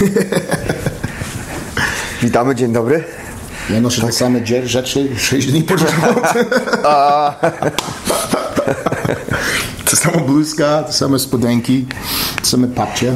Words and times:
Witamy, 2.22 2.54
dzień 2.54 2.72
dobry. 2.72 3.04
Ja 3.70 3.80
noszę 3.80 4.02
te 4.02 4.12
same 4.12 4.40
dzie- 4.40 4.66
rzeczy 4.68 5.08
6 5.16 5.46
dni 5.46 5.62
po 5.62 5.78
rząd. 5.78 5.92
To 9.90 9.96
samo 9.96 10.20
bluzka, 10.20 10.82
te 10.82 10.92
same 10.92 11.18
spodenki, 11.18 11.86
te 12.42 12.46
same 12.48 12.68
papcie. 12.68 13.12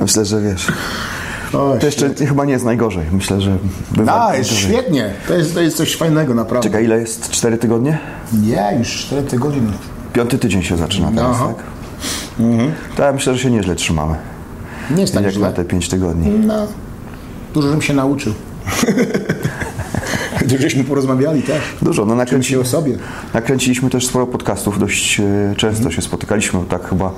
Myślę, 0.00 0.24
że 0.24 0.40
wiesz. 0.42 0.66
O, 1.52 1.76
To 1.80 1.86
jeszcze 1.86 2.14
chyba 2.14 2.44
nie 2.44 2.52
jest 2.52 2.64
najgorzej. 2.64 3.04
Myślę, 3.12 3.40
że 3.40 3.56
bywa 3.90 4.26
A, 4.28 4.36
jest 4.36 4.50
gorzej. 4.50 4.70
świetnie. 4.72 5.10
To 5.28 5.34
jest, 5.34 5.54
to 5.54 5.60
jest 5.60 5.76
coś 5.76 5.96
fajnego, 5.96 6.34
naprawdę. 6.34 6.68
Czekaj, 6.68 6.84
ile 6.84 7.00
jest? 7.00 7.30
Cztery 7.30 7.58
tygodnie? 7.58 7.98
Nie, 8.32 8.76
już 8.78 8.88
4 9.06 9.22
tygodnie. 9.22 9.72
Piąty 10.12 10.38
tydzień 10.38 10.62
się 10.62 10.76
zaczyna 10.76 11.08
teraz, 11.12 11.36
Aha. 11.36 11.54
tak? 11.56 11.64
To 12.96 13.02
ja 13.02 13.12
myślę, 13.12 13.34
że 13.34 13.38
się 13.42 13.50
nieźle 13.50 13.74
trzymamy. 13.74 14.14
Nie 14.90 15.00
jest 15.00 15.14
tak 15.14 15.24
jak 15.24 15.32
źle. 15.32 15.46
na 15.46 15.52
te 15.52 15.64
pięć 15.64 15.88
tygodni. 15.88 16.30
No, 16.46 16.66
dużo 17.54 17.68
żebym 17.68 17.82
się 17.82 17.94
nauczył. 17.94 18.34
Dużo 20.44 20.62
żeśmy 20.62 20.84
porozmawiali 20.84 21.42
też. 21.42 21.62
Dużo, 21.82 22.04
no 22.04 22.14
nakręci, 22.14 22.56
o 22.56 22.64
sobie. 22.64 22.98
nakręciliśmy 23.34 23.90
też 23.90 24.06
sporo 24.06 24.26
podcastów, 24.26 24.78
dość 24.78 25.20
e, 25.20 25.54
często 25.56 25.90
się 25.90 26.02
spotykaliśmy, 26.02 26.60
bo 26.60 26.64
tak 26.66 26.88
chyba 26.88 27.10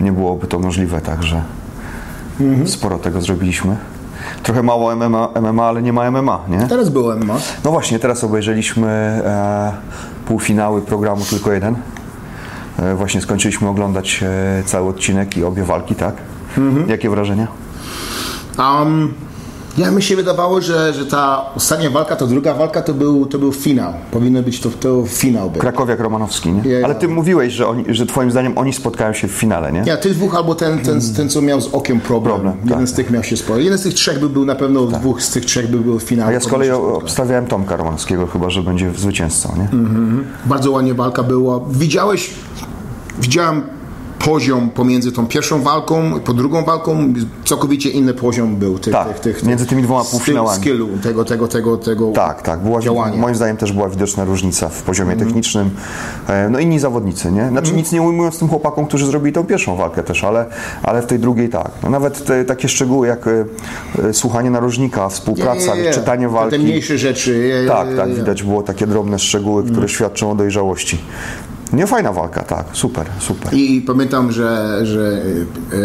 nie 0.00 0.12
byłoby 0.12 0.46
to 0.46 0.58
możliwe, 0.58 1.00
także 1.00 1.42
sporo 2.66 2.98
tego 2.98 3.20
zrobiliśmy. 3.20 3.76
Trochę 4.42 4.62
mało 4.62 4.96
MMA, 4.96 5.28
MMA, 5.40 5.64
ale 5.64 5.82
nie 5.82 5.92
ma 5.92 6.10
MMA, 6.10 6.40
nie? 6.48 6.66
Teraz 6.68 6.88
było 6.88 7.16
MMA. 7.16 7.36
No 7.64 7.70
właśnie, 7.70 7.98
teraz 7.98 8.24
obejrzeliśmy 8.24 8.88
e, 8.88 9.72
półfinały 10.26 10.82
programu 10.82 11.24
Tylko 11.30 11.52
Jeden. 11.52 11.76
E, 12.78 12.94
właśnie 12.94 13.20
skończyliśmy 13.20 13.68
oglądać 13.68 14.22
e, 14.22 14.62
cały 14.66 14.88
odcinek 14.88 15.36
i 15.36 15.44
obie 15.44 15.64
walki, 15.64 15.94
tak? 15.94 16.14
Jakie 16.88 17.10
wrażenia? 17.10 17.46
Um, 18.58 19.14
ja 19.78 19.90
mi 19.90 20.02
się 20.02 20.16
wydawało, 20.16 20.60
że, 20.60 20.92
że 20.94 21.06
ta 21.06 21.44
ostatnia 21.56 21.90
walka, 21.90 22.16
to 22.16 22.26
druga 22.26 22.54
walka 22.54 22.82
to 22.82 22.94
był, 22.94 23.26
to 23.26 23.38
był 23.38 23.52
finał. 23.52 23.92
Powinno 24.10 24.42
być 24.42 24.60
to, 24.60 24.70
to 24.70 25.04
finał. 25.06 25.50
Był. 25.50 25.60
Krakowiak 25.60 26.00
Romanowski, 26.00 26.52
nie? 26.52 26.70
Ja- 26.70 26.84
Ale 26.84 26.94
ty 26.94 27.08
mówiłeś, 27.08 27.52
że, 27.52 27.66
oni, 27.68 27.84
że 27.88 28.06
twoim 28.06 28.30
zdaniem 28.30 28.58
oni 28.58 28.72
spotkają 28.72 29.12
się 29.12 29.28
w 29.28 29.30
finale, 29.30 29.72
nie? 29.72 29.82
Ja, 29.86 29.96
tych 29.96 30.14
dwóch 30.14 30.34
albo 30.34 30.54
ten, 30.54 30.78
ten, 30.78 31.00
ten 31.16 31.28
co 31.30 31.42
miał 31.42 31.60
z 31.60 31.68
okiem 31.74 32.00
problem. 32.00 32.34
Problem, 32.34 32.56
Jeden 32.64 32.78
tak. 32.78 32.88
z 32.88 32.92
tych 32.92 33.10
miał 33.10 33.22
się 33.22 33.36
sporo. 33.36 33.58
Jeden 33.58 33.78
z 33.78 33.82
tych 33.82 33.94
trzech 33.94 34.20
by 34.20 34.28
był 34.28 34.44
na 34.44 34.54
pewno, 34.54 34.86
dwóch 34.86 35.22
z 35.22 35.30
tych 35.30 35.44
trzech 35.44 35.70
by 35.70 35.78
był 35.78 35.98
w 35.98 36.02
finale. 36.02 36.28
A 36.30 36.32
ja 36.32 36.40
z 36.40 36.46
kolei 36.46 36.70
obstawiałem 36.70 37.46
Tomka 37.46 37.76
Romanowskiego 37.76 38.26
chyba, 38.26 38.50
że 38.50 38.62
będzie 38.62 38.90
zwycięzcą, 38.96 39.54
nie? 39.58 39.68
Bardzo 40.46 40.70
ładnie 40.70 40.94
walka 40.94 41.22
była. 41.22 41.60
Widziałeś, 41.70 42.30
widziałem 43.18 43.62
poziom 44.18 44.70
pomiędzy 44.70 45.12
tą 45.12 45.26
pierwszą 45.26 45.62
walką, 45.62 46.20
po 46.24 46.32
drugą 46.34 46.64
walką, 46.64 47.12
całkowicie 47.44 47.90
inny 47.90 48.14
poziom 48.14 48.56
był. 48.56 48.78
Tych, 48.78 48.92
Tak, 48.92 49.08
tych, 49.08 49.20
tych, 49.20 49.42
między 49.44 49.66
tymi 49.66 49.82
dwoma 49.82 50.04
półfinałami. 50.04 50.60
Skillu, 50.60 50.88
tego, 51.02 51.24
tego, 51.24 51.48
tego, 51.48 51.76
tego 51.76 52.12
Tak, 52.12 52.42
tak. 52.42 52.60
Była, 52.60 52.80
działania. 52.80 53.16
moim 53.16 53.34
zdaniem 53.34 53.56
też 53.56 53.72
była 53.72 53.88
widoczna 53.88 54.24
różnica 54.24 54.68
w 54.68 54.82
poziomie 54.82 55.12
Mhm. 55.12 55.28
technicznym. 55.28 55.70
E, 56.28 56.48
No 56.50 56.58
inni 56.58 56.78
zawodnicy, 56.78 57.32
nie? 57.32 57.48
Znaczy 57.48 57.72
nic 57.72 57.92
nie 57.92 58.02
ujmując 58.02 58.38
tym 58.38 58.48
chłopakom, 58.48 58.86
którzy 58.86 59.06
zrobili 59.06 59.32
tą 59.32 59.44
pierwszą 59.44 59.76
walkę 59.76 60.02
też, 60.02 60.24
ale, 60.24 60.46
ale 60.82 61.02
w 61.02 61.06
tej 61.06 61.18
drugiej 61.18 61.48
tak. 61.48 61.70
No 61.82 61.90
nawet 61.90 62.24
te, 62.24 62.44
takie 62.44 62.68
szczegóły 62.68 63.06
jak 63.06 63.26
e, 63.26 63.44
e, 64.08 64.14
słuchanie 64.14 64.50
narożnika, 64.50 65.08
współpraca, 65.08 65.74
Nie, 65.74 65.80
nie, 65.80 65.82
nie. 65.88 65.94
czytanie 65.94 66.26
Te 66.26 66.32
walki. 66.32 66.58
mniejsze 66.58 66.98
rzeczy. 66.98 67.38
Je, 67.38 67.46
je, 67.62 67.68
Tak, 67.68 67.90
je, 67.90 67.96
tak, 67.96 68.08
je. 68.08 68.14
widać 68.14 68.42
było 68.42 68.62
takie 68.62 68.86
drobne 68.86 69.18
szczegóły, 69.18 69.62
które 69.62 69.74
Mhm. 69.76 69.88
świadczą 69.88 70.30
o 70.30 70.34
dojrzałości. 70.34 70.98
Nie 71.74 71.86
fajna 71.86 72.12
walka, 72.12 72.42
tak, 72.42 72.64
super, 72.72 73.06
super. 73.18 73.54
I 73.54 73.80
pamiętam, 73.80 74.32
że, 74.32 74.80
że, 74.82 75.22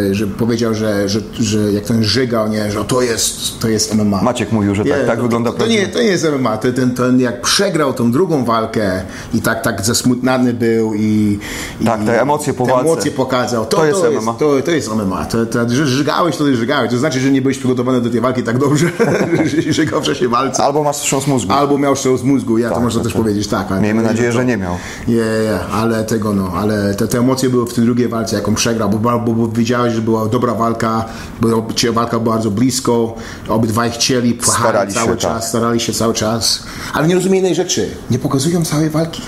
e, 0.09 0.15
że 0.15 0.27
powiedział, 0.27 0.73
że, 0.73 1.09
że, 1.09 1.19
że 1.39 1.71
jak 1.71 1.83
ten 1.85 2.03
żygał, 2.03 2.49
nie, 2.49 2.71
że 2.71 2.85
to 2.85 3.01
jest, 3.01 3.59
to 3.59 3.67
jest 3.67 3.95
MMA. 3.95 4.21
Maciek 4.21 4.51
mówił, 4.51 4.75
że 4.75 4.83
tak, 4.85 4.99
Nie, 5.01 5.07
tak 5.07 5.15
to, 5.17 5.21
wygląda 5.23 5.51
to, 5.51 5.57
to, 5.57 5.67
nie, 5.67 5.87
to 5.87 5.99
nie 5.99 6.07
jest 6.07 6.27
MMA. 6.39 6.57
To, 6.57 6.71
ten, 6.73 6.91
ten, 6.95 7.19
jak 7.19 7.41
przegrał 7.41 7.93
tą 7.93 8.11
drugą 8.11 8.45
walkę 8.45 9.01
i 9.33 9.41
tak, 9.41 9.61
tak 9.61 9.81
zasmutnany 9.85 10.53
był 10.53 10.93
i, 10.95 11.39
Tak, 11.85 12.03
i 12.03 12.05
te 12.05 12.21
emocje 12.21 12.53
po 12.53 12.65
te 12.65 12.73
emocje 12.73 13.11
pokazał. 13.11 13.65
To, 13.65 13.77
To 13.77 13.85
jest 13.85 14.01
to 14.01 14.11
MMA. 14.21 14.33
To, 14.33 14.61
to 14.61 14.71
jest 14.71 14.95
MMA. 14.95 15.25
To, 15.25 15.45
to, 15.45 15.69
że 15.69 15.87
żygałeś, 15.87 16.37
to 16.37 16.55
żygałeś. 16.55 16.91
To 16.91 16.97
znaczy, 16.97 17.19
że 17.19 17.31
nie 17.31 17.41
byłeś 17.41 17.57
przygotowany 17.57 18.01
do 18.01 18.09
tej 18.09 18.21
walki 18.21 18.43
tak 18.43 18.57
dobrze, 18.57 18.89
że 19.65 19.73
żygał 19.73 20.01
w 20.01 20.03
czasie 20.03 20.27
walce. 20.29 20.63
Albo 20.63 20.83
masz 20.83 20.97
wstrząs 20.97 21.27
mózgu. 21.27 21.53
Albo 21.53 21.77
miał 21.77 21.95
wstrząs 21.95 22.23
mózgu, 22.23 22.57
ja 22.57 22.69
to 22.69 22.75
Tak, 22.75 22.83
można 22.83 22.99
to- 22.99 23.03
też 23.03 23.13
to- 23.13 23.19
powiedzieć, 23.19 23.47
tak. 23.47 23.81
Miejmy 23.81 24.03
nadzieję, 24.03 24.31
że 24.31 24.45
nie 24.45 24.57
miał. 24.57 24.75
nie, 25.07 25.15
nie, 25.15 25.59
ale 25.79 26.03
tego 26.03 26.33
no, 26.33 26.51
ale 26.55 26.95
te, 26.95 27.07
te 27.07 27.19
emocje 27.19 27.49
były 27.49 27.65
w 27.65 27.73
tej 27.73 27.85
drugiej 27.85 28.07
walce, 28.07 28.35
jaką 28.35 28.55
przegrał, 28.55 28.89
bo, 28.89 29.19
bo, 29.19 29.33
bo 29.33 29.47
wiedziałeś, 29.47 29.93
że 29.93 30.01
była 30.01 30.25
dobra 30.25 30.53
walka, 30.53 31.05
bo 31.41 31.67
czy 31.75 31.91
walka 31.91 32.19
była 32.19 32.35
bardzo 32.35 32.51
blisko, 32.51 33.15
obydwaj 33.47 33.91
chcieli, 33.91 34.33
pchali 34.33 34.59
Starali 34.59 34.91
się, 34.91 34.99
cały 34.99 35.11
tak. 35.11 35.19
czas, 35.19 35.49
starali 35.49 35.79
się 35.79 35.93
cały 35.93 36.13
czas, 36.13 36.63
ale 36.93 37.07
nie 37.07 37.15
rozumiem 37.15 37.35
jednej 37.35 37.55
rzeczy, 37.55 37.89
nie 38.11 38.19
pokazują 38.19 38.65
całej 38.65 38.89
walki. 38.89 39.21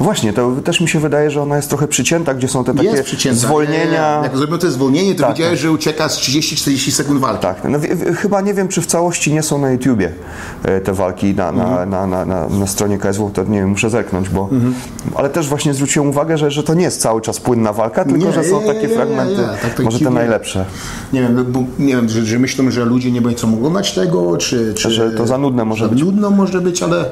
Właśnie, 0.00 0.32
to 0.32 0.52
też 0.64 0.80
mi 0.80 0.88
się 0.88 1.00
wydaje, 1.00 1.30
że 1.30 1.42
ona 1.42 1.56
jest 1.56 1.68
trochę 1.68 1.88
przycięta, 1.88 2.34
gdzie 2.34 2.48
są 2.48 2.64
te 2.64 2.74
takie 2.74 3.34
zwolnienia. 3.34 4.20
Jak 4.22 4.36
zrobią 4.36 4.58
to 4.58 4.70
zwolnienie, 4.70 5.14
to 5.14 5.22
Tak, 5.22 5.36
widziałeś, 5.36 5.60
że 5.60 5.70
ucieka 5.72 6.08
z 6.08 6.18
30-40 6.18 6.90
sekund 6.90 7.20
walki. 7.20 7.42
Tak, 7.42 7.56
no, 7.68 7.78
chyba 8.16 8.40
nie 8.40 8.54
wiem, 8.54 8.68
czy 8.68 8.80
w 8.80 8.86
całości 8.86 9.32
nie 9.32 9.42
są 9.42 9.58
na 9.58 9.70
YouTubie 9.70 10.12
e, 10.62 10.80
te 10.80 10.92
walki 10.92 11.34
na, 11.34 11.52
na, 11.52 11.64
Mhm. 11.66 11.90
na, 11.90 12.06
na, 12.06 12.24
na, 12.24 12.48
na 12.48 12.66
stronie 12.66 12.98
KSW, 12.98 13.30
to 13.34 13.44
nie 13.44 13.58
wiem, 13.58 13.68
muszę 13.68 13.90
zerknąć, 13.90 14.28
bo... 14.28 14.48
Ale 15.14 15.30
też 15.30 15.48
właśnie 15.48 15.74
zwróciłem 15.74 16.08
uwagę, 16.08 16.38
że, 16.38 16.50
że 16.50 16.62
to 16.62 16.74
nie 16.74 16.84
jest 16.84 17.00
cały 17.00 17.20
czas 17.20 17.40
płynna 17.40 17.72
walka, 17.72 18.04
tylko 18.04 18.18
Nie, 18.26 18.32
że 18.32 18.44
są 18.44 18.62
takie 18.62 18.88
fragmenty, 18.88 19.42
tak, 19.62 19.74
tak, 19.74 19.84
może 19.84 19.98
te 19.98 20.10
najlepsze. 20.10 20.64
Nie 21.12 21.20
wiem, 21.22 21.44
bo, 21.48 21.62
nie 21.78 21.96
wiem, 21.96 22.08
że, 22.08 22.24
że 22.26 22.38
myślą, 22.38 22.70
że 22.70 22.84
ludzie 22.84 23.12
nie 23.12 23.20
będą 23.20 23.54
oglądać 23.54 23.92
tego, 23.94 24.36
czy, 24.36 24.74
czy... 24.74 24.90
Że 24.90 25.10
to 25.10 25.26
za 25.26 25.38
nudne 25.38 25.64
może 25.64 25.88
być. 25.88 26.00
nudno 26.00 26.30
może 26.30 26.60
być, 26.60 26.82
ale 26.82 27.04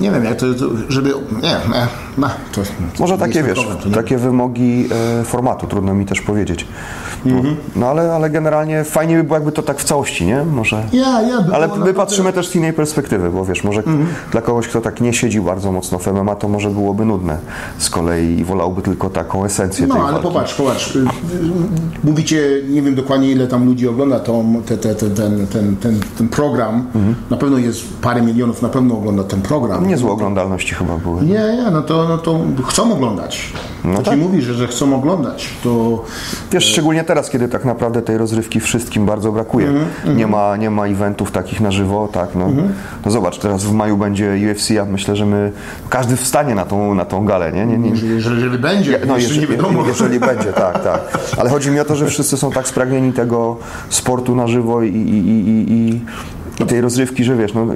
nie 0.00 0.10
wiem, 0.10 0.24
jak 0.24 0.36
to, 0.36 0.54
to 0.54 0.64
żeby... 0.88 1.14
Nie, 1.42 1.48
nie, 1.48 1.86
no, 2.28 2.30
to, 2.52 3.02
Może 3.02 3.14
to 3.14 3.20
takie, 3.20 3.38
jest 3.38 3.48
wiesz, 3.48 3.64
problem, 3.66 3.92
takie 3.94 4.16
wymogi 4.18 4.88
e, 5.20 5.24
formatu, 5.24 5.66
trudno 5.66 5.94
mi 5.94 6.06
też 6.06 6.20
powiedzieć. 6.20 6.66
Mhm. 7.26 7.44
No, 7.44 7.80
no 7.80 7.86
ale, 7.86 8.12
ale 8.14 8.30
generalnie 8.30 8.84
fajnie 8.84 9.16
by 9.16 9.24
było, 9.24 9.34
jakby 9.36 9.52
to 9.52 9.62
tak 9.62 9.78
w 9.78 9.84
całości, 9.84 10.26
nie? 10.26 10.44
Może... 10.44 10.82
Ja, 10.92 11.22
ja, 11.22 11.40
by 11.40 11.54
Ale 11.54 11.68
my 11.68 11.94
patrzymy 11.94 12.32
też 12.32 12.48
z 12.48 12.56
innej 12.56 12.72
perspektywy, 12.72 13.30
bo 13.30 13.44
wiesz, 13.44 13.64
może 13.64 13.78
Mhm. 13.80 14.06
dla 14.32 14.40
kogoś, 14.42 14.68
kto 14.68 14.80
tak 14.80 15.00
nie 15.00 15.12
siedzi 15.12 15.40
bardzo 15.40 15.72
mocno 15.72 15.98
w 15.98 16.06
MMA, 16.06 16.34
to 16.36 16.48
może 16.48 16.70
byłoby 16.70 17.04
nudne 17.04 17.38
z 17.78 17.90
kolei 17.90 18.38
i 18.38 18.44
wolałby 18.44 18.82
tylko 18.82 19.10
taką 19.10 19.44
esencję 19.44 19.86
No, 19.86 19.94
tej 19.94 20.02
ale 20.02 20.12
walki. 20.12 20.28
popatrz, 20.28 20.54
popatrz. 20.54 20.98
Mówicie, 22.04 22.42
nie 22.68 22.82
wiem 22.82 22.94
dokładnie 22.94 23.30
ile 23.30 23.46
tam 23.46 23.66
ludzi 23.66 23.88
ogląda 23.88 24.20
tą, 24.20 24.62
te, 24.66 24.76
te, 24.78 24.94
te, 24.94 25.10
ten, 25.10 25.46
ten, 25.46 25.76
ten, 25.76 26.00
ten 26.18 26.28
program. 26.28 26.74
Mhm. 26.94 27.14
Na 27.30 27.36
pewno 27.36 27.58
jest 27.58 27.80
parę 28.02 28.22
milionów, 28.22 28.62
na 28.62 28.68
pewno 28.68 28.94
ogląda 28.94 29.24
ten 29.24 29.42
program. 29.42 29.88
Niezłe 29.88 30.10
oglądalności 30.10 30.74
chyba 30.74 30.98
były. 30.98 31.22
Nie, 31.22 31.32
nie, 31.32 31.70
no 31.72 31.82
to, 31.82 32.13
no 32.16 32.18
to 32.18 32.62
chcą 32.66 32.92
oglądać. 32.92 33.52
No 33.84 33.98
to 33.98 34.02
tak. 34.02 34.14
ci 34.14 34.20
mówi, 34.20 34.42
że, 34.42 34.54
że 34.54 34.66
chcą 34.66 34.96
oglądać. 34.96 35.48
To 35.62 36.04
Wiesz, 36.52 36.64
szczególnie 36.64 37.04
teraz, 37.04 37.30
kiedy 37.30 37.48
tak 37.48 37.64
naprawdę 37.64 38.02
tej 38.02 38.18
rozrywki 38.18 38.60
wszystkim 38.60 39.06
bardzo 39.06 39.32
brakuje. 39.32 39.68
Mhm, 39.68 40.16
nie, 40.16 40.26
ma, 40.26 40.56
nie 40.56 40.70
ma 40.70 40.86
eventów 40.86 41.32
takich 41.32 41.60
na 41.60 41.70
żywo, 41.70 42.08
tak, 42.12 42.34
no. 42.34 42.48
no 43.04 43.10
zobacz, 43.10 43.38
teraz 43.38 43.64
w 43.64 43.72
maju 43.72 43.96
będzie 43.96 44.36
UFC, 44.50 44.70
ja 44.70 44.84
myślę, 44.84 45.16
że 45.16 45.26
my, 45.26 45.52
każdy 45.88 46.16
wstanie 46.16 46.54
na 46.54 46.64
tą, 46.64 46.94
na 46.94 47.04
tą 47.04 47.24
galę, 47.24 47.52
nie? 47.52 47.66
nie, 47.66 47.78
nie, 47.78 47.90
jeżeli, 47.90 48.14
jeżeli 48.14 48.58
będzie, 48.58 49.00
No, 49.06 49.16
jeszcze 49.16 49.34
jeżeli, 49.34 49.40
nie 49.40 49.56
wiadomo. 49.56 49.86
jeżeli 49.92 50.20
będzie, 50.20 50.52
tak, 50.52 50.84
tak. 50.84 51.00
Ale 51.38 51.50
chodzi 51.50 51.70
mi 51.70 51.80
o 51.80 51.84
to, 51.84 51.96
że 51.96 52.06
wszyscy 52.06 52.36
są 52.36 52.50
tak 52.50 52.68
spragnieni 52.68 53.12
tego 53.12 53.56
sportu 53.88 54.34
na 54.34 54.46
żywo 54.46 54.82
i, 54.82 54.88
i, 54.88 55.28
i, 55.28 55.72
i, 55.72 56.00
i 56.60 56.66
tej 56.66 56.80
rozrywki, 56.80 57.24
że 57.24 57.36
wiesz, 57.36 57.54
no, 57.54 57.66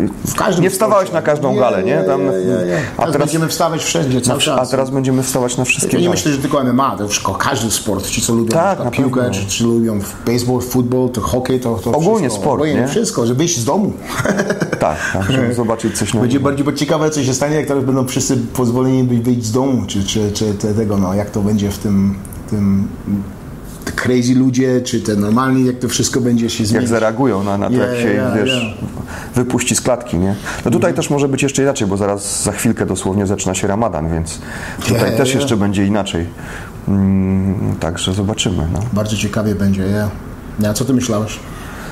nie 0.61 0.71
wstawałeś 0.71 1.13
na 1.13 1.23
każdą 1.23 1.53
Nie, 1.53 1.61
galę, 1.61 1.83
nie? 1.85 2.03
Tam, 2.03 2.25
nie, 2.25 2.31
nie. 2.67 2.77
A 2.97 3.01
Teraz 3.01 3.13
teraz, 3.13 3.17
będziemy 3.17 3.49
wstawać 3.49 3.85
wszędzie 3.85 4.21
cały 4.21 4.39
a 4.39 4.43
czas. 4.43 4.71
teraz 4.71 4.91
będziemy 4.91 5.23
wstawać 5.23 5.57
na 5.57 5.65
wszystkie 5.65 5.97
Ja 5.97 6.03
nie 6.03 6.11
myślę, 6.11 6.33
że 6.33 6.39
tylko 6.39 6.65
MMA, 6.65 6.97
to 6.97 7.09
wszystko, 7.09 7.35
każdy 7.35 7.71
sport, 7.71 8.07
ci 8.07 8.23
co 8.23 8.33
lubią 8.35 8.51
Tak, 8.53 8.85
na 8.85 8.91
piłkę, 8.91 9.21
pewno. 9.21 9.35
czy, 9.35 9.47
czy 9.47 9.65
lubią 9.65 9.99
baseball, 10.27 10.61
futbol, 10.61 11.11
to 11.11 11.21
hokej, 11.21 11.61
to, 11.61 11.75
to 11.79 11.91
Ogólnie 11.93 12.19
wszystko, 12.29 12.43
sport, 12.43 12.55
obojętnie 12.55 12.83
nie? 12.83 12.89
wszystko, 12.89 13.27
żeby 13.27 13.39
wyjść 13.39 13.59
z 13.59 13.65
domu. 13.65 13.93
Tak, 14.81 14.97
tak, 15.13 15.33
żeby 15.33 15.55
zobaczyć 15.63 15.99
coś 15.99 16.15
nowego. 16.15 16.23
Będzie 16.23 16.41
bardziej 16.41 16.75
ciekawe, 16.75 17.11
co 17.11 17.25
się 17.25 17.35
stanie, 17.35 17.57
jak 17.57 17.67
teraz 17.67 17.85
będą 17.85 18.07
wszyscy 18.07 18.37
pozwoleni 18.37 19.03
wyjść 19.05 19.45
z 19.45 19.53
domu, 19.53 19.83
czy, 19.87 20.05
czy, 20.05 20.33
czy 20.33 20.55
te, 20.55 20.75
tego, 20.75 20.97
no, 20.97 21.15
jak 21.15 21.31
to 21.31 21.41
będzie 21.41 21.71
w 21.71 21.79
tym, 21.79 22.15
tym 22.51 22.89
crazy 24.01 24.35
ludzie, 24.35 24.81
czy 24.81 25.01
te 25.01 25.17
normalni, 25.17 25.67
jak 25.67 25.79
to 25.79 25.89
wszystko 25.89 26.21
będzie 26.21 26.51
się 26.51 26.63
jak 26.63 26.69
zmieniać. 26.69 26.89
zareagują 26.89 27.45
na, 27.45 27.59
na 27.59 27.67
to, 27.67 27.73
Yeah, 27.73 27.93
jak 27.93 28.01
się 28.01 28.09
yeah, 28.09 28.37
wiesz, 28.37 28.63
yeah. 28.63 28.75
wypuści 29.35 29.77
z 29.77 29.81
klatki, 29.81 30.19
nie? 30.19 30.35
No 30.65 30.71
tutaj 30.71 30.95
też 30.95 31.11
może 31.11 31.29
być 31.29 31.43
jeszcze 31.43 31.63
inaczej, 31.63 31.89
bo 31.89 31.97
zaraz 31.97 32.43
za 32.43 32.53
chwilkę 32.53 32.87
dosłownie 32.87 33.27
zaczyna 33.27 33.55
się 33.55 33.67
ramadan, 33.67 34.11
więc 34.13 34.39
tutaj 34.81 35.01
Yeah, 35.03 35.17
też 35.17 35.29
yeah. 35.29 35.41
jeszcze 35.41 35.57
będzie 35.57 35.87
inaczej. 35.87 36.27
Mm, 36.89 37.77
także 37.81 38.15
zobaczymy. 38.15 38.69
No. 38.73 38.81
Bardzo 38.93 39.17
ciekawie 39.17 39.55
będzie, 39.55 39.83
ja. 39.83 40.09
Ja, 40.61 40.75
co 40.75 40.85
ty 40.85 40.93
myślałeś? 40.93 41.39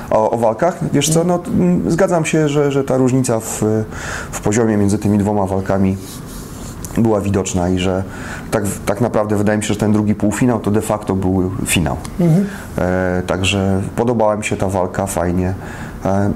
O, 0.09 0.31
o 0.31 0.37
walkach? 0.37 0.79
Wiesz 0.93 1.09
co, 1.09 1.23
no, 1.23 1.43
mm, 1.47 1.91
zgadzam 1.91 2.25
się, 2.25 2.49
że, 2.49 2.71
że 2.71 2.83
ta 2.83 2.97
różnica 2.97 3.39
w, 3.39 3.61
w 4.31 4.41
poziomie 4.41 4.77
między 4.77 4.97
tymi 4.97 5.17
dwoma 5.17 5.45
walkami 5.45 5.97
była 6.97 7.21
widoczna 7.21 7.69
i 7.69 7.79
że 7.79 8.03
tak, 8.51 8.63
tak 8.85 9.01
naprawdę 9.01 9.35
wydaje 9.35 9.57
mi 9.57 9.63
się, 9.63 9.73
że 9.73 9.79
ten 9.79 9.93
drugi 9.93 10.15
półfinał 10.15 10.59
to 10.59 10.71
de 10.71 10.81
facto 10.81 11.15
był 11.15 11.51
finał. 11.65 11.97
E, 12.77 13.21
także 13.27 13.81
podobała 13.95 14.35
mi 14.35 14.45
się 14.45 14.57
ta 14.57 14.67
walka, 14.67 15.05
fajnie. 15.05 15.53
E, 16.05 16.31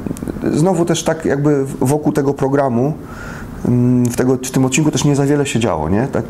znowu 0.53 0.85
też 0.85 1.03
tak 1.03 1.25
jakby 1.25 1.65
wokół 1.65 2.13
tego 2.13 2.33
programu 2.33 2.93
mm, 3.65 4.05
w, 4.05 4.15
tego, 4.15 4.35
w 4.35 4.51
tym 4.51 4.65
odcinku 4.65 4.91
też 4.91 5.05
nie 5.05 5.15
za 5.15 5.25
wiele 5.25 5.45
się 5.45 5.59
działo, 5.59 5.89
nie? 5.89 6.07
Tak, 6.07 6.25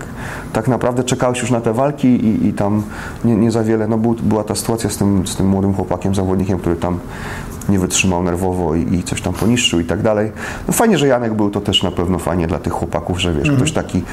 tak 0.53 0.67
naprawdę 0.67 1.03
czekałeś 1.03 1.41
już 1.41 1.51
na 1.51 1.61
te 1.61 1.73
walki 1.73 2.07
i, 2.07 2.47
i 2.47 2.53
tam 2.53 2.83
nie, 3.25 3.35
nie 3.35 3.51
za 3.51 3.63
wiele, 3.63 3.87
no 3.87 3.97
był, 3.97 4.15
była 4.23 4.43
ta 4.43 4.55
sytuacja 4.55 4.89
z 4.89 4.97
tym, 4.97 5.27
z 5.27 5.35
tym 5.35 5.47
młodym 5.47 5.73
chłopakiem, 5.73 6.15
zawodnikiem, 6.15 6.59
który 6.59 6.75
tam 6.75 6.99
nie 7.71 7.79
wytrzymał 7.79 8.23
nerwowo 8.23 8.75
i, 8.75 8.95
i 8.95 9.03
coś 9.03 9.21
tam 9.21 9.33
poniszczył 9.33 9.79
i 9.79 9.85
tak 9.85 10.01
dalej. 10.01 10.31
No 10.67 10.73
fajnie, 10.73 10.97
że 10.97 11.07
Janek 11.07 11.33
był, 11.33 11.49
to 11.49 11.61
też 11.61 11.83
na 11.83 11.91
pewno 11.91 12.19
fajnie 12.19 12.47
dla 12.47 12.59
tych 12.59 12.73
chłopaków, 12.73 13.21
że 13.21 13.33
wiesz, 13.33 13.51
ktoś 13.51 13.71
taki, 13.71 14.03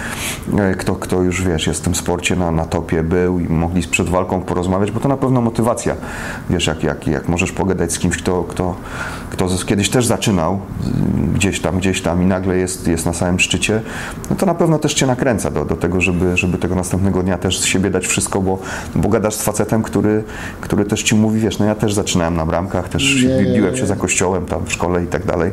e, 0.59 0.75
kto, 0.75 0.95
kto 0.95 1.23
już 1.23 1.43
wiesz, 1.43 1.67
jest 1.67 1.81
w 1.81 1.85
tym 1.85 1.95
sporcie 1.95 2.37
na, 2.37 2.51
na 2.51 2.65
topie 2.65 3.03
był 3.03 3.41
i 3.41 3.49
mogli 3.49 3.83
przed 3.83 4.09
walką 4.09 4.41
porozmawiać, 4.41 4.91
bo 4.91 5.01
to 5.01 5.09
na 5.09 5.17
pewno 5.17 5.41
motywacja, 5.41 5.95
wiesz, 6.51 6.67
jak, 6.67 6.83
jak, 6.83 7.07
jak 7.07 7.29
możesz 7.29 7.53
pogadać 7.53 7.93
z 7.93 7.99
kimś, 7.99 8.17
kto, 8.17 8.43
kto, 8.43 8.77
kto 9.31 9.49
kiedyś 9.67 9.91
też 9.91 10.07
zaczynał 10.07 10.61
gdzieś 11.35 11.61
tam, 11.61 11.79
gdzieś 11.79 12.03
tam 12.03 12.23
i 12.23 12.27
nagle 12.27 12.57
jest, 12.57 12.89
jest 12.89 13.07
na 13.07 13.13
samym 13.13 13.41
szczycie, 13.41 13.81
no 14.31 14.37
to 14.37 14.47
na 14.47 14.55
pewno 14.55 14.79
też 14.79 14.95
cię 14.95 15.07
nakręca 15.07 15.51
do, 15.51 15.65
do 15.65 15.77
tego, 15.77 16.01
żeby, 16.01 16.37
żeby 16.37 16.59
tego 16.59 16.75
następnego 16.75 17.23
dnia 17.23 17.39
też 17.39 17.61
z 17.61 17.65
siebie 17.65 17.91
dać 17.91 18.07
wszystko, 18.07 18.41
bo, 18.41 18.59
bo 18.95 19.09
gadasz 19.09 19.35
z 19.35 19.43
facetem, 19.43 19.83
który, 19.83 20.25
który 20.61 20.85
też 20.85 21.03
ci 21.03 21.15
mówi, 21.15 21.41
wiesz, 21.41 21.59
no 21.59 21.67
ja 21.67 21.75
też 21.75 21.95
zaczynałem 21.95 22.37
na 22.37 22.47
bramkach, 22.47 22.89
też 22.89 23.23
Nie, 23.23 23.48
nie. 23.53 23.77
się 23.77 23.87
za 23.87 23.97
kościołem 23.97 24.47
tam 24.47 24.67
w 24.67 24.73
szkole 24.73 25.05
i 25.05 25.07
tak 25.07 25.27
dalej 25.27 25.51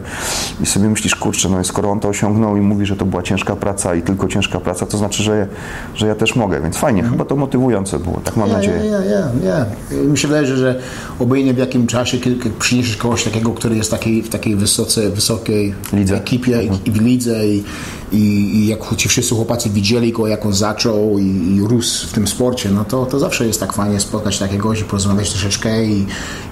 i 0.61 0.65
sobie 0.65 0.89
myślisz, 0.89 1.15
kurczę, 1.15 1.49
no 1.49 1.59
i 1.61 1.65
skoro 1.65 1.89
on 1.91 1.99
to 1.99 2.07
osiągnął 2.07 2.57
i 2.57 2.61
mówi, 2.61 2.85
że 2.85 2.95
to 2.95 3.05
była 3.05 3.23
ciężka 3.23 3.55
praca 3.55 3.95
i 3.95 4.01
tylko 4.01 4.27
ciężka 4.27 4.59
praca, 4.59 4.85
to 4.85 4.97
znaczy, 4.97 5.23
że, 5.23 5.47
że 5.95 6.07
ja 6.07 6.15
też 6.15 6.35
mogę, 6.35 6.61
więc 6.61 6.77
fajnie, 6.77 7.03
chyba 7.03 7.25
to 7.25 7.35
motywujące 7.35 7.99
było, 7.99 8.21
tak 8.23 8.35
mam 8.37 8.49
Ja, 8.49 8.55
nadzieję. 8.55 8.77
ja, 8.85 8.85
ja, 8.85 9.19
ja, 9.45 9.65
ja. 9.91 10.01
Mi 10.03 10.17
się 10.17 10.27
wydaje, 10.27 10.47
że, 10.47 10.79
obojętnie 11.19 11.53
w 11.53 11.57
jakim 11.57 11.87
czasie, 11.87 12.17
kiedy, 12.17 12.49
przyniesiesz 12.59 12.97
kogoś 12.97 13.23
takiego, 13.23 13.51
który 13.51 13.75
jest 13.75 13.91
takiej, 13.91 14.23
w 14.23 14.29
takiej 14.29 14.55
wysoce, 14.55 15.09
wysokiej 15.09 15.73
Lidze. 15.93 16.17
ekipie 16.17 16.63
i, 16.63 16.69
i 16.89 16.91
w 16.91 17.01
lidze 17.01 17.47
i, 17.47 17.63
i, 18.11 18.17
i 18.55 18.67
jak 18.67 18.95
ci 18.95 19.09
wszyscy 19.09 19.35
chłopacy 19.35 19.69
widzieli 19.69 20.11
go, 20.11 20.27
jak 20.27 20.45
on 20.45 20.53
zaczął 20.53 21.19
i, 21.19 21.55
i 21.55 21.61
rósł 21.67 22.07
w 22.07 22.11
tym 22.11 22.27
sporcie, 22.27 22.71
no 22.71 22.85
to, 22.85 23.05
to 23.05 23.19
zawsze 23.19 23.47
jest 23.47 23.59
tak 23.59 23.73
fajnie 23.73 23.99
spotkać 23.99 24.39
takiego 24.39 24.73
i 24.73 24.83
porozmawiać 24.83 25.29
troszeczkę 25.29 25.85
i, 25.85 26.05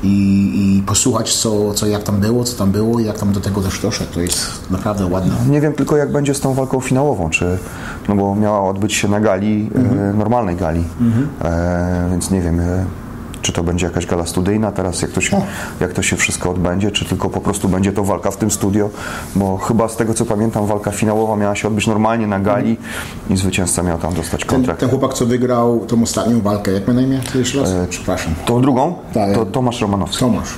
i, 0.04 0.78
i 0.78 0.84
posłuchać, 0.86 1.36
co, 1.36 1.74
co 1.74 1.88
jak 1.88 2.04
tam 2.04 2.20
było, 2.20 2.44
co 2.44 2.58
tam 2.58 2.72
było 2.72 3.00
i 3.00 3.06
jak 3.06 3.20
tam 3.20 3.34
do 3.34 3.40
tego 3.40 3.62
też 3.62 3.80
doszedł. 3.80 4.14
To 4.14 4.22
jest 4.22 4.52
naprawdę 4.72 5.06
ładne. 5.06 5.36
Nie 5.50 5.62
wiem 5.62 5.74
tylko 5.74 5.98
jak 5.98 6.12
będzie 6.12 6.34
z 6.34 6.40
tą 6.40 6.54
walką 6.54 6.80
finałową, 6.80 7.30
czy, 7.30 7.58
no 8.10 8.16
bo 8.16 8.36
miała 8.36 8.70
odbyć 8.70 8.94
się 8.94 9.08
na 9.08 9.20
gali, 9.20 9.70
e, 9.76 10.14
normalnej 10.14 10.56
gali, 10.56 10.84
e, 11.42 12.08
więc 12.12 12.32
nie 12.32 12.42
wiem, 12.42 12.60
e, 12.60 12.86
czy 13.44 13.51
to 13.54 13.63
będzie 13.63 13.86
jakaś 13.86 14.06
gala 14.06 14.25
studyjna 14.25 14.72
teraz, 14.72 15.01
jak 15.01 15.12
to, 15.12 15.22
się, 15.22 15.42
jak 15.80 15.94
to 15.94 16.01
się 16.01 16.16
wszystko 16.16 16.51
odbędzie, 16.51 16.92
czy 16.92 17.06
tylko 17.06 17.30
po 17.30 17.42
prostu 17.42 17.69
będzie 17.69 17.92
to 17.92 18.04
walka 18.04 18.31
w 18.31 18.38
tym 18.38 18.51
studio, 18.51 18.90
bo 19.36 19.57
chyba 19.57 19.88
z 19.90 19.95
tego 19.95 20.13
co 20.13 20.25
pamiętam 20.25 20.66
walka 20.66 20.92
finałowa 20.92 21.36
miała 21.36 21.56
się 21.56 21.68
odbyć 21.68 21.88
normalnie 21.88 22.28
na 22.28 22.40
gali 22.40 22.78
i 23.30 23.38
zwycięzca 23.38 23.84
miał 23.84 23.98
tam 23.98 24.13
dostać 24.13 24.40
Ten, 24.42 24.50
kontrakt. 24.50 24.80
ten 24.80 24.90
chłopak, 24.90 25.13
co 25.13 25.25
wygrał 25.25 25.86
tą 25.88 26.04
ostatnią 26.04 26.42
walkę, 26.42 26.72
jak 26.72 26.88
ma 26.88 26.94
na 26.94 27.01
imię? 27.01 27.19
To 27.34 27.38
jeszcze 27.38 27.60
raz? 27.62 27.69
Przepraszam. 27.90 28.34
Tą 28.45 28.62
drugą 28.62 28.95
Tak. 29.13 29.34
to 29.36 29.46
Tomasz 29.46 29.81
Romanowski. 29.81 30.19
Tomasz, 30.19 30.54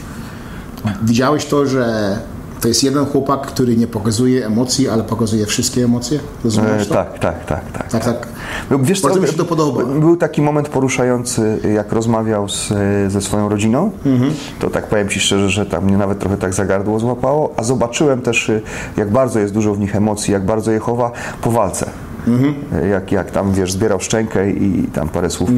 widziałeś 1.03 1.45
to, 1.45 1.65
że 1.65 2.17
to 2.65 2.69
jest 2.69 2.83
jeden 2.83 3.05
chłopak, 3.05 3.41
który 3.41 3.77
nie 3.77 3.87
pokazuje 3.87 4.45
emocji, 4.45 4.89
ale 4.89 5.03
pokazuje 5.03 5.45
wszystkie 5.45 5.83
emocje? 5.83 6.19
Rozumiesz 6.43 6.81
E, 6.81 6.85
to? 6.85 6.93
tak, 6.93 7.19
tak, 7.19 7.45
tak, 7.45 7.71
tak. 7.71 7.87
Tak, 7.91 8.03
tak. 8.05 8.27
Był- 8.69 8.79
Wiesz 8.83 9.01
co, 9.01 9.07
Bardzo 9.07 9.21
mi 9.21 9.27
się 9.27 9.33
to 9.33 9.45
podoba. 9.45 9.85
Był 9.85 10.17
taki 10.17 10.41
moment 10.41 10.69
poruszający, 10.69 11.59
jak 11.73 11.91
rozmawiał 11.91 12.49
z, 12.49 12.73
ze 13.07 13.21
swoją 13.21 13.49
rodziną. 13.49 13.91
Mhm. 14.05 14.33
To 14.59 14.69
tak 14.69 14.87
powiem 14.87 15.09
Ci 15.09 15.19
szczerze, 15.19 15.49
że 15.49 15.65
tam 15.65 15.83
mnie 15.85 15.97
nawet 15.97 16.19
trochę 16.19 16.37
tak 16.37 16.53
za 16.53 16.65
gardło 16.65 16.99
złapało, 16.99 17.53
a 17.57 17.63
zobaczyłem 17.63 18.21
też, 18.21 18.51
jak 18.97 19.11
bardzo 19.11 19.39
jest 19.39 19.53
dużo 19.53 19.73
w 19.73 19.79
nich 19.79 19.95
emocji, 19.95 20.33
jak 20.33 20.45
bardzo 20.45 20.71
je 20.71 20.79
chowa 20.79 21.11
po 21.41 21.51
walce. 21.51 21.89
Mhm. 22.27 22.53
Jak, 22.91 23.11
jak 23.11 23.31
tam, 23.31 23.51
wiesz, 23.53 23.71
zbierał 23.71 23.99
szczękę 23.99 24.49
i, 24.51 24.87
tam 24.93 25.09
parę 25.09 25.29
słów. 25.29 25.49
y, 25.49 25.53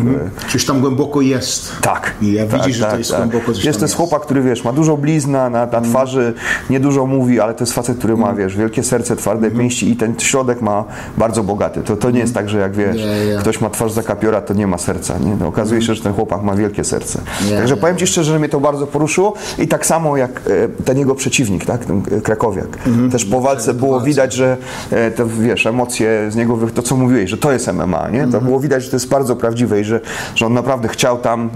Czyż 0.50 0.66
tam 0.66 0.80
głęboko 0.82 1.22
jest. 1.22 1.72
tak. 1.82 2.14
I 2.22 2.34
ja 2.34 2.46
tak, 2.46 2.60
widzisz, 2.62 2.78
że 2.78 2.86
to 2.86 2.98
jest 2.98 3.16
głęboko 3.16 3.46
coś 3.46 3.56
Jest 3.56 3.64
to 3.64 3.68
jest 3.70 3.82
jest. 3.82 3.96
chłopak, 3.96 4.22
który 4.22 4.42
wiesz, 4.42 4.64
ma 4.64 4.74
dużo 4.74 4.98
blizna 4.98 5.50
na, 5.50 5.66
na 5.66 5.82
twarzy, 5.82 6.34
niedużo 6.70 7.06
mówi, 7.06 7.40
ale 7.40 7.54
to 7.54 7.64
jest 7.64 7.74
facet, 7.74 7.98
który 7.98 8.18
ma, 8.18 8.34
wiesz, 8.34 8.58
wielkie 8.58 8.84
serce, 8.84 9.16
twarde 9.16 9.52
pięści 9.52 9.90
i 9.92 9.96
ten 9.96 10.20
środek 10.20 10.62
ma 10.62 10.84
bardzo 11.18 11.44
bogaty. 11.44 11.82
To, 11.82 11.96
to 11.98 12.12
nie 12.12 12.20
jest 12.20 12.34
tak, 12.34 12.50
że 12.50 12.58
jak 12.60 12.76
wiesz, 12.76 12.96
Nie, 12.98 13.26
nie. 13.34 13.38
ktoś 13.40 13.62
ma 13.62 13.70
twarz 13.70 13.92
za 13.92 14.04
kapiora, 14.04 14.42
to 14.42 14.54
nie 14.54 14.68
ma 14.68 14.78
serca. 14.78 15.18
Nie? 15.18 15.36
No, 15.40 15.48
okazuje 15.48 15.82
się, 15.82 15.96
że 15.96 16.04
ten 16.04 16.14
chłopak 16.14 16.42
ma 16.44 16.56
wielkie 16.56 16.84
serce. 16.84 17.22
Nie, 17.50 17.58
Także 17.58 17.78
powiem 17.78 17.98
Ci 17.98 18.08
szczerze, 18.08 18.32
że 18.32 18.40
mnie 18.40 18.50
to 18.50 18.60
bardzo 18.60 18.88
poruszyło 18.88 19.34
i 19.60 19.68
tak 19.68 19.86
samo 19.86 20.18
jak 20.18 20.32
e, 20.32 20.84
ten 20.84 20.98
jego 20.98 21.16
przeciwnik, 21.16 21.66
tak, 21.66 21.86
ten 21.86 22.02
e, 22.18 22.22
Krakowiak. 22.22 22.68
Też 23.12 23.26
po 23.26 23.42
walce 23.42 23.74
było 23.74 24.02
widać, 24.02 24.34
że 24.34 24.58
e, 24.92 25.12
te, 25.12 25.26
wiesz, 25.26 25.66
emocje 25.66 26.32
z 26.32 26.36
niego, 26.36 26.57
to 26.74 26.82
co 26.82 26.96
mówiłeś, 26.98 27.30
że 27.30 27.38
to 27.38 27.52
jest 27.52 27.74
MMA, 27.74 28.10
nie? 28.10 28.28
To 28.28 28.42
było 28.42 28.60
widać, 28.60 28.84
że 28.84 28.90
to 28.90 28.96
jest 28.96 29.08
bardzo 29.10 29.36
prawdziwe 29.36 29.82
i 29.82 29.84
że, 29.84 30.00
że 30.36 30.46
on 30.46 30.54
naprawdę 30.54 30.88
chciał 30.88 31.18
tam, 31.18 31.50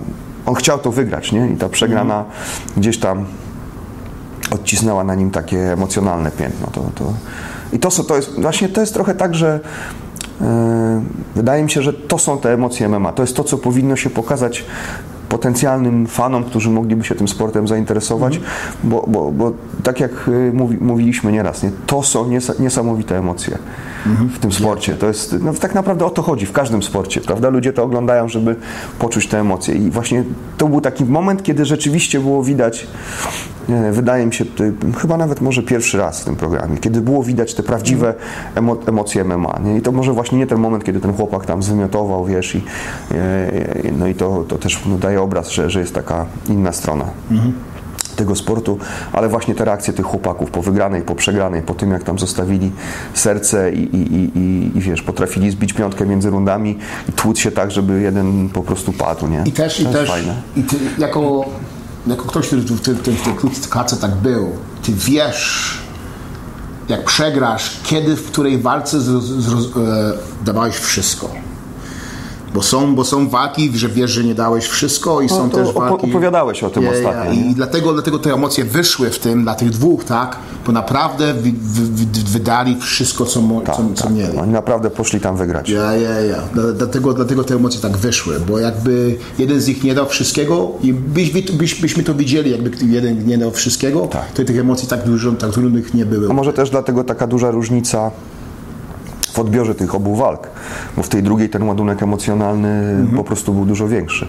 on 0.45 0.55
chciał 0.55 0.79
to 0.79 0.91
wygrać, 0.91 1.31
nie? 1.31 1.47
I 1.49 1.57
ta 1.57 1.69
przegrana 1.69 2.25
gdzieś 2.77 2.99
tam 2.99 3.25
odcisnęła 4.51 5.03
na 5.03 5.15
nim 5.15 5.31
takie 5.31 5.73
emocjonalne 5.73 6.31
piętno. 6.31 6.67
To, 6.71 6.81
to, 6.95 7.13
I 7.73 7.79
to, 7.79 7.91
są- 7.91 8.03
to 8.03 8.15
jest 8.15 8.41
właśnie 8.41 8.69
to 8.69 8.81
jest 8.81 8.93
trochę 8.93 9.15
tak, 9.15 9.35
że 9.35 9.59
e, 10.41 11.01
wydaje 11.35 11.63
mi 11.63 11.71
się, 11.71 11.81
że 11.81 11.93
to 11.93 12.17
są 12.17 12.37
te 12.37 12.53
emocje 12.53 12.89
MMA. 12.89 13.13
To 13.13 13.23
jest 13.23 13.35
to, 13.35 13.43
co 13.43 13.57
powinno 13.57 13.95
się 13.95 14.09
pokazać 14.09 14.65
potencjalnym 15.31 16.07
fanom, 16.07 16.43
którzy 16.43 16.69
mogliby 16.69 17.03
się 17.03 17.15
tym 17.15 17.27
sportem 17.27 17.67
zainteresować, 17.67 18.39
bo, 18.83 19.05
bo, 19.07 19.31
bo 19.31 19.51
tak 19.83 19.99
jak 19.99 20.11
y, 20.27 20.51
mówi, 20.53 20.77
mówiliśmy 20.81 21.31
nieraz, 21.31 21.63
nie, 21.63 21.71
to 21.85 22.03
są 22.03 22.29
nies- 22.29 22.59
niesamowite 22.59 23.17
emocje 23.17 23.57
w 24.05 24.39
tym 24.39 24.51
sporcie. 24.51 24.93
To 24.93 25.07
jest, 25.07 25.35
no, 25.41 25.53
tak 25.53 25.75
naprawdę 25.75 26.05
o 26.05 26.09
to 26.09 26.21
chodzi 26.21 26.45
w 26.45 26.51
każdym 26.51 26.83
sporcie, 26.83 27.21
prawda? 27.21 27.49
Ludzie 27.49 27.73
to 27.73 27.83
oglądają, 27.83 28.27
żeby 28.29 28.55
poczuć 28.99 29.27
te 29.27 29.39
emocje 29.39 29.75
i 29.75 29.89
właśnie 29.91 30.23
to 30.57 30.67
był 30.67 30.81
taki 30.81 31.05
moment, 31.05 31.43
kiedy 31.43 31.65
rzeczywiście 31.65 32.19
było 32.19 32.43
widać, 32.43 32.87
wydaje 33.91 34.25
mi 34.25 34.33
się, 34.33 34.45
chyba 34.97 35.17
nawet 35.17 35.41
może 35.41 35.63
pierwszy 35.63 35.97
raz 35.97 36.21
w 36.21 36.25
tym 36.25 36.35
programie, 36.35 36.77
kiedy 36.77 37.01
było 37.01 37.23
widać 37.23 37.53
te 37.53 37.63
prawdziwe 37.63 38.13
emo, 38.55 38.77
emocje 38.87 39.23
MMA. 39.23 39.59
Nie? 39.63 39.77
I 39.77 39.81
to 39.81 39.91
może 39.91 40.13
właśnie 40.13 40.37
nie 40.37 40.47
ten 40.47 40.59
moment, 40.59 40.83
kiedy 40.83 40.99
ten 40.99 41.13
chłopak 41.13 41.45
tam 41.45 41.63
zwymiotował, 41.63 42.25
wiesz, 42.25 42.55
i, 42.55 42.63
e, 43.11 43.51
no 43.97 44.07
i 44.07 44.15
to, 44.15 44.43
to 44.47 44.57
też 44.57 44.79
no, 44.85 44.97
daje 44.97 45.21
obraz, 45.21 45.49
że, 45.49 45.69
że 45.69 45.79
jest 45.79 45.95
taka 45.95 46.25
inna 46.49 46.71
strona. 46.71 47.05
Tego 48.15 48.35
sportu, 48.35 48.77
ale 49.13 49.29
właśnie 49.29 49.55
te 49.55 49.65
reakcje 49.65 49.93
tych 49.93 50.05
chłopaków 50.05 50.51
po 50.51 50.61
wygranej, 50.61 51.01
po 51.01 51.15
przegranej, 51.15 51.61
po 51.61 51.73
tym 51.73 51.91
jak 51.91 52.03
tam 52.03 52.19
zostawili 52.19 52.71
serce 53.13 53.71
i, 53.71 53.95
i, 53.95 54.15
i, 54.15 54.37
i, 54.37 54.77
i 54.77 54.81
wiesz, 54.81 55.01
potrafili 55.01 55.51
zbić 55.51 55.73
piątkę 55.73 56.05
między 56.05 56.29
rundami 56.29 56.77
i 57.09 57.11
tłuc 57.11 57.39
się 57.39 57.51
tak, 57.51 57.71
żeby 57.71 58.01
jeden 58.01 58.49
po 58.49 58.61
prostu 58.61 58.93
padł, 58.93 59.27
nie? 59.27 59.43
I 59.45 59.51
też, 59.51 59.83
to 59.83 59.89
i 59.89 59.93
też, 59.93 60.09
fajne. 60.09 60.35
i 60.55 60.63
ty, 60.63 60.75
jako, 60.97 61.45
jako 62.07 62.25
ktoś, 62.25 62.47
który 62.47 62.61
w, 62.61 62.81
tym- 62.81 62.97
tym- 62.97 63.15
w 63.17 63.23
tej 63.23 63.33
klatce 63.69 63.97
tak 63.97 64.15
był, 64.15 64.51
ty 64.83 64.93
wiesz, 64.93 65.77
jak 66.89 67.05
przegrasz, 67.05 67.77
kiedy, 67.83 68.15
w 68.15 68.31
której 68.31 68.57
walce 68.57 69.01
zroz, 69.01 69.23
zroz, 69.23 69.65
e, 69.65 70.13
dawałeś 70.45 70.75
wszystko. 70.75 71.29
Bo 72.55 72.61
są, 72.61 72.95
bo 72.95 73.03
są 73.05 73.29
walki, 73.29 73.71
że 73.77 73.89
wiesz, 73.89 74.11
że 74.11 74.23
nie 74.23 74.35
dałeś 74.35 74.65
wszystko 74.65 75.21
i 75.21 75.29
są 75.29 75.43
No 75.43 75.49
to 75.49 75.57
też 75.57 75.73
walki... 75.73 76.09
opowiadałeś 76.09 76.63
o 76.63 76.69
tym 76.69 76.87
ostatnio, 76.87 77.33
nie? 77.33 77.51
I 77.51 77.55
dlatego, 77.55 77.93
dlatego 77.93 78.19
te 78.19 78.33
emocje 78.33 78.65
wyszły 78.65 79.09
w 79.09 79.19
tym, 79.19 79.43
dla 79.43 79.55
tych 79.55 79.69
dwóch, 79.69 80.03
tak? 80.03 80.37
Bo 80.65 80.71
naprawdę 80.71 81.33
wy, 81.33 81.51
wy, 81.61 81.81
wy, 82.05 82.05
wydali 82.31 82.77
wszystko, 82.81 83.25
co, 83.25 83.41
mo, 83.41 83.61
co, 83.61 83.83
co 83.95 84.03
tak. 84.03 84.13
mieli. 84.13 84.37
Oni 84.37 84.51
naprawdę 84.51 84.89
poszli 84.89 85.19
tam 85.19 85.37
wygrać. 85.37 85.69
Ja, 85.69 85.95
ja, 85.95 86.19
ja. 86.19 86.37
Dla- 86.53 86.71
Dlatego, 86.73 87.13
dlatego 87.13 87.43
te 87.43 87.55
emocje 87.55 87.81
tak 87.81 87.97
wyszły, 87.97 88.39
bo 88.39 88.59
jakby 88.59 89.17
jeden 89.39 89.61
z 89.61 89.67
nich 89.67 89.83
nie 89.83 89.95
dał 89.95 90.05
wszystkiego 90.05 90.71
i 90.83 90.93
byś, 90.93 91.31
byś, 91.51 91.81
byśmy 91.81 92.03
to 92.03 92.13
widzieli, 92.13 92.51
jakby 92.51 92.71
jeden 92.85 93.27
nie 93.27 93.37
dał 93.37 93.51
wszystkiego, 93.51 94.07
Tak. 94.07 94.31
to 94.31 94.43
tych 94.45 94.59
emocji 94.59 94.87
tak 94.87 95.03
dużo, 95.03 95.31
tak 95.31 95.51
trudnych 95.51 95.93
nie 95.93 96.05
było. 96.05 96.31
A 96.31 96.33
może 96.33 96.53
też 96.53 96.69
dlatego 96.69 97.03
taka 97.03 97.27
duża 97.27 97.51
różnica 97.51 98.11
w 99.33 99.39
odbiorze 99.39 99.75
tych 99.75 99.95
obu 99.95 100.15
walk, 100.15 100.47
bo 100.97 101.03
w 101.03 101.09
tej 101.09 101.23
drugiej 101.23 101.49
ten 101.49 101.63
ładunek 101.63 102.03
emocjonalny 102.03 102.91
Mhm. 102.91 103.17
po 103.17 103.23
prostu 103.23 103.53
był 103.53 103.65
dużo 103.65 103.87
większy. 103.87 104.27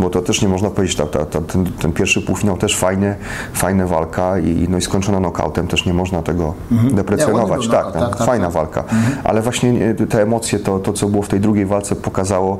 Bo 0.00 0.10
to 0.10 0.22
też 0.22 0.42
nie 0.42 0.48
można 0.48 0.70
powiedzieć, 0.70 0.96
ta, 0.96 1.06
ta, 1.06 1.26
ta, 1.26 1.40
ten, 1.40 1.64
ten 1.64 1.92
pierwszy 1.92 2.22
półfinał 2.22 2.56
też 2.56 2.76
fajny, 2.76 3.16
fajna 3.52 3.86
walka 3.86 4.38
i, 4.38 4.66
no 4.70 4.78
i 4.78 4.82
skończona 4.82 5.20
nokautem, 5.20 5.66
też 5.66 5.86
nie 5.86 5.94
można 5.94 6.22
tego 6.22 6.54
deprecjonować. 6.92 7.50
ładny 7.50 7.66
był 7.66 7.72
tak, 7.72 7.82
knockout, 7.82 7.92
tak, 8.02 8.10
tak, 8.10 8.18
tak, 8.18 8.26
fajna 8.26 8.44
tak. 8.44 8.54
walka. 8.54 8.84
Ale 9.24 9.42
właśnie 9.42 9.72
e, 10.00 10.06
te 10.06 10.22
emocje, 10.22 10.58
to, 10.58 10.78
to 10.78 10.92
co 10.92 11.08
było 11.08 11.22
w 11.22 11.28
tej 11.28 11.40
drugiej 11.40 11.66
walce 11.66 11.96
pokazało 11.96 12.58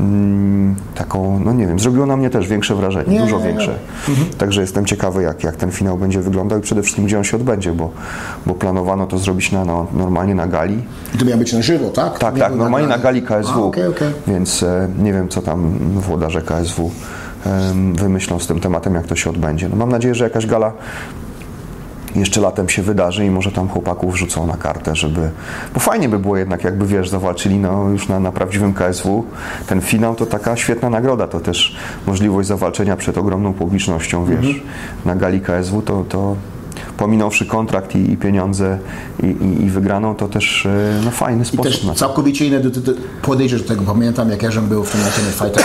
mm, 0.00 0.74
taką, 0.94 1.40
no 1.44 1.52
nie 1.52 1.66
wiem, 1.66 1.78
zrobiło 1.78 2.06
na 2.06 2.16
mnie 2.16 2.30
też 2.30 2.48
większe 2.48 2.74
wrażenie, 2.74 3.12
Nie, 3.12 3.20
dużo 3.20 3.36
nie, 3.38 3.42
nie. 3.42 3.48
większe. 3.48 3.74
Także 4.38 4.60
jestem 4.60 4.84
ciekawy, 4.86 5.22
jak, 5.22 5.44
jak 5.44 5.56
ten 5.56 5.70
finał 5.70 5.98
będzie 5.98 6.20
wyglądał 6.20 6.58
i 6.58 6.62
przede 6.62 6.82
wszystkim, 6.82 7.04
gdzie 7.04 7.18
on 7.18 7.24
się 7.24 7.36
odbędzie, 7.36 7.72
bo, 7.72 7.90
bo 8.46 8.54
planowano 8.54 9.06
to 9.06 9.18
zrobić 9.18 9.52
na, 9.52 9.64
no, 9.64 9.86
normalnie 9.94 10.34
na 10.34 10.46
gali. 10.46 10.82
To 11.20 11.26
miało 11.26 11.38
być 11.38 11.52
na 11.52 11.62
żywo, 11.62 11.90
tak? 11.90 12.18
Tak, 12.18 12.34
Nie 12.34 12.40
tak, 12.40 12.54
normalnie 12.54 12.88
na 12.88 12.98
gali 12.98 13.22
KSW. 13.22 13.52
A, 13.54 13.62
okej, 13.62 13.86
okej. 13.86 14.08
Więc 14.26 14.62
e, 14.62 14.88
nie 14.98 15.12
wiem, 15.12 15.28
co 15.28 15.42
tam 15.42 15.78
włodarze 15.78 16.42
KSW 16.42 16.90
em, 17.46 17.94
wymyślą 17.94 18.38
z 18.38 18.46
tym 18.46 18.60
tematem, 18.60 18.94
jak 18.94 19.06
to 19.06 19.16
się 19.16 19.30
odbędzie. 19.30 19.68
No, 19.68 19.76
mam 19.76 19.88
nadzieję, 19.88 20.14
że 20.14 20.24
jakaś 20.24 20.46
gala 20.46 20.72
jeszcze 22.14 22.40
latem 22.40 22.68
się 22.68 22.82
wydarzy 22.82 23.26
i 23.26 23.30
może 23.30 23.52
tam 23.52 23.68
chłopaków 23.68 24.14
wrzucą 24.14 24.46
na 24.46 24.56
kartę, 24.56 24.96
żeby... 24.96 25.30
Bo 25.74 25.80
fajnie 25.80 26.08
by 26.08 26.18
było 26.18 26.36
jednak, 26.36 26.64
jakby 26.64 26.86
wiesz, 26.86 27.08
zawalczyli 27.08 27.58
no, 27.58 27.88
już 27.88 28.08
na, 28.08 28.20
na 28.20 28.32
prawdziwym 28.32 28.74
KSW. 28.74 29.24
Ten 29.66 29.80
finał 29.80 30.14
to 30.14 30.26
taka 30.26 30.56
świetna 30.56 30.90
nagroda, 30.90 31.26
to 31.28 31.40
też 31.40 31.76
możliwość 32.06 32.48
zawalczenia 32.48 32.96
przed 32.96 33.18
ogromną 33.18 33.52
publicznością, 33.52 34.24
wiesz, 34.24 34.38
Mhm. 34.46 34.60
na 35.04 35.16
gali 35.16 35.40
KSW 35.40 35.82
to... 35.82 36.04
to 36.08 36.36
Pominąwszy 37.00 37.46
kontrakt 37.46 37.94
i, 37.96 38.12
i 38.12 38.16
pieniądze 38.16 38.78
i, 39.22 39.26
i, 39.26 39.64
i 39.64 39.70
wygraną, 39.70 40.14
to 40.14 40.28
też 40.28 40.66
e, 40.66 41.00
no, 41.04 41.10
fajny 41.10 41.42
I 41.42 41.46
sposób 41.46 41.64
też 41.64 41.84
na 41.84 41.92
to. 41.92 41.98
całkowicie 41.98 42.46
inne 42.46 42.60
podejście 43.22 43.58
do 43.58 43.64
tego. 43.64 43.82
Pamiętam, 43.82 44.30
jak 44.30 44.42
ja 44.42 44.50
żem 44.50 44.66
był 44.68 44.84
w 44.84 44.90
tym 44.90 45.00
Ultimate 45.00 45.32
Fighter. 45.32 45.64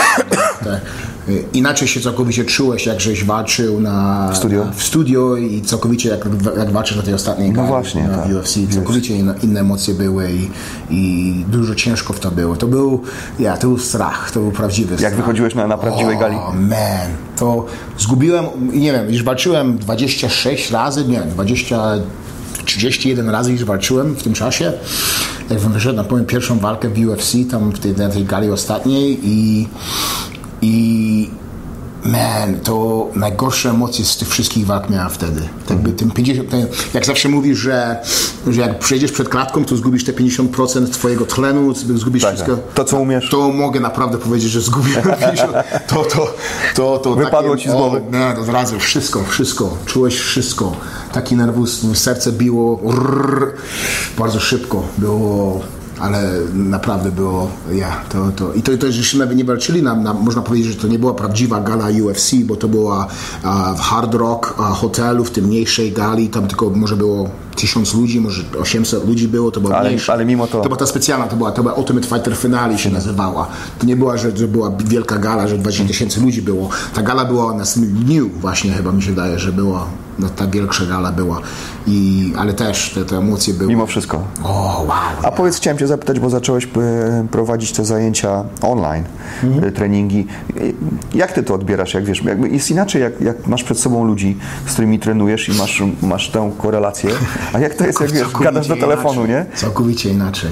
Te, 0.66 0.82
y, 1.30 1.44
inaczej 1.54 1.88
się 1.88 2.02
całkowicie 2.02 2.46
czułeś, 2.46 2.86
jak 2.86 3.02
żeś 3.02 3.24
walczył 3.24 3.80
na, 3.80 4.30
W 4.34 4.38
studio? 4.38 4.66
Na, 4.66 4.72
w 4.72 4.84
studio 4.84 5.36
i 5.36 5.62
całkowicie 5.62 6.10
jak, 6.10 6.28
jak 6.58 6.72
walczysz 6.72 6.98
na 6.98 7.04
tej 7.04 7.14
ostatniej 7.14 7.52
gali 7.52 7.68
właśnie, 7.68 8.04
na 8.04 8.18
tak. 8.18 8.32
UFC. 8.32 8.58
Całkowicie 8.74 9.16
inne, 9.16 9.36
inne 9.44 9.60
emocje 9.60 9.94
były 9.94 10.30
i, 10.32 10.50
i 10.90 11.34
dużo 11.48 11.76
ciężko 11.76 12.14
w 12.14 12.20
to 12.20 12.32
było. 12.32 12.56
To 12.56 12.68
był, 12.68 13.02
ja, 13.40 13.58
to 13.58 13.68
był 13.68 13.78
strach, 13.78 14.32
to 14.32 14.40
był 14.40 14.52
prawdziwy 14.52 14.98
strach. 14.98 15.16
wychodziłeś 15.16 15.56
na- 15.56 15.68
na 15.68 15.78
prawdziwej 15.78 16.18
gali? 16.18 16.36
O 16.36 16.52
man, 16.54 17.10
to 17.38 17.66
zgubiłem, 17.98 18.46
nie 18.74 18.92
wiem, 18.92 19.10
już 19.14 19.24
walczyłem 19.24 19.78
26 19.78 20.72
razy, 20.72 21.06
nie, 21.06 21.22
20... 21.22 21.82
31 22.66 23.30
razy 23.30 23.52
już 23.52 23.64
walczyłem 23.64 24.16
w 24.16 24.24
tym 24.24 24.34
czasie. 24.34 24.74
Jak 25.50 25.60
wyszedłem 25.60 26.08
na 26.10 26.24
pierwszą 26.26 26.60
walkę 26.60 26.90
w 26.90 27.08
UFC, 27.08 27.34
tam 27.52 27.72
w 27.72 27.80
tej, 27.80 27.92
na 27.96 28.10
tej 28.10 28.26
gali 28.26 28.50
ostatniej 28.50 29.20
i, 29.24 29.68
i 30.66 31.30
man, 32.06 32.60
to 32.64 33.08
najgorsze 33.16 33.70
emocje 33.70 34.06
z 34.06 34.18
tych 34.18 34.28
wszystkich 34.30 34.66
walk 34.66 34.90
miałem 34.90 35.10
wtedy. 35.10 35.42
Tak 35.42 35.70
jakby 35.70 35.92
tym 35.92 36.12
50, 36.12 36.50
ten, 36.50 36.68
jak 36.94 37.06
zawsze 37.06 37.30
mówisz, 37.30 37.58
że, 37.58 38.02
że 38.48 38.62
jak 38.62 38.80
przejdziesz 38.80 39.12
przed 39.12 39.30
klatką, 39.30 39.66
to 39.66 39.76
zgubisz 39.78 40.04
te 40.04 40.14
50% 40.14 40.90
twojego 40.90 41.26
tlenu, 41.26 41.74
zgubisz 41.96 42.24
Tak, 42.24 42.36
wszystko. 42.36 42.56
tak. 42.58 42.74
To, 42.74 42.84
co 42.84 43.00
umiesz. 43.00 43.30
To 43.30 43.52
mogę 43.52 43.80
naprawdę 43.80 44.18
powiedzieć, 44.18 44.52
że 44.52 44.62
zgubiłem 44.62 45.04
50. 45.20 45.52
To, 45.88 46.04
to, 46.04 46.34
to, 46.76 46.98
to 46.98 47.16
Wypadło 47.16 47.52
takie, 47.52 47.64
ci 47.64 47.70
z 47.70 47.74
głowy. 47.74 47.98
O, 47.98 48.18
nie, 48.18 48.40
od 48.42 48.50
razu 48.50 48.80
wszystko, 48.80 49.24
wszystko. 49.24 49.78
Czułeś 49.86 50.20
wszystko. 50.20 50.72
Taki 51.12 51.36
nerwus, 51.36 51.82
serce 51.94 52.32
biło 52.32 52.80
rrr, 52.92 53.54
bardzo 54.18 54.40
szybko. 54.40 54.84
Było 54.98 55.62
ale 56.00 56.32
naprawdę 56.54 57.12
było, 57.12 57.50
ja, 57.72 58.02
to, 58.10 58.32
to. 58.32 58.54
I 58.54 58.62
to, 58.62 58.78
to 58.78 58.92
żeśmy 58.92 59.20
nawet 59.20 59.38
nie 59.38 59.44
walczyli, 59.44 59.84
na, 59.84 59.96
na, 59.96 60.14
można 60.14 60.42
powiedzieć, 60.42 60.74
że 60.74 60.82
to 60.82 60.88
nie 60.88 61.00
była 61.00 61.14
prawdziwa 61.14 61.62
gala 61.62 61.88
UFC, 62.04 62.36
bo 62.44 62.56
to 62.56 62.68
była 62.68 63.08
a, 63.44 63.74
w 63.74 63.80
Hard 63.80 64.14
Rock 64.14 64.54
a, 64.58 64.64
hotelu, 64.64 65.24
w 65.24 65.32
tym 65.32 65.46
mniejszej 65.46 65.92
gali, 65.92 66.30
tam 66.30 66.48
tylko 66.48 66.70
może 66.70 66.96
było 66.96 67.30
1000 67.56 67.94
ludzi, 67.94 68.22
może 68.22 68.44
800 68.60 69.08
ludzi 69.08 69.28
było, 69.28 69.52
to 69.52 69.62
była 69.62 69.76
Ale- 69.78 69.90
mniejsza. 69.90 70.14
ale 70.14 70.26
mimo 70.26 70.48
to- 70.48 70.58
To 70.62 70.64
była 70.70 70.78
ta 70.78 70.86
specjalna, 70.86 71.28
to 71.28 71.36
była, 71.36 71.52
to 71.52 71.62
była 71.64 71.74
Ultimate 71.74 72.08
Fighter 72.08 72.36
Finale 72.38 72.78
się 72.78 72.90
nazywała. 72.90 73.48
To 73.80 73.86
nie 73.86 73.96
była, 73.96 74.18
że, 74.18 74.38
że 74.38 74.48
była 74.48 74.72
wielka 74.86 75.18
gala, 75.18 75.48
że 75.48 75.58
20 75.58 75.88
tysięcy 75.88 76.22
ludzi 76.22 76.42
było. 76.42 76.70
Ta 76.94 77.02
gala 77.02 77.26
była 77.26 77.54
na 77.54 77.64
dniu 77.78 78.30
właśnie 78.42 78.72
chyba 78.72 78.92
mi 78.92 79.02
się 79.04 79.10
wydaje, 79.10 79.40
że 79.40 79.52
była, 79.52 79.86
no, 80.20 80.30
ta 80.30 80.48
większa 80.48 80.86
gala 80.86 81.12
była. 81.12 81.42
I, 81.88 82.34
ale 82.38 82.54
też 82.54 82.90
te, 82.96 83.06
te 83.06 83.18
emocje 83.18 83.54
były. 83.54 83.70
Mimo 83.70 83.86
wszystko. 83.86 84.24
O, 84.44 84.86
wow. 84.88 84.96
A 85.24 85.32
powiedz, 85.32 85.58
chciałem 85.58 85.78
Cię 85.78 85.88
zapytać, 85.88 86.20
bo 86.20 86.30
zacząłeś 86.30 86.66
e, 86.66 87.28
prowadzić 87.32 87.72
te 87.72 87.86
zajęcia 87.86 88.44
online, 88.62 89.04
Mhm. 89.44 89.64
e, 89.64 89.72
treningi. 89.72 90.28
E, 90.58 90.62
Jak 91.18 91.32
Ty 91.34 91.44
to 91.44 91.54
odbierasz, 91.54 91.94
jak 91.94 92.06
wiesz? 92.06 92.24
Jakby 92.24 92.50
jest 92.50 92.72
inaczej, 92.72 93.02
jak, 93.02 93.22
jak 93.22 93.48
masz 93.48 93.64
przed 93.64 93.80
sobą 93.80 94.06
ludzi, 94.06 94.38
z 94.68 94.74
którymi 94.74 95.00
trenujesz 95.00 95.50
i 95.50 95.52
masz, 95.58 95.84
masz 96.02 96.30
tę 96.30 96.52
korelację, 96.58 97.10
a 97.54 97.60
jak 97.60 97.76
to 97.76 97.86
jest, 97.86 98.02
jak 98.02 98.12
wiesz, 98.12 98.28
gadasz 98.42 98.68
do 98.68 98.76
telefonu, 98.78 99.26
inaczej. 99.26 99.52
nie? 99.52 99.58
Całkowicie 99.58 100.10
inaczej. 100.10 100.52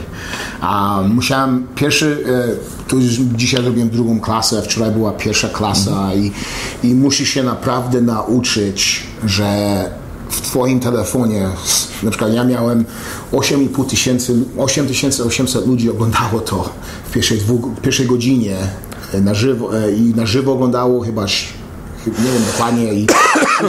A 0.62 1.02
musiałem 1.10 1.68
pierwszy, 1.76 2.24
e, 2.28 2.88
to 2.88 2.96
już 2.96 3.14
dzisiaj 3.14 3.62
robiłem 3.66 3.90
drugą 3.90 4.20
klasę, 4.20 4.62
wczoraj 4.62 4.92
była 4.92 5.12
pierwsza 5.12 5.50
klasa 5.50 5.92
Mhm. 5.92 6.20
i, 6.24 6.32
i 6.84 6.96
musisz 6.96 7.30
się 7.30 7.44
naprawdę 7.44 8.02
nauczyć, 8.02 9.04
że 9.26 9.76
w 10.30 10.42
twoim 10.42 10.80
telefonie, 10.80 11.50
na 12.04 12.10
przykład 12.10 12.34
ja 12.34 12.44
miałem 12.44 12.86
8,5 13.32 13.86
tysięcy, 13.86 14.34
8800 14.58 15.68
ludzi 15.68 15.90
oglądało 15.90 16.40
to 16.40 16.70
w 17.10 17.12
pierwszej, 17.12 17.38
dwu, 17.38 17.72
pierwszej 17.82 18.06
godzinie 18.06 18.56
e, 19.14 19.22
na 19.22 19.34
żywo, 19.34 19.78
e, 19.80 19.92
i 19.92 20.02
na 20.16 20.26
żywo 20.26 20.54
oglądało 20.54 21.02
chyba, 21.02 21.26
nie 22.08 22.32
wiem 22.32 22.44
dokładnie 22.52 22.94
i 22.94 23.08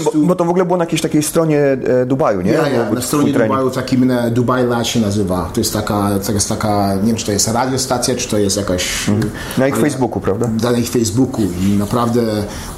Bo, 0.05 0.13
bo 0.15 0.35
to 0.35 0.45
w 0.45 0.49
ogóle 0.49 0.65
było 0.65 0.77
na 0.77 0.85
jakiejś 0.85 1.03
takiej 1.03 1.23
stronie 1.23 1.61
e, 1.61 2.07
Dubaju, 2.07 2.41
nie? 2.41 2.53
ja, 2.53 2.69
ja, 2.69 2.91
na 2.91 3.01
stronie. 3.01 3.33
Dubaju 3.33 3.71
takim 3.71 4.11
e, 4.11 4.31
Dubai 4.31 4.67
Live 4.67 4.87
się 4.89 5.01
nazywa. 5.01 5.51
To 5.55 5.61
jest 5.61 5.73
taka, 5.73 6.11
to 6.27 6.33
jest 6.33 6.49
taka, 6.49 6.95
nie 6.95 7.07
wiem 7.07 7.17
czy 7.17 7.27
to 7.27 7.33
jest 7.33 7.49
radiostacja, 7.49 8.15
czy 8.15 8.29
to 8.29 8.39
jest 8.39 8.57
jakaś... 8.57 9.11
Na 9.59 9.69
ich 9.69 9.77
Facebooku, 9.77 10.21
prawda? 10.21 10.49
Na 10.63 10.79
ich 10.79 10.89
Facebooku 10.91 11.43
i 11.61 11.79
naprawdę 11.79 12.23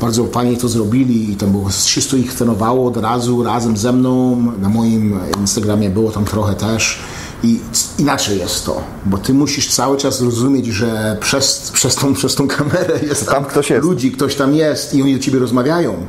bardzo 0.01 0.25
fajnie 0.25 0.57
to 0.57 0.69
zrobili 0.69 1.33
i 1.33 1.37
tam 1.37 1.51
było 1.51 1.69
300 1.69 2.17
ich 2.17 2.35
trenowało 2.35 2.89
od 2.89 2.97
razu 2.97 3.43
razem 3.43 3.77
ze 3.77 3.93
mną. 3.93 4.43
Na 4.61 4.69
moim 4.69 5.21
Instagramie 5.41 5.91
było 5.91 6.11
tam 6.11 6.25
trochę 6.25 6.55
też. 6.55 6.99
I 7.43 7.61
inaczej 7.99 8.39
jest 8.39 8.67
to, 8.67 8.83
bo 9.07 9.19
ty 9.19 9.35
musisz 9.35 9.69
cały 9.69 9.97
czas 9.97 10.21
rozumieć, 10.21 10.67
że 10.67 11.17
przez, 11.21 11.71
przez, 11.75 11.95
tą, 11.95 12.15
przez 12.15 12.35
tą 12.35 12.49
kamerę 12.49 13.01
jest 13.09 13.27
Tam 13.27 13.45
ktoś 13.45 13.71
jest. 13.71 13.85
ludzi, 13.85 14.13
ktoś 14.13 14.35
tam 14.35 14.55
jest 14.55 14.95
i 14.95 15.03
oni 15.03 15.15
do 15.17 15.23
ciebie 15.23 15.39
rozmawiają. 15.39 16.07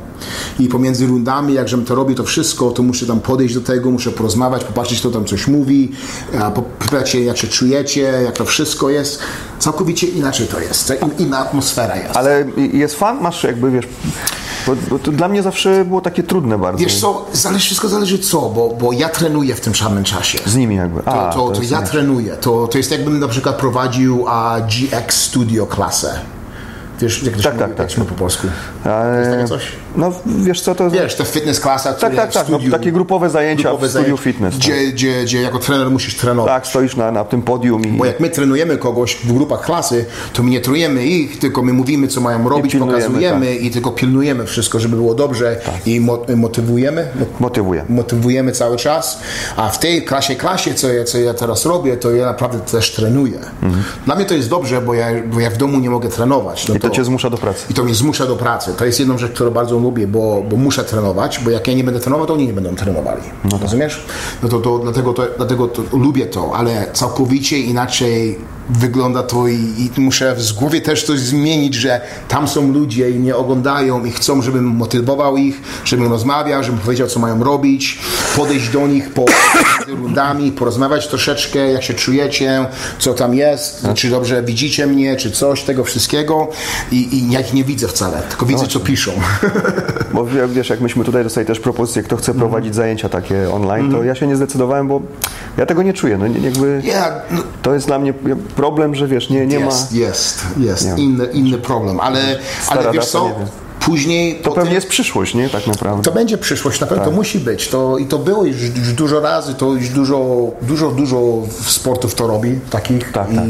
I 0.58 0.68
pomiędzy 0.68 1.06
rundami, 1.06 1.54
jak 1.54 1.68
żem 1.68 1.84
to 1.84 1.94
robi 1.94 2.14
to 2.14 2.24
wszystko, 2.24 2.70
to 2.70 2.82
muszę 2.82 3.06
tam 3.06 3.20
podejść 3.20 3.54
do 3.54 3.60
tego, 3.60 3.90
muszę 3.90 4.10
porozmawiać, 4.10 4.64
popatrzeć, 4.64 5.00
kto 5.00 5.10
tam 5.10 5.24
coś 5.24 5.46
mówi, 5.46 5.92
popytać 6.54 7.10
się, 7.10 7.20
jak 7.20 7.36
się 7.36 7.48
czujecie, 7.48 8.00
jak 8.00 8.36
to 8.36 8.44
wszystko 8.44 8.90
jest. 8.90 9.18
Całkowicie 9.58 10.06
inaczej 10.06 10.46
to 10.46 10.60
jest, 10.60 10.92
in, 11.02 11.26
inna 11.26 11.38
atmosfera 11.38 11.96
jest. 11.96 12.16
Ale 12.16 12.46
jest 12.72 12.94
fan? 12.94 13.22
Masz 13.22 13.44
jakby, 13.44 13.70
wiesz... 13.70 13.86
Bo, 14.68 14.74
bo 14.90 14.98
to 14.98 15.12
dla 15.12 15.28
mnie 15.28 15.42
zawsze 15.42 15.84
było 15.84 16.00
takie 16.00 16.22
trudne 16.22 16.58
bardzo. 16.58 16.84
Wiesz 16.84 17.00
co, 17.00 17.26
zależy, 17.32 17.64
wszystko 17.64 17.88
zależy 17.88 18.18
co, 18.18 18.40
bo, 18.40 18.68
bo 18.80 18.92
ja 18.92 19.08
trenuję 19.08 19.54
w 19.54 19.60
tym 19.60 19.74
samym 19.74 20.04
czasie. 20.04 20.38
Z 20.46 20.56
nimi 20.56 20.76
jakby. 20.76 21.02
To, 21.02 21.28
A, 21.28 21.32
to, 21.32 21.48
to, 21.50 21.60
jest 21.60 21.70
ja 21.72 21.78
inaczej. 21.78 21.92
trenuję. 21.92 22.36
To, 22.36 22.66
to 22.68 22.78
jest 22.78 22.90
jakbym 22.90 23.20
na 23.20 23.28
przykład 23.28 23.56
prowadził 23.56 24.24
a, 24.28 24.60
GX 24.60 25.16
Studio 25.20 25.66
klasę. 25.66 26.20
Wiesz, 27.00 27.22
jak 27.22 27.36
to 27.36 27.42
się 27.42 27.48
Tak, 27.50 27.60
mówi, 27.60 27.74
tak, 27.76 27.92
tak. 27.92 28.06
po 28.06 28.14
polsku? 28.14 28.46
Ale- 28.84 29.18
jest 29.18 29.30
takie 29.30 29.48
coś? 29.48 29.62
No 29.98 30.12
wiesz 30.26 30.60
co, 30.60 30.74
to... 30.74 30.90
Wiesz, 30.90 31.14
te 31.16 31.24
fitness 31.24 31.60
klasa, 31.60 31.92
tak, 31.92 32.14
tak, 32.16 32.32
tak, 32.32 32.48
no, 32.48 32.58
takie 32.70 32.92
grupowe 32.92 33.30
zajęcia 33.30 33.62
grupowe 33.62 33.86
w 33.86 33.90
studiu 33.90 34.04
zajęcia, 34.04 34.22
fitness. 34.22 34.54
tak. 34.54 34.60
Gdzie, 34.62 34.92
gdzie, 34.92 35.24
gdzie 35.24 35.42
jako 35.42 35.58
trener 35.58 35.90
musisz 35.90 36.16
trenować. 36.16 36.52
Tak, 36.52 36.66
stoisz 36.66 36.96
na, 36.96 37.10
na 37.12 37.24
tym 37.24 37.42
podium 37.42 37.84
i... 37.84 37.88
Bo 37.88 38.04
jak 38.04 38.20
my 38.20 38.30
trenujemy 38.30 38.78
kogoś 38.78 39.16
w 39.16 39.32
grupach 39.32 39.60
klasy, 39.60 40.04
to 40.32 40.42
my 40.42 40.50
nie 40.50 40.60
trenujemy 40.60 41.06
ich, 41.06 41.38
tylko 41.38 41.62
my 41.62 41.72
mówimy, 41.72 42.08
co 42.08 42.20
mają 42.20 42.48
robić, 42.48 42.76
pokazujemy 42.76 43.54
i 43.54 43.70
tylko 43.70 43.90
pilnujemy 43.90 44.46
wszystko, 44.46 44.80
żeby 44.80 44.96
było 44.96 45.14
dobrze 45.14 45.60
i 45.86 46.00
mo 46.00 46.18
motywujemy. 46.36 47.08
Motywuje. 47.40 47.84
Motywujemy 47.88 48.52
cały 48.52 48.76
czas. 48.76 49.20
A 49.56 49.68
w 49.68 49.78
tej 49.78 50.02
klasie, 50.04 50.36
klasie, 50.36 50.74
co 50.74 50.92
ja, 50.92 51.04
co 51.04 51.18
ja 51.18 51.34
teraz 51.34 51.66
robię, 51.66 51.96
to 51.96 52.10
ja 52.10 52.26
naprawdę 52.26 52.58
też 52.58 52.92
trenuję. 52.92 53.38
Dla 54.06 54.14
mnie 54.14 54.24
to 54.24 54.34
jest 54.34 54.48
dobrze, 54.48 54.80
bo 54.80 54.94
ja, 54.94 55.06
bo 55.32 55.40
ja 55.40 55.50
w 55.50 55.56
domu 55.56 55.78
nie 55.78 55.90
mogę 55.90 56.08
trenować. 56.08 56.68
No 56.68 56.74
I 56.74 56.80
to 56.80 56.90
cię 56.90 57.04
zmusza 57.04 57.30
do 57.30 57.38
pracy. 57.38 57.66
I 57.70 57.74
to 57.74 57.84
mnie 57.84 57.94
zmusza 57.94 58.26
do 58.26 58.36
pracy. 58.36 58.74
To 58.76 58.84
jest 58.84 58.98
jedną 58.98 59.18
rzecz, 59.18 59.32
którą 59.32 59.50
bardzo 59.50 59.87
lubię, 59.88 60.06
bo, 60.06 60.42
bo 60.50 60.56
muszę 60.56 60.84
trenować, 60.84 61.40
bo 61.44 61.50
jak 61.50 61.68
ja 61.68 61.74
nie 61.74 61.84
będę 61.84 62.00
trenował, 62.00 62.26
to 62.26 62.34
oni 62.34 62.46
nie 62.46 62.52
będą 62.52 62.74
trenowali. 62.74 63.22
Rozumiesz? 63.62 64.06
No 64.42 64.48
to, 64.48 64.58
to, 64.60 64.78
dlatego, 64.78 65.12
to, 65.12 65.22
dlatego 65.36 65.68
to 65.68 65.82
lubię 65.96 66.26
to, 66.26 66.52
ale 66.54 66.86
całkowicie 66.92 67.58
inaczej 67.58 68.38
wygląda 68.70 69.22
to 69.22 69.48
i, 69.48 69.90
i 69.96 70.00
muszę 70.00 70.34
w 70.34 70.52
głowie 70.52 70.80
też 70.80 71.04
coś 71.04 71.18
zmienić, 71.20 71.74
że 71.74 72.00
tam 72.28 72.48
są 72.48 72.72
ludzie 72.72 73.10
i 73.10 73.18
nie 73.20 73.36
oglądają 73.36 74.04
i 74.04 74.10
chcą, 74.10 74.42
żebym 74.42 74.64
motywował 74.64 75.36
ich, 75.36 75.60
żebym 75.84 76.10
rozmawiał, 76.10 76.62
żebym 76.64 76.80
powiedział, 76.80 77.08
co 77.08 77.20
mają 77.20 77.44
robić, 77.44 77.98
podejść 78.36 78.68
do 78.68 78.86
nich 78.86 79.10
po 79.10 79.24
rundami, 80.00 80.52
porozmawiać 80.52 81.08
troszeczkę, 81.08 81.72
jak 81.72 81.82
się 81.82 81.94
czujecie, 81.94 82.66
co 82.98 83.14
tam 83.14 83.34
jest, 83.34 83.86
czy 83.94 84.10
dobrze 84.10 84.42
widzicie 84.42 84.86
mnie, 84.86 85.16
czy 85.16 85.30
coś, 85.30 85.62
tego 85.62 85.84
wszystkiego 85.84 86.48
i, 86.92 87.16
i 87.16 87.30
ja 87.30 87.40
ich 87.40 87.54
nie 87.54 87.64
widzę 87.64 87.88
wcale, 87.88 88.22
tylko 88.28 88.46
widzę, 88.46 88.66
co 88.66 88.80
piszą. 88.80 89.12
Bo 90.14 90.24
wie- 90.26 90.48
wiesz, 90.48 90.68
jak 90.70 90.80
myśmy 90.80 91.04
tutaj 91.04 91.24
dostali 91.24 91.46
też 91.46 91.60
propozycję, 91.60 92.02
kto 92.02 92.16
chce 92.16 92.34
prowadzić 92.34 92.74
zajęcia 92.74 93.08
takie 93.08 93.52
online, 93.52 93.92
to 93.92 94.04
ja 94.04 94.14
się 94.14 94.26
nie 94.26 94.36
zdecydowałem, 94.36 94.88
bo 94.88 95.02
ja 95.58 95.66
tego 95.66 95.82
nie 95.82 95.92
czuję. 95.92 96.18
No 96.18 96.26
nie, 96.26 96.38
jakby 96.40 96.80
Ja, 96.84 97.12
no, 97.30 97.42
to 97.62 97.74
jest 97.74 97.86
dla 97.86 97.98
mnie 97.98 98.14
problem, 98.58 98.94
że 98.94 99.06
wiesz, 99.06 99.30
nie, 99.30 99.46
nie 99.46 99.58
ma... 99.58 99.64
jest, 99.64 99.92
jest, 99.92 100.46
jest, 100.56 100.98
inny, 100.98 101.26
inny 101.26 101.58
problem, 101.58 102.00
ale, 102.00 102.38
Stara 102.62 102.80
ale 102.80 102.92
wiesz 102.92 103.06
co. 103.06 103.34
później... 103.92 104.34
To 104.36 104.50
pewnie 104.50 104.64
tym- 104.64 104.74
jest 104.74 104.88
przyszłość, 104.88 105.34
nie? 105.34 105.48
Tak 105.48 105.66
naprawdę. 105.66 106.02
To 106.02 106.12
będzie 106.12 106.38
przyszłość, 106.38 106.80
na 106.80 106.86
pewno 106.86 107.04
Tak. 107.04 107.12
to 107.12 107.16
musi 107.16 107.38
być. 107.38 107.68
To, 107.68 107.98
I 107.98 108.06
to 108.06 108.18
było 108.18 108.44
już, 108.44 108.56
już 108.62 108.92
dużo 108.92 109.20
razy, 109.20 109.54
to 109.54 109.66
już 109.74 109.88
dużo, 109.88 110.46
dużo, 110.62 110.90
dużo 110.90 111.18
sportów 111.66 112.14
to 112.14 112.26
robi, 112.26 112.58
takich. 112.70 113.12
Tak, 113.12 113.32
I 113.32 113.36
tak, 113.36 113.44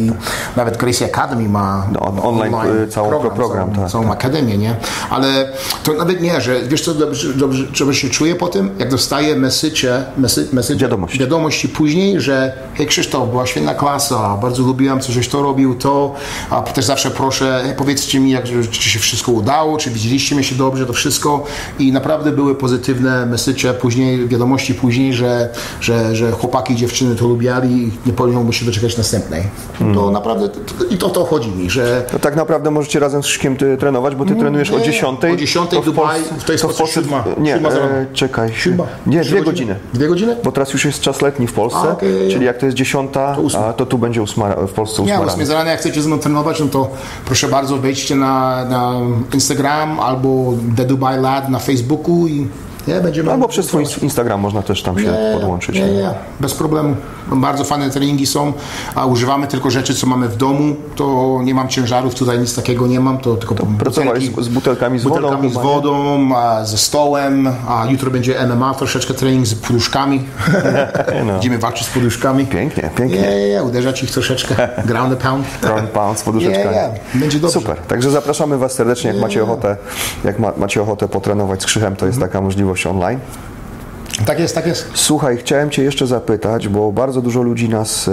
nawet 0.57 0.77
Gracie 0.77 1.05
Academy 1.05 1.49
ma 1.49 1.87
No, 1.93 2.01
on- 2.01 2.21
online, 2.23 2.55
y, 2.85 2.89
całą 2.89 3.09
pro- 3.09 3.31
program, 3.31 3.71
całą, 3.75 3.83
tak, 3.83 3.93
całą 3.93 4.11
akademię, 4.13 4.59
nie? 4.59 4.77
Ale 5.11 5.53
to 5.83 5.93
nawet 5.95 6.21
nie, 6.21 6.41
że 6.41 6.63
wiesz 6.63 6.85
co 6.85 6.95
dobrze, 6.95 7.35
dobrze, 7.35 7.65
dobrze 7.79 7.95
się 8.01 8.09
czuję 8.11 8.35
po 8.35 8.49
tym, 8.49 8.71
jak 8.79 8.91
dostaję 8.91 9.37
message, 9.37 10.05
message, 10.17 10.47
message 10.53 10.81
Wiadomości. 10.81 11.19
wiadomości 11.19 11.69
później, 11.69 12.21
że 12.21 12.53
hej 12.75 12.87
Krzysztof, 12.87 13.31
była 13.31 13.47
świetna 13.47 13.75
klasa, 13.75 14.37
bardzo 14.43 14.63
lubiłam, 14.63 15.01
co 15.01 15.13
żeś 15.13 15.29
to 15.29 15.43
robił, 15.43 15.75
to, 15.75 16.15
a 16.51 16.63
też 16.63 16.85
zawsze 16.85 17.11
proszę, 17.11 17.75
powiedzcie 17.77 18.21
mi, 18.21 18.31
jak, 18.31 18.45
czy 18.71 18.89
się 18.91 18.99
wszystko 18.99 19.33
udało, 19.33 19.77
czy 19.77 19.91
widzieliście 19.91 20.28
mnie 20.35 20.45
się 20.45 20.55
dobrze, 20.55 20.87
to 20.87 20.93
wszystko 20.93 21.45
i 21.79 21.93
naprawdę 21.93 22.33
były 22.33 22.55
pozytywne 22.55 23.27
message 23.27 23.75
później, 23.75 24.29
wiadomości 24.29 24.75
później, 24.75 25.15
że, 25.15 25.49
że, 25.81 26.17
że 26.17 26.31
chłopaki 26.33 26.73
i 26.73 26.77
dziewczyny 26.77 27.15
to 27.17 27.27
lubiali 27.29 27.83
i 27.83 27.91
nie 28.07 28.13
powinno 28.13 28.53
się 28.53 28.67
doczekać 28.67 28.97
następnej. 28.97 29.43
To 29.95 30.11
naprawdę, 30.11 30.49
to, 30.49 30.85
i 30.91 30.99
to 30.99 31.07
o 31.07 31.11
to 31.11 31.25
chodzi 31.25 31.51
mi, 31.51 31.71
że 31.71 32.05
To 32.13 32.19
tak 32.19 32.37
naprawdę 32.37 32.71
możecie 32.71 32.99
razem 33.01 33.23
z 33.23 33.27
ty, 33.59 33.77
trenować, 33.77 34.15
bo 34.15 34.25
ty 34.25 34.35
trenujesz 34.37 34.71
o 34.71 34.79
nie, 34.79 34.85
10. 34.85 35.25
o 35.25 35.37
10 35.37 35.71
to 35.71 35.83
w 35.83 35.85
Dubaj, 35.85 36.21
Polsce- 36.21 36.45
to 36.47 36.53
jest 36.53 36.65
w 36.65 36.69
po 36.69 36.75
prostu 36.75 36.95
siódma. 36.95 37.25
Nie, 37.39 37.53
Siódma 37.55 37.69
e, 37.69 38.07
czekaj. 38.15 38.53
Siódma. 38.55 38.85
Nie, 39.07 39.21
dwie 39.21 39.43
godziny. 39.43 39.77
Dwie 39.95 40.09
godziny? 40.09 40.37
Bo 40.45 40.53
teraz 40.53 40.73
już 40.73 40.85
jest 40.85 41.01
czas 41.01 41.23
letni 41.23 41.47
w 41.47 41.53
Polsce, 41.53 41.79
A, 41.79 41.93
okej. 41.93 42.29
czyli 42.31 42.45
jak 42.45 42.59
to 42.59 42.67
jest 42.67 42.79
10, 42.79 43.11
to, 43.13 43.37
a 43.69 43.73
to 43.73 43.87
tu 43.87 43.99
będzie 43.99 44.23
ósma, 44.23 44.49
w 44.55 44.73
Polsce 44.73 45.03
Nie, 45.03 45.13
ósma 45.13 45.25
ósmej 45.27 45.37
rano. 45.37 45.47
z 45.47 45.51
rana, 45.51 45.71
jak 45.71 45.81
chcecie 45.81 46.03
ze 46.03 46.09
mną 46.09 46.19
trenować, 46.19 46.61
no 46.61 46.67
to 46.67 46.91
proszę 47.25 47.49
bardzo, 47.49 47.77
wejdźcie 47.77 48.15
na, 48.15 48.65
na 48.65 48.95
Instagram 49.35 50.01
albo 50.01 50.18
The 50.75 50.85
Dubai 50.85 51.21
Lad 51.21 51.49
na 51.51 51.59
Facebooku 51.59 52.29
i 52.29 52.47
nie, 52.89 53.01
będziemy... 53.01 53.33
Albo 53.33 53.49
przez 53.49 53.67
twój 53.67 53.85
Instagram 54.03 54.41
można 54.41 54.63
też 54.63 54.83
tam 54.83 54.99
się 54.99 55.05
Nie, 55.05 55.35
podłączyć. 55.35 55.77
Nie, 55.77 55.93
nie, 55.93 56.11
bez 56.41 56.55
problemu. 56.55 56.97
Bardzo 57.33 57.65
fajne 57.65 57.91
treningi 57.91 58.27
są, 58.27 58.53
a 58.95 59.07
używamy 59.07 59.47
tylko 59.47 59.71
rzeczy, 59.71 59.95
co 59.95 60.07
mamy 60.07 60.29
w 60.29 60.37
domu. 60.37 60.77
To 60.97 61.39
nie 61.43 61.55
mam 61.55 61.69
ciężarów, 61.69 62.15
tutaj 62.15 62.39
nic 62.39 62.57
takiego 62.57 62.87
nie 62.87 63.01
mam, 63.01 63.19
to 63.19 63.37
tylko 63.37 63.55
Pracowałeś 63.79 64.25
z, 64.25 64.41
z 64.41 64.49
butelkami 64.49 64.99
z 64.99 65.05
wodą? 65.05 65.15
butelkami 65.15 65.51
z 65.51 65.55
wodą, 65.55 66.29
a 66.37 66.65
ze 66.65 66.79
stołem, 66.79 67.49
a 67.69 67.87
jutro 67.91 68.11
będzie 68.11 68.47
MMA, 68.47 68.75
troszeczkę 68.75 69.15
trening 69.15 69.47
z 69.47 69.55
poduszkami. 69.55 70.23
no. 71.27 71.33
Będziemy 71.33 71.59
walczyć 71.59 71.87
z 71.87 71.91
poduszkami. 71.91 72.47
Pięknie, 72.47 72.91
pięknie. 72.97 73.21
Nie, 73.21 73.37
nie, 73.37 73.49
nie, 73.49 73.63
uderzać 73.63 74.03
ich 74.03 74.11
troszeczkę. 74.11 74.69
Ground 74.87 75.13
and 75.13 75.23
pound. 75.23 75.47
Ground 75.63 75.91
pound 75.91 76.19
z 76.19 76.23
poduszeczkami. 76.23 76.77
Nie, 76.77 76.83
nie, 77.15 77.21
będzie 77.21 77.41
dobrze. 77.41 77.61
Super, 77.61 77.77
także 77.77 78.11
zapraszamy 78.11 78.59
Was 78.59 78.73
serdecznie, 78.73 79.11
jak 79.11 79.21
macie 79.21 79.43
ochotę, 79.43 79.77
jak 80.25 80.39
ma, 80.39 80.53
macie 80.57 80.83
ochotę 80.83 81.09
potrenować 81.09 81.63
z 81.63 81.67
Krzychem, 81.67 81.97
to 81.97 82.07
jest 82.07 82.21
taka 82.21 82.41
możliwość 82.41 82.78
online. 82.87 83.19
Tak 84.27 84.41
jest, 84.41 84.55
tak 84.55 84.67
jest. 84.67 84.91
Słuchaj, 84.95 85.37
chciałem 85.37 85.71
Cię 85.71 85.83
jeszcze 85.83 86.07
zapytać, 86.07 86.69
bo 86.69 86.93
bardzo 86.93 87.23
dużo 87.23 87.43
ludzi 87.43 87.69
nas 87.69 88.09
e, 88.09 88.13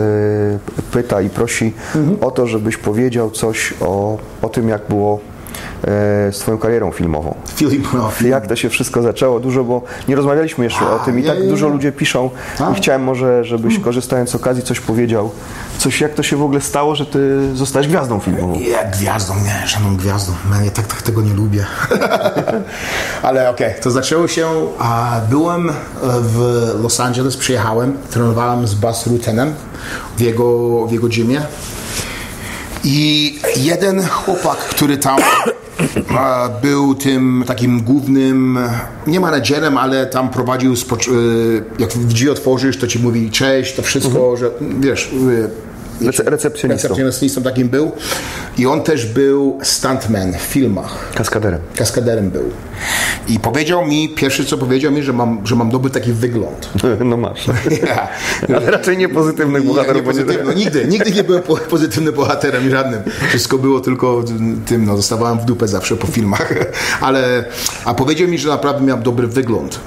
pyta 0.92 1.22
i 1.22 1.30
prosi 1.30 1.74
o 2.22 2.32
to, 2.32 2.48
żebyś 2.48 2.78
powiedział 2.78 3.32
coś 3.32 3.74
o, 3.82 4.18
o 4.42 4.50
tym, 4.50 4.70
jak 4.70 4.82
było 4.90 5.20
e, 5.86 6.32
z 6.32 6.40
Twoją 6.40 6.58
karierą 6.58 6.92
filmową. 6.92 7.36
Film, 7.56 7.84
no, 7.94 8.10
film. 8.10 8.32
Jak 8.32 8.48
to 8.48 8.56
się 8.56 8.70
wszystko 8.70 9.02
zaczęło? 9.02 9.40
Dużo, 9.40 9.64
bo 9.64 9.82
nie 10.08 10.16
rozmawialiśmy 10.16 10.64
jeszcze 10.64 10.90
o 10.90 11.00
tym 11.00 11.20
i 11.20 11.22
nie, 11.22 11.28
tak 11.30 11.40
nie, 11.40 11.48
dużo 11.50 11.68
nie. 11.68 11.74
ludzie 11.74 11.92
piszą 11.92 12.30
Tak. 12.58 12.72
i 12.72 12.76
chciałem 12.76 13.04
może, 13.04 13.44
żebyś 13.44 13.80
korzystając 13.80 14.30
z 14.30 14.36
okazji 14.36 14.64
coś 14.64 14.80
powiedział. 14.80 15.32
Coś, 15.78 16.02
jak 16.02 16.14
to 16.14 16.24
się 16.24 16.38
w 16.38 16.44
ogóle 16.44 16.62
stało, 16.62 16.96
że 16.96 17.06
Ty 17.06 17.50
zostałeś 17.56 17.88
gwiazdą 17.88 18.20
filmową? 18.20 18.56
Nie, 18.56 18.92
gwiazdą, 18.94 19.34
nie, 19.36 19.68
żadną 19.68 19.98
gwiazdą. 19.98 20.34
Ja 20.66 20.72
tak, 20.72 20.88
tak 20.88 21.02
tego 21.02 21.22
nie 21.22 21.34
lubię. 21.34 21.66
Ale 23.22 23.50
okej, 23.50 23.74
to 23.82 23.92
zaczęło 23.92 24.28
się, 24.28 24.48
a 24.80 25.20
byłem 25.30 25.70
e, 25.70 25.74
w 26.04 26.40
Los 26.84 27.00
Angeles, 27.00 27.38
przyjechałem, 27.38 27.98
trenowałem 28.10 28.68
z 28.68 28.74
Bas 28.76 29.08
Rutenem 29.08 29.54
w 30.18 30.22
jego, 30.22 30.86
w 30.88 30.92
jego 30.92 31.08
gymie. 31.08 31.42
I 32.84 33.40
jeden 33.56 34.08
chłopak, 34.08 34.58
który 34.58 34.98
tam 34.98 35.18
był 36.62 36.96
tym 36.96 37.44
takim 37.48 37.82
głównym, 37.82 38.60
nie 39.08 39.20
menedżerem, 39.20 39.78
ale 39.78 40.06
tam 40.06 40.30
prowadził, 40.30 40.74
e, 40.74 40.76
jak 41.80 41.90
drzwi 41.98 42.30
otworzysz, 42.30 42.78
to 42.78 42.88
ci 42.88 43.00
mówi 43.00 43.32
cześć, 43.32 43.76
to 43.76 43.82
wszystko, 43.82 44.38
że 44.38 44.52
wiesz, 44.80 45.12
e, 45.14 45.75
Rece- 46.02 46.24
recepcjonistą. 46.30 46.88
recepcjonistą 46.88 47.42
takim 47.44 47.70
był. 47.70 47.92
I 48.58 48.66
on 48.66 48.84
też 48.84 49.06
był 49.06 49.60
stuntman 49.64 50.34
w 50.34 50.42
filmach. 50.42 51.12
Kaskaderem. 51.16 51.60
Kaskaderem 51.76 52.30
był. 52.30 52.44
I 53.28 53.40
powiedział 53.40 53.86
mi, 53.88 54.10
pierwszy 54.10 54.46
co 54.46 54.58
powiedział 54.58 54.92
mi, 54.92 55.04
że 55.04 55.14
mam, 55.14 55.42
że 55.48 55.56
mam 55.56 55.70
dobry 55.70 55.92
taki 55.92 56.14
wygląd. 56.14 56.70
No 57.06 57.18
masz. 57.18 57.48
Ja. 57.88 58.08
Ale 58.58 58.72
raczej 58.72 58.98
nie 58.98 59.10
pozytywnych 59.10 59.62
Nie, 59.64 59.68
nie 59.70 59.74
bohaterów. 59.76 60.06
będzie- 60.06 60.22
pozytywno, 60.24 60.54
nigdy, 60.54 60.86
nigdy 60.88 61.12
nie 61.12 61.24
byłem 61.24 61.44
po- 61.44 61.58
pozytywnym 61.76 62.14
bohaterem 62.14 62.70
żadnym. 62.70 63.02
Wszystko 63.30 63.58
było 63.58 63.80
tylko 63.80 64.24
tym, 64.66 64.86
no, 64.86 64.96
dostawałem 64.96 65.40
w 65.40 65.46
dupę 65.46 65.68
zawsze 65.68 65.96
po 65.96 66.08
filmach. 66.08 66.54
Ale, 67.02 67.46
a 67.86 67.94
powiedział 67.94 68.28
mi, 68.28 68.38
że 68.38 68.50
naprawdę 68.50 68.86
miałem 68.86 69.04
dobry 69.04 69.28
wygląd. 69.28 69.80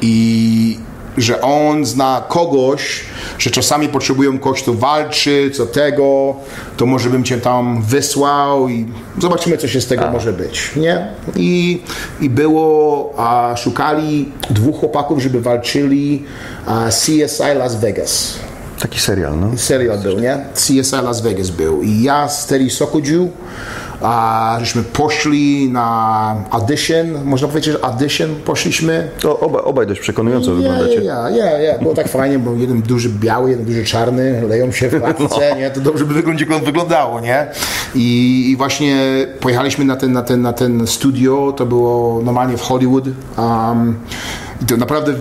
I 0.00 0.78
że 1.22 1.40
on 1.40 1.84
zna 1.84 2.24
kogoś, 2.28 3.04
że 3.38 3.50
czasami 3.50 3.88
potrzebują 3.88 4.38
kogoś, 4.38 4.62
kto 4.62 4.74
walczy, 4.74 5.50
co 5.54 5.66
tego, 5.66 6.36
to 6.76 6.86
może 6.86 7.10
bym 7.10 7.24
cię 7.24 7.38
tam 7.38 7.82
wysłał 7.82 8.68
i 8.68 8.86
zobaczymy, 9.18 9.56
co 9.58 9.68
się 9.68 9.80
z 9.80 9.86
tego 9.86 10.10
może 10.10 10.32
być, 10.32 10.70
nie? 10.76 11.06
I, 11.36 11.82
i 12.20 12.30
było, 12.30 13.14
a 13.16 13.54
szukali 13.56 14.32
dwóch 14.50 14.80
chłopaków, 14.80 15.22
żeby 15.22 15.40
walczyli 15.40 16.24
a, 16.66 16.88
CSI 16.88 17.54
Las 17.58 17.76
Vegas 17.80 18.38
Taki 18.78 19.00
serial, 19.00 19.40
no. 19.40 19.58
serial 19.58 19.98
był, 19.98 20.20
nie? 20.20 20.38
CSI 20.54 21.02
Las 21.02 21.20
Vegas 21.20 21.50
był. 21.50 21.82
I 21.82 22.02
ja 22.02 22.28
z 22.28 22.46
Terry 22.46 22.70
Sokodziu, 22.70 23.30
a 24.02 24.56
żeśmy 24.60 24.82
poszli 24.82 25.70
na 25.72 26.34
audition, 26.50 27.06
można 27.24 27.48
powiedzieć, 27.48 27.72
że 27.72 27.84
audition 27.84 28.30
poszliśmy. 28.44 29.08
To 29.20 29.40
obaj, 29.40 29.62
obaj 29.64 29.86
dość 29.86 30.00
przekonująco 30.00 30.50
Ja, 30.50 30.56
wyglądacie. 30.56 31.04
ja, 31.04 31.30
ja, 31.30 31.58
ja. 31.58 31.78
Było 31.78 31.94
tak 31.94 32.08
fajnie, 32.08 32.38
bo 32.38 32.54
jeden 32.54 32.82
duży 32.82 33.08
biały, 33.08 33.50
jeden 33.50 33.66
duży 33.66 33.84
czarny, 33.84 34.42
leją 34.48 34.72
się 34.72 34.88
w 34.88 35.00
klatce, 35.02 35.56
nie? 35.56 35.70
To 35.70 35.80
dobrze 35.80 36.04
by 36.04 36.14
wygląda- 36.14 36.64
wyglądało, 36.64 37.20
nie? 37.20 37.46
I, 37.94 38.50
I 38.50 38.56
właśnie 38.56 38.96
pojechaliśmy 39.40 39.84
na 39.84 39.96
ten, 39.96 40.12
na, 40.12 40.22
ten, 40.22 40.42
na 40.42 40.52
ten 40.52 40.86
studio, 40.86 41.52
to 41.56 41.66
było 41.66 42.22
normalnie 42.22 42.56
w 42.56 42.62
Hollywood. 42.62 43.04
Um, 43.38 43.96
i 44.62 44.64
to 44.66 44.76
naprawdę 44.76 45.14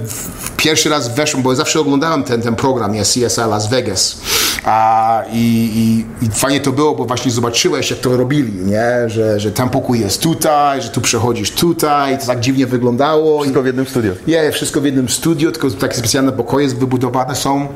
pierwszy 0.57 0.89
raz 0.89 1.15
weszłem, 1.15 1.43
bo 1.43 1.55
zawsze 1.55 1.79
oglądałem 1.79 2.23
ten, 2.23 2.41
ten 2.41 2.55
program, 2.55 2.93
nie? 2.93 3.01
CSI 3.01 3.41
Las 3.49 3.69
Vegas. 3.69 4.21
A, 4.65 5.23
i, 5.31 5.71
i, 5.75 6.25
I 6.25 6.29
fajnie 6.29 6.59
to 6.59 6.71
było, 6.71 6.95
bo 6.95 7.05
właśnie 7.05 7.31
zobaczyłeś, 7.31 7.91
jak 7.91 7.99
to 7.99 8.17
robili, 8.17 8.53
nie? 8.53 9.09
Że, 9.09 9.39
że 9.39 9.51
ten 9.51 9.69
pokój 9.69 9.99
jest 9.99 10.21
tutaj, 10.21 10.81
że 10.81 10.89
tu 10.89 11.01
przechodzisz 11.01 11.51
tutaj, 11.51 12.19
to 12.19 12.25
tak 12.25 12.39
dziwnie 12.39 12.67
wyglądało. 12.67 13.39
Wszystko 13.41 13.61
w 13.61 13.65
jednym 13.65 13.85
studiu. 13.85 14.13
Nie, 14.27 14.51
wszystko 14.51 14.81
w 14.81 14.85
jednym 14.85 15.09
studiu, 15.09 15.51
tylko 15.51 15.71
takie 15.71 15.95
specjalne 15.95 16.31
pokoje 16.31 16.67
wybudowane 16.67 17.35
są 17.35 17.67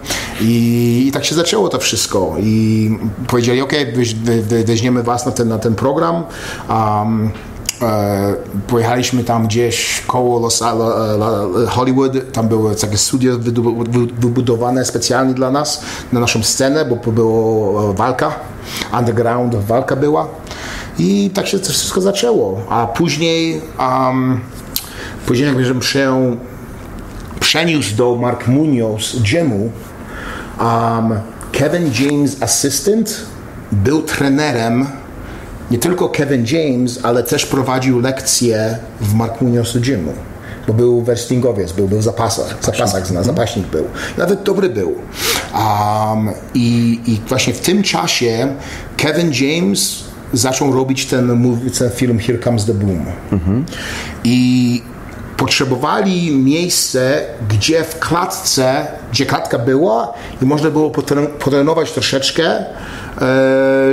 i, 0.41 1.03
i 1.07 1.11
tak 1.11 1.25
się 1.25 1.35
zaczęło 1.35 1.69
to 1.69 1.79
wszystko 1.79 2.35
i 2.39 2.89
powiedzieli, 3.27 3.61
ok, 3.61 3.73
weź, 3.95 4.15
we, 4.15 4.63
weźmiemy 4.63 5.03
was 5.03 5.25
na 5.25 5.31
ten, 5.31 5.47
na 5.47 5.59
ten 5.59 5.75
program. 5.75 6.23
Um, 6.69 7.31
pojechaliśmy 8.67 9.23
tam 9.23 9.47
gdzieś 9.47 10.03
koło 10.07 10.39
Los, 10.39 10.61
la, 10.61 10.73
la, 10.73 11.47
Hollywood, 11.67 12.11
tam 12.33 12.47
było 12.47 12.75
takie 12.75 12.97
wy- 13.89 14.13
wybudowane 14.19 14.85
specjalnie 14.85 15.33
dla 15.33 15.51
nas, 15.51 15.81
na 16.13 16.19
naszą 16.19 16.43
scenę, 16.43 16.85
bo 16.85 17.11
było 17.11 17.89
e, 17.91 17.93
walka, 17.93 18.35
underground 18.99 19.55
walka 19.55 19.95
była. 19.95 20.27
I 20.99 21.29
tak 21.33 21.47
się 21.47 21.59
to 21.59 21.65
wszystko 21.69 22.01
zaczęło, 22.01 22.61
a 22.69 22.87
później 22.87 23.61
um, 23.79 24.39
później 25.25 25.47
jakby, 25.47 25.65
że 25.65 25.81
się 25.81 26.37
przeniósł 27.39 27.95
do 27.95 28.15
Mark 28.15 28.47
Munoz 28.47 29.15
gymu. 29.31 29.71
Um, 30.59 31.19
Kevin 31.51 31.91
James 31.99 32.43
assistant 32.43 33.15
był 33.71 34.01
trenerem 34.01 34.87
nie 35.71 35.77
tylko 35.77 36.09
Kevin 36.09 36.45
James, 36.51 36.99
ale 37.03 37.23
też 37.23 37.45
prowadził 37.45 37.99
lekcje 37.99 38.77
w 39.01 39.13
Mark 39.13 39.41
Munoz 39.41 39.77
gymu. 39.77 40.13
Bo 40.67 40.73
był 40.73 41.01
wrestlingowiec, 41.01 41.71
był, 41.71 41.87
był 41.87 41.99
w 41.99 42.03
zapasach, 42.03 42.59
w 42.59 42.65
zapasach 42.65 43.07
zna, 43.07 43.23
zapaśnik 43.23 43.67
był. 43.67 43.85
Nawet 44.17 44.43
dobry 44.43 44.69
był. 44.69 44.95
Um, 45.53 46.29
i, 46.53 46.99
I 47.07 47.21
właśnie 47.27 47.53
w 47.53 47.59
tym 47.59 47.83
czasie 47.83 48.55
Kevin 48.97 49.31
James 49.33 50.03
zaczął 50.33 50.73
robić 50.73 51.05
ten, 51.05 51.55
ten 51.79 51.89
film 51.89 52.19
Here 52.19 52.39
Comes 52.39 52.65
the 52.65 52.73
Boom. 52.73 53.05
I 54.23 54.81
potrzebowali 55.41 56.37
miejsce, 56.37 57.21
gdzie 57.49 57.83
w 57.83 57.99
klatce, 57.99 58.87
gdzie 59.11 59.25
klatka 59.25 59.59
była 59.59 60.13
i 60.41 60.45
można 60.45 60.69
było 60.69 60.89
potren- 60.89 61.27
potrenować 61.27 61.91
troszeczkę, 61.91 62.43
e, 62.45 62.65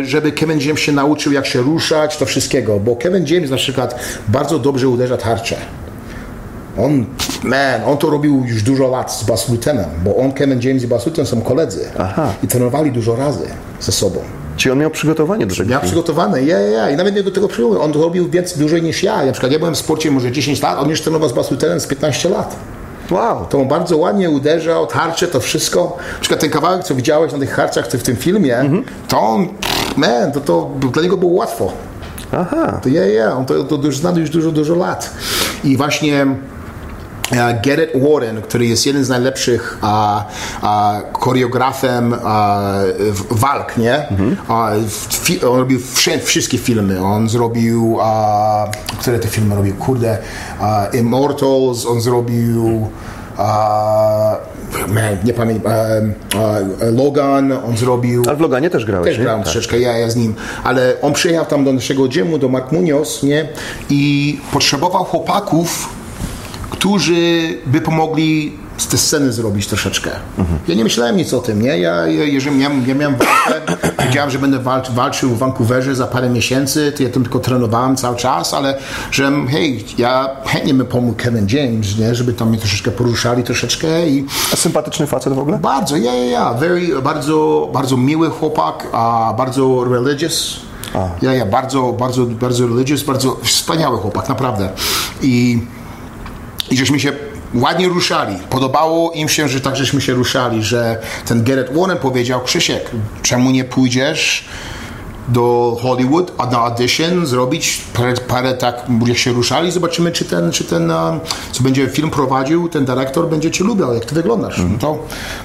żeby 0.03 0.33
Kevin 0.33 0.61
James 0.61 0.81
się 0.81 0.93
nauczył, 0.93 1.33
jak 1.33 1.47
się 1.47 1.61
ruszać, 1.61 2.17
to 2.17 2.27
wszystkiego. 2.27 2.81
Bo 2.81 2.97
Kevin 2.97 3.27
James 3.27 3.51
na 3.51 3.57
przykład 3.57 4.01
bardzo 4.29 4.59
dobrze 4.59 4.89
uderza 4.89 5.17
tarczę. 5.17 5.57
On, 6.79 7.07
man, 7.43 7.85
on 7.87 7.99
to 7.99 8.11
robił 8.11 8.45
już 8.47 8.63
dużo 8.63 8.89
lat 8.89 9.13
z 9.13 9.25
Bas 9.25 9.49
Lutenem, 9.49 9.91
bo 10.05 10.17
on, 10.17 10.33
Kevin 10.33 10.61
James 10.63 10.83
i 10.83 10.87
Bas 10.87 11.07
Luten 11.07 11.27
są 11.27 11.41
koledzy. 11.41 11.91
Aha. 11.99 12.35
I 12.43 12.47
trenowali 12.47 12.93
dużo 12.93 13.17
razy 13.17 13.49
ze 13.81 13.93
sobą. 13.93 14.21
Czy 14.59 14.73
on 14.73 14.79
miał 14.79 14.91
przygotowanie 14.91 15.47
do 15.47 15.57
tego? 15.57 15.71
Ja 15.71 15.81
przygotowane, 15.81 16.43
ja, 16.43 16.61
ja, 16.61 16.69
ja. 16.69 16.91
I 16.91 16.97
nawet 16.97 17.15
nie 17.15 17.23
do 17.23 17.31
tego 17.31 17.49
przyjąłem. 17.49 17.81
On 17.81 17.93
robił 17.93 18.29
więcej, 18.29 18.59
dłużej 18.59 18.83
niż 18.83 19.03
ja. 19.03 19.25
Na 19.25 19.33
przykład 19.33 19.53
ja 19.53 19.59
byłem 19.59 19.75
w 19.75 19.79
sporcie 19.79 20.11
może 20.11 20.33
10 20.33 20.63
lat, 20.63 20.79
on 20.79 20.91
już 20.91 21.01
trenował 21.01 21.29
z 21.29 21.33
Basutenem 21.33 21.81
z 21.81 21.87
15 21.87 22.29
lat. 22.29 22.57
Wow. 23.11 23.47
To 23.47 23.61
on 23.61 23.69
bardzo 23.69 23.97
ładnie 23.97 24.31
uderzał, 24.31 24.87
tarcze, 24.87 25.29
to 25.29 25.41
wszystko. 25.41 25.97
Na 26.15 26.21
przykład 26.21 26.41
ten 26.41 26.51
kawałek, 26.51 26.85
co 26.85 26.95
widziałeś 26.95 27.33
na 27.33 27.39
tych 27.39 27.51
harczach 27.51 27.87
w 27.87 28.03
tym 28.03 28.17
filmie, 28.17 28.71
to 29.09 29.21
on, 29.21 29.49
man, 29.97 30.33
to, 30.33 30.41
to 30.41 30.71
dla 30.93 31.03
niego 31.03 31.17
było 31.17 31.33
łatwo. 31.33 31.73
Aha. 32.33 32.81
To 32.83 32.89
ja, 32.89 33.07
ja, 33.07 33.37
on 33.37 33.47
to, 33.47 33.65
to 33.65 33.77
już 33.87 33.99
zna 33.99 34.11
już 34.11 34.31
dużo, 34.31 34.53
dużo 34.53 34.75
lat. 34.75 35.15
I 35.65 35.77
właśnie 35.77 36.27
Garrett 37.65 37.93
Warren, 38.03 38.43
który 38.43 38.67
jest 38.67 38.87
jeden 38.87 39.05
z 39.05 39.09
najlepszych 39.09 39.79
a, 39.83 40.25
a, 40.63 41.01
choreografem 41.13 42.15
a, 42.25 42.61
w- 42.99 43.41
walk, 43.41 43.77
nie? 43.77 44.07
A, 44.49 44.71
w- 44.89 45.15
fi, 45.15 45.45
on 45.45 45.59
robił 45.59 45.81
wszy, 45.95 46.19
wszystkie 46.19 46.59
filmy. 46.59 47.05
On 47.05 47.29
zrobił, 47.29 47.99
a, 48.01 48.67
które 49.01 49.19
te 49.19 49.29
filmy 49.29 49.55
robił? 49.55 49.75
Kurde, 49.75 50.19
a, 50.61 50.87
Immortals, 50.93 51.87
on 51.87 52.01
zrobił 52.01 52.89
a, 53.37 54.37
man, 54.89 55.17
nie 55.25 55.33
pamiętam, 55.33 55.73
a, 55.73 56.37
a, 56.39 56.59
Logan, 56.97 57.53
on 57.53 57.77
zrobił... 57.77 58.23
Ale 58.27 58.37
w 58.37 58.41
Loganie 58.41 58.71
też 58.71 58.85
grałeś, 58.85 59.07
Też 59.09 59.19
nie? 59.19 59.23
grałem 59.25 59.41
Tak. 59.43 59.53
troszeczkę, 59.53 59.79
ja, 59.81 59.99
ja 59.99 60.11
z 60.11 60.17
nim, 60.17 60.35
ale 60.65 60.95
on 61.03 61.13
przyjechał 61.13 61.47
tam 61.47 61.65
do 61.65 61.73
naszego 61.73 62.09
gymu, 62.09 62.39
do 62.39 62.49
Mark 62.49 62.73
Munoz, 62.73 63.23
nie? 63.23 63.49
I 63.91 64.41
potrzebował 64.53 65.05
chłopaków, 65.05 65.89
którzy 66.79 67.59
by 67.67 67.81
pomogli 67.81 68.53
z 68.77 68.87
te 68.87 68.99
sceny 68.99 69.33
zrobić 69.33 69.67
troszeczkę. 69.67 70.11
Ja 70.69 70.75
nie 70.75 70.85
myślałem 70.85 71.17
nic 71.17 71.35
o 71.35 71.41
tym, 71.41 71.63
nie? 71.63 71.79
Ja, 71.79 72.07
ja, 72.07 72.25
jeżeli 72.25 72.57
miałem, 72.57 72.89
ja 72.89 72.95
miałem 72.95 73.17
walkę, 73.17 73.77
wiedziałem, 74.07 74.31
że 74.31 74.39
będę 74.39 74.59
walcz, 74.59 74.91
walczył 74.91 75.31
w 75.31 75.39
Vancouverze 75.39 75.95
za 75.95 76.07
parę 76.07 76.31
miesięcy, 76.31 76.93
to 76.97 77.03
ja 77.03 77.09
tam 77.09 77.23
tylko 77.23 77.39
trenowałem 77.39 77.97
cały 77.97 78.17
czas, 78.17 78.55
ale 78.55 78.79
że 79.11 79.33
hej, 79.51 79.85
ja 79.99 80.31
chętnie 80.47 80.75
bym 80.75 80.87
pomógł 80.87 81.17
Kevin 81.17 81.47
James, 81.51 81.99
nie? 81.99 82.15
Żeby 82.15 82.33
tam 82.33 82.49
mnie 82.49 82.59
troszeczkę 82.59 82.91
poruszali 82.91 83.43
troszeczkę 83.43 84.09
i 84.09 84.27
A 84.53 84.57
sympatyczny 84.57 85.07
facet 85.07 85.33
w 85.33 85.39
ogóle? 85.39 85.59
bardzo, 85.59 85.97
ja, 85.97 86.15
ja, 86.15 86.25
ja. 86.25 86.55
Very, 86.55 87.03
bardzo, 87.03 87.69
bardzo 87.73 87.97
miły 87.97 88.31
chłopak, 88.31 88.87
a 88.93 89.35
bardzo 89.39 89.85
religious. 89.85 90.61
Ja, 91.23 91.35
ja, 91.35 91.47
bardzo, 91.47 91.93
bardzo, 91.93 92.27
bardzo 92.27 92.67
religious, 92.67 93.03
bardzo 93.03 93.37
wspaniały 93.43 93.99
chłopak, 93.99 94.29
naprawdę. 94.29 94.69
I, 95.23 95.61
i 96.71 96.77
żeśmy 96.77 97.01
się 97.01 97.13
ładnie 97.55 97.89
ruszali. 97.89 98.37
Podobało 98.51 99.13
im 99.13 99.29
się, 99.29 99.49
że 99.49 99.61
tak 99.61 99.77
żeśmy 99.77 100.01
się 100.01 100.13
ruszali, 100.13 100.63
że 100.63 101.01
ten 101.27 101.45
Garrett 101.45 101.75
Warren 101.75 101.99
powiedział, 101.99 102.41
Krzysiek, 102.41 102.91
czemu 103.23 103.51
nie 103.51 103.65
pójdziesz 103.65 104.45
do 105.29 105.77
Hollywood 105.83 106.33
a 106.39 106.47
na 106.47 106.59
audition 106.59 107.27
zrobić 107.27 107.85
parę, 107.95 108.15
parę 108.29 108.55
tak, 108.55 108.87
jak 109.07 109.19
się 109.19 109.33
ruszali, 109.33 109.73
zobaczymy, 109.73 110.13
czy 110.13 110.25
ten, 110.25 110.53
czy 110.53 110.65
ten, 110.65 110.93
co 111.53 111.63
będzie 111.63 111.89
film 111.89 112.11
prowadził, 112.11 112.69
ten 112.69 112.85
dyrektor 112.85 113.29
będzie 113.29 113.51
cię 113.51 113.65
lubił, 113.65 113.93
jak 113.95 114.05
ty 114.05 114.15
wyglądasz. 114.15 114.59
No 114.59 114.79
to 114.79 114.99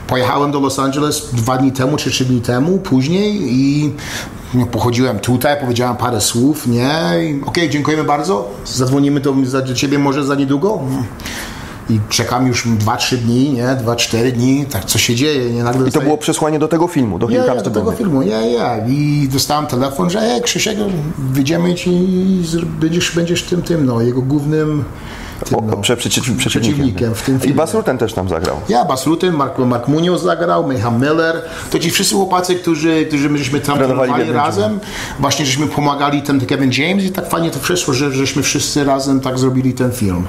pojechałem 0.07 0.51
do 0.51 0.59
Los 0.59 0.79
Angeles 0.79 1.29
dwa 1.33 1.57
dni 1.57 1.71
temu, 1.71 1.97
czy 1.97 2.11
trzy 2.11 2.25
dni 2.25 2.41
temu, 2.41 2.77
później 2.77 3.41
i 3.43 3.93
no, 4.53 4.65
pochodziłem 4.65 5.19
tutaj, 5.19 5.59
powiedziałem 5.61 5.97
parę 5.97 6.21
słów, 6.21 6.67
nie, 6.67 7.13
okej, 7.45 7.69
dziękujemy 7.69 8.03
bardzo, 8.03 8.49
zadzwonimy 8.65 9.19
do, 9.19 9.33
do 9.67 9.73
ciebie 9.73 9.99
może 9.99 10.23
za 10.23 10.35
niedługo. 10.35 10.79
I 11.89 11.99
czekam 12.09 12.47
już 12.47 12.67
2-3 12.67 13.17
dni, 13.17 13.53
nie, 13.53 13.63
2-4 13.63 14.31
dni, 14.31 14.65
tak 14.65 14.85
co 14.85 14.97
się 14.97 15.15
dzieje, 15.15 15.49
nie, 15.49 15.63
nagle 15.63 15.89
I 15.89 15.91
to 15.91 16.01
było 16.01 16.17
przesłanie 16.17 16.59
do 16.59 16.67
tego 16.67 16.87
filmu, 16.87 17.19
do 17.19 17.29
ja, 17.29 17.31
Here 17.31 17.43
ja, 17.43 17.49
Comes 17.49 17.63
do 17.63 17.79
tego 17.79 17.91
filmu, 17.91 18.21
ja, 18.21 18.41
ja. 18.41 18.87
I 18.87 19.27
dostałem 19.31 19.67
telefon, 19.67 20.09
że 20.09 20.19
hej, 20.19 20.41
Krzysiek, 20.41 20.77
wyjdziemy 21.17 21.75
ci 21.75 21.89
i 21.89 22.43
będziesz, 22.79 23.15
będziesz 23.15 23.43
tym, 23.43 23.61
tym, 23.61 23.85
no, 23.85 24.01
jego 24.01 24.21
głównym 24.21 24.83
tym, 25.45 25.57
O, 25.59 25.61
no. 25.61 25.77
prze, 25.77 25.97
przeciw, 25.97 26.23
przeciwnikiem. 26.37 26.73
Przeciwnikiem 26.75 27.15
w 27.15 27.21
tym 27.21 27.37
I 27.37 27.39
filmie. 27.39 27.55
Bas 27.55 27.73
Rutten 27.73 27.97
też 27.97 28.13
tam 28.13 28.29
zagrał. 28.29 28.57
Ja, 28.69 28.85
Bas 28.85 29.05
Rutten, 29.05 29.33
Mark, 29.33 29.57
Mark 29.57 29.87
Munoz 29.87 30.21
zagrał, 30.21 30.67
Micha 30.67 30.91
Miller, 30.91 31.41
to 31.71 31.79
ci 31.79 31.91
wszyscy 31.91 32.15
chłopacy, 32.15 32.55
którzy, 32.55 33.05
którzy 33.05 33.29
my 33.29 33.37
żeśmy 33.37 33.59
tam 33.59 33.77
Trenowali 33.77 34.31
razem, 34.31 34.79
właśnie 35.19 35.45
żeśmy 35.45 35.67
pomagali 35.67 36.21
ten 36.21 36.45
Kevin 36.45 36.71
James 36.77 37.03
i 37.05 37.11
tak 37.11 37.29
fajnie 37.29 37.51
to 37.51 37.59
wszystko, 37.59 37.93
że 37.93 38.11
żeśmy 38.11 38.43
wszyscy 38.43 38.83
razem 38.83 39.19
tak 39.19 39.39
zrobili 39.39 39.73
ten 39.73 39.91
film. 39.91 40.25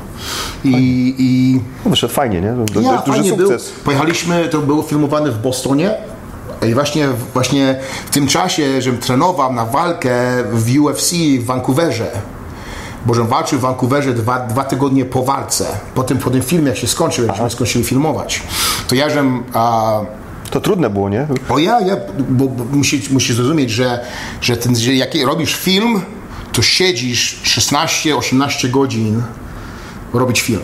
I, 0.64 1.14
i 1.18 1.60
No, 1.84 1.90
Wyszedł 1.90 2.12
fajnie, 2.14 2.40
nie? 2.40 2.54
To, 2.74 2.80
ja, 2.80 2.96
duży 2.98 3.18
fajnie 3.18 3.32
był. 3.36 3.48
sukces. 3.50 3.72
Pojechaliśmy, 3.84 4.48
to 4.48 4.58
było 4.58 4.82
filmowane 4.82 5.30
w 5.30 5.38
Bostonie. 5.42 5.94
I 6.68 6.74
właśnie, 6.74 7.08
właśnie 7.34 7.80
w 8.06 8.10
tym 8.10 8.26
czasie, 8.26 8.82
że 8.82 8.92
trenował 8.92 9.52
na 9.52 9.64
walkę 9.66 10.14
w 10.52 10.78
UFC 10.80 11.12
w 11.40 11.44
Vancouverze, 11.44 12.10
bo 13.06 13.14
że 13.14 13.24
walczył 13.24 13.58
w 13.58 13.62
Vancouverze 13.62 14.14
dwa, 14.14 14.46
dwa 14.46 14.64
tygodnie 14.64 15.04
po 15.04 15.24
walce, 15.24 15.66
po 15.94 16.02
tym, 16.02 16.18
po 16.18 16.30
tym 16.30 16.42
filmie, 16.42 16.68
jak 16.68 16.78
się 16.78 16.86
skończył, 16.86 17.26
jak 17.26 17.52
skończyli 17.52 17.84
filmować, 17.84 18.42
to 18.88 18.94
ja, 18.94 19.10
żem, 19.10 19.42
a, 19.52 20.00
To 20.50 20.60
trudne 20.60 20.90
było, 20.90 21.08
nie? 21.08 21.26
bo 21.48 21.58
ja, 21.58 21.80
ja 21.80 21.96
bo, 22.28 22.48
bo 22.48 22.64
musisz, 22.64 23.10
musisz 23.10 23.36
zrozumieć, 23.36 23.70
że, 23.70 24.04
że, 24.40 24.56
ten, 24.56 24.76
że 24.76 24.94
jak 24.94 25.10
robisz 25.24 25.56
film, 25.56 26.00
to 26.52 26.62
siedzisz 26.62 27.40
16-18 27.44 28.70
godzin 28.70 29.22
robić 30.12 30.40
film. 30.40 30.60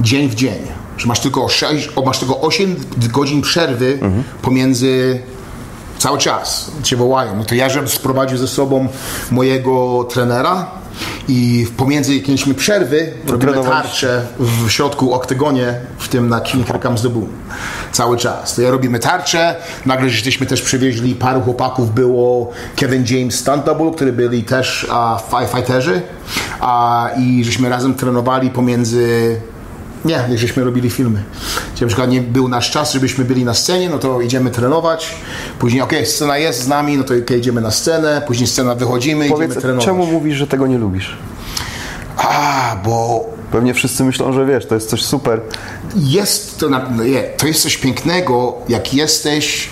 Dzień 0.00 0.28
w 0.28 0.34
dzień. 0.34 0.60
Że 0.96 1.06
masz 1.06 1.20
tylko, 1.20 1.48
6, 1.48 1.88
o, 1.96 2.02
masz 2.02 2.18
tylko 2.18 2.40
8 2.40 2.76
godzin 3.12 3.42
przerwy 3.42 3.98
pomiędzy 4.42 5.22
cały 6.02 6.18
czas 6.18 6.70
cię 6.82 6.96
wołają. 6.96 7.36
No 7.36 7.44
to 7.44 7.54
ja 7.54 7.68
żem 7.68 7.88
sprowadził 7.88 8.38
ze 8.38 8.48
sobą 8.48 8.88
mojego 9.30 10.04
trenera 10.04 10.66
i 11.28 11.66
pomiędzy 11.76 12.14
jakimiś 12.14 12.44
przerwy 12.56 13.12
robimy 13.26 13.64
tarczę 13.64 14.22
w 14.38 14.70
środku 14.70 15.12
oktagonie, 15.14 15.74
w 15.98 16.08
tym 16.08 16.28
na 16.28 16.40
Comes 16.82 17.02
the 17.02 17.08
Boom. 17.08 17.28
Cały 17.92 18.16
czas. 18.16 18.54
To 18.54 18.62
ja 18.62 18.70
robimy 18.70 18.98
tarczę. 18.98 19.54
Nagle 19.86 20.10
żeśmy 20.10 20.46
też 20.46 20.62
przywieźli 20.62 21.14
paru 21.14 21.40
chłopaków. 21.40 21.94
Było 21.94 22.50
Kevin 22.76 23.04
James 23.10 23.34
Stunt 23.34 23.64
Double, 23.64 23.90
którzy 23.90 24.12
byli 24.12 24.44
też 24.44 24.86
a, 24.90 25.20
fi- 25.30 25.56
fighterzy. 25.56 26.02
A, 26.60 27.08
I 27.18 27.44
żeśmy 27.44 27.68
razem 27.68 27.94
trenowali 27.94 28.50
pomiędzy 28.50 29.36
Nie, 30.04 30.14
jak 30.14 30.38
żeśmy 30.38 30.64
robili 30.64 30.90
filmy. 30.90 31.22
Gdzie 31.74 31.84
na 31.84 31.88
przykład 31.88 32.10
nie 32.10 32.20
był 32.20 32.48
nasz 32.48 32.70
czas, 32.70 32.92
żebyśmy 32.92 33.24
byli 33.24 33.44
na 33.44 33.54
scenie, 33.54 33.88
no 33.88 33.98
to 33.98 34.20
idziemy 34.20 34.50
trenować. 34.50 35.14
Później, 35.58 35.82
okej, 35.82 36.06
scena 36.06 36.38
jest 36.38 36.62
z 36.62 36.68
nami, 36.68 36.98
no 36.98 37.04
to 37.04 37.14
okej, 37.14 37.38
idziemy 37.38 37.60
na 37.60 37.70
scenę. 37.70 38.22
Później 38.26 38.46
scena 38.46 38.74
wychodzimy, 38.74 39.28
Powiedz, 39.28 39.50
idziemy 39.50 39.60
trenować. 39.60 39.84
czemu 39.84 40.06
mówisz, 40.06 40.36
że 40.36 40.46
tego 40.46 40.66
nie 40.66 40.78
lubisz? 40.78 41.16
A, 42.16 42.76
bo 42.84 43.24
Pewnie 43.52 43.74
wszyscy 43.74 44.04
myślą, 44.04 44.32
że 44.32 44.46
wiesz, 44.46 44.66
to 44.66 44.74
jest 44.74 44.90
coś 44.90 45.04
super. 45.04 45.40
jest 45.96 46.58
to, 46.58 46.68
na, 46.68 46.86
no 46.96 47.04
nie, 47.04 47.22
to 47.22 47.46
jest 47.46 47.62
coś 47.62 47.76
pięknego, 47.76 48.54
jak 48.68 48.94
jesteś 48.94 49.70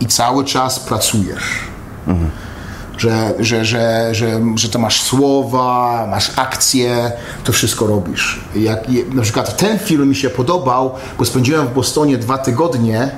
i 0.00 0.06
cały 0.06 0.44
czas 0.44 0.80
pracujesz. 0.80 1.44
Że, 2.98 3.34
że, 3.38 3.64
że, 3.64 4.08
że, 4.14 4.40
że 4.54 4.68
to 4.68 4.78
masz 4.78 5.02
słowa, 5.02 6.06
masz 6.10 6.38
akcje, 6.38 7.12
to 7.44 7.52
wszystko 7.52 7.86
robisz. 7.86 8.40
Jak, 8.54 8.78
na 9.14 9.22
przykład 9.22 9.56
ten 9.56 9.78
film 9.78 10.08
mi 10.08 10.14
się 10.16 10.30
podobał, 10.30 10.94
bo 11.18 11.24
spędziłem 11.24 11.66
w 11.66 11.74
Bostonie 11.74 12.18
dwa 12.18 12.38
tygodnie 12.38 13.10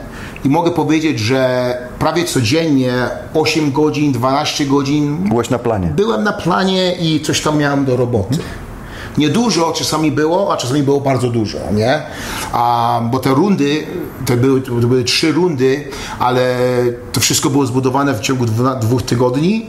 i 0.44 0.48
mogę 0.48 0.70
powiedzieć, 0.70 1.18
że 1.18 1.74
prawie 1.98 2.24
codziennie 2.24 2.92
8 3.34 3.72
godzin, 3.72 4.12
12 4.12 4.66
godzin 4.66 5.16
Byłeś 5.28 5.50
na 5.50 5.58
planie. 5.58 5.92
byłem 5.96 6.24
na 6.24 6.32
planie 6.32 6.92
i 7.00 7.20
coś 7.20 7.40
tam 7.40 7.58
miałem 7.58 7.84
do 7.84 7.96
roboty. 7.96 8.38
Niedużo 9.18 9.72
czasami 9.72 10.12
było, 10.12 10.52
a 10.52 10.57
czasami 10.57 10.83
było 10.83 11.00
bardzo 11.00 11.31
dużo, 11.31 11.59
nie? 11.74 12.02
A, 12.52 13.00
bo 13.11 13.18
te 13.18 13.31
rundy, 13.31 13.87
to 14.26 14.37
były, 14.37 14.61
to 14.61 14.72
były 14.72 15.04
trzy 15.04 15.33
rundy, 15.33 15.85
ale 16.18 16.57
to 17.12 17.20
wszystko 17.20 17.50
było 17.50 17.66
zbudowane 17.66 18.14
w 18.14 18.20
ciągu 18.20 18.44
dwóch 18.81 19.02
tygodni 19.02 19.66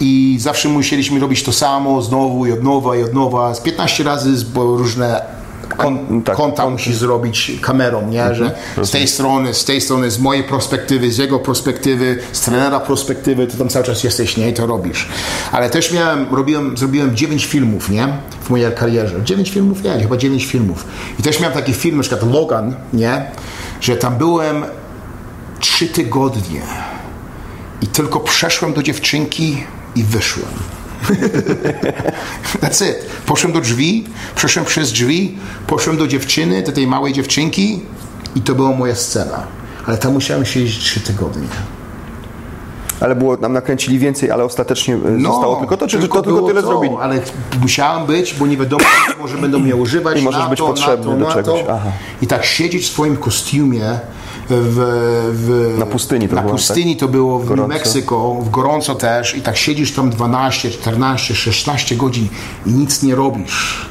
i 0.00 0.36
zawsze 0.40 0.68
musieliśmy 0.68 1.20
robić 1.20 1.42
to 1.42 1.52
samo, 1.52 2.02
znowu 2.02 2.46
i 2.46 2.52
od 2.52 2.62
nowa 2.62 2.96
i 2.96 3.02
od 3.02 3.14
nowa, 3.14 3.54
z 3.54 3.60
15 3.60 4.04
razy, 4.04 4.46
różne 4.54 5.39
kon, 5.82 6.22
tak, 6.22 6.36
konta 6.36 6.70
musi 6.70 6.94
zrobić 6.94 7.52
kamerą, 7.60 8.08
nie? 8.08 8.34
Że 8.34 8.54
z 8.82 8.90
tej 8.90 9.08
strony, 9.08 9.54
z 9.54 9.64
tej 9.64 9.80
strony, 9.80 10.10
z 10.10 10.18
mojej 10.18 10.44
perspektywy, 10.44 11.12
z 11.12 11.18
jego 11.18 11.38
perspektywy, 11.38 12.18
z 12.32 12.40
trenera 12.40 12.80
perspektywy, 12.80 13.46
to 13.46 13.56
tam 13.56 13.68
cały 13.68 13.84
czas 13.84 14.04
jesteś, 14.04 14.36
nie? 14.36 14.50
I 14.50 14.54
to 14.54 14.66
robisz. 14.66 15.08
Ale 15.52 15.70
też 15.70 15.92
miałem, 15.92 16.34
robiłem, 16.34 16.76
zrobiłem 16.76 17.16
9 17.16 17.46
filmów, 17.46 17.90
nie? 17.90 18.08
W 18.40 18.50
mojej 18.50 18.72
karierze. 18.72 19.24
9 19.24 19.50
filmów? 19.50 19.82
Nie, 19.82 20.00
chyba 20.00 20.16
9 20.16 20.46
filmów. 20.46 20.84
I 21.18 21.22
też 21.22 21.40
miałem 21.40 21.54
taki 21.54 21.72
film, 21.72 21.96
na 21.96 22.02
przykład 22.02 22.32
Logan, 22.32 22.74
nie? 22.92 23.30
Że 23.80 23.96
tam 23.96 24.18
byłem 24.18 24.64
3 25.60 25.86
tygodnie 25.86 26.62
i 27.82 27.86
tylko 27.86 28.20
przeszłem 28.20 28.72
do 28.72 28.82
dziewczynki 28.82 29.64
i 29.96 30.02
wyszłem. 30.02 30.79
That's 32.62 32.90
it. 32.90 33.06
Poszłem 33.26 33.52
do 33.52 33.60
drzwi, 33.60 34.04
przeszłem 34.34 34.64
przez 34.64 34.92
drzwi, 34.92 35.38
poszłem 35.66 35.96
do 35.96 36.06
dziewczyny, 36.06 36.62
do 36.62 36.72
tej 36.72 36.86
małej 36.86 37.12
dziewczynki 37.12 37.80
i 38.34 38.40
to 38.40 38.54
była 38.54 38.70
moja 38.70 38.94
scena. 38.94 39.46
Ale 39.86 39.98
tam 39.98 40.12
musiałem 40.12 40.44
siedzieć 40.44 40.78
trzy 40.78 41.00
tygodnie. 41.00 41.48
Ale 43.00 43.16
było, 43.16 43.36
nam 43.36 43.52
nakręcili 43.52 43.98
więcej, 43.98 44.30
ale 44.30 44.44
ostatecznie 44.44 44.94
e, 44.94 45.22
zostało 45.22 45.56
tylko 45.56 45.76
to, 45.76 45.86
czy 45.86 45.98
tylko, 45.98 46.22
to, 46.22 46.30
tylko 46.30 46.46
tyle 46.46 46.62
to, 46.62 46.68
zrobili? 46.68 46.94
Ale 47.00 47.20
musiałem 47.60 48.06
być, 48.06 48.34
bo 48.34 48.46
nie 48.46 48.56
wiadomo, 48.56 48.84
może 49.20 49.38
będą 49.38 49.58
mnie 49.58 49.76
używać 49.76 50.20
I 50.20 50.22
możesz 50.22 50.48
być 50.48 50.58
potrzebny 50.58 51.18
do 51.18 51.32
czegoś. 51.32 51.60
Aha. 51.70 51.92
I 52.22 52.26
tak 52.26 52.44
siedzieć 52.44 52.84
w 52.84 52.92
swoim 52.92 53.16
kostiumie 53.16 54.00
w, 54.50 54.74
w, 55.32 55.78
Na 55.78 55.86
pustyni 55.86 56.28
to 56.28 56.34
na 56.34 56.42
było, 56.42 56.54
pustyni 56.54 56.96
to 56.96 57.08
było 57.08 57.38
w 57.38 57.40
New 57.40 57.48
Gorąco. 57.48 57.68
Meksyko, 57.68 58.34
w 58.34 58.50
gorąco 58.50 58.94
też 58.94 59.36
i 59.36 59.42
tak 59.42 59.56
siedzisz 59.56 59.94
tam 59.94 60.10
12, 60.10 60.70
14, 60.70 61.34
16 61.34 61.96
godzin 61.96 62.28
i 62.66 62.70
nic 62.70 63.02
nie 63.02 63.14
robisz. 63.14 63.89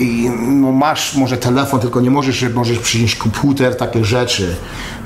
I 0.00 0.30
no 0.48 0.72
masz 0.72 1.14
może 1.14 1.36
telefon, 1.36 1.80
tylko 1.80 2.00
nie 2.00 2.10
możesz, 2.10 2.36
że 2.36 2.50
możesz 2.50 2.78
przynieść 2.78 3.16
komputer, 3.16 3.76
takie 3.76 4.04
rzeczy. 4.04 4.56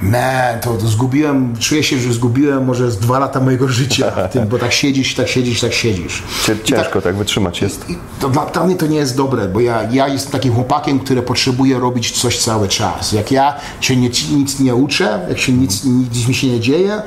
Man, 0.03 0.61
to, 0.61 0.75
to 0.75 0.87
zgubiłem, 0.87 1.57
czuję 1.59 1.83
się, 1.83 1.99
że 1.99 2.13
zgubiłem 2.13 2.65
może 2.65 2.91
z 2.91 2.99
dwa 2.99 3.19
lata 3.19 3.41
mojego 3.41 3.69
życia 3.69 4.11
tym, 4.33 4.49
bo 4.49 4.59
tak 4.59 4.73
siedzisz, 4.73 5.15
tak 5.15 5.29
siedzisz, 5.29 5.61
tak 5.61 5.73
siedzisz. 5.73 6.23
I 6.45 6.47
tak- 6.47 6.63
Ciężko 6.63 7.01
tak 7.03 7.17
wytrzymać 7.17 7.63
jest. 7.63 7.91
i 7.91 7.97
to 8.21 8.29
dla, 8.29 8.65
mnie 8.65 8.77
to 8.77 8.87
nie 8.87 8.97
jest 8.97 9.17
dobre, 9.17 9.49
bo 9.49 9.61
ja, 9.61 9.83
ja 9.91 10.09
jestem 10.09 10.33
takim 10.33 10.55
chłopakiem, 10.55 10.99
który 10.99 11.23
potrzebuje 11.23 11.79
robić 11.79 12.11
coś 12.11 12.39
cały 12.39 12.69
czas. 12.69 13.13
Jak 13.13 13.33
ja 13.33 13.55
się 13.81 13.97
nie, 13.97 14.11
nic 14.37 14.61
nie 14.61 14.75
uczę, 14.75 15.27
jak 15.29 15.39
się 15.39 15.53
nic, 15.53 15.85
nic 15.85 16.29
mi 16.29 16.35
się 16.35 16.47
nie 16.47 16.61
dzieje, 16.61 17.03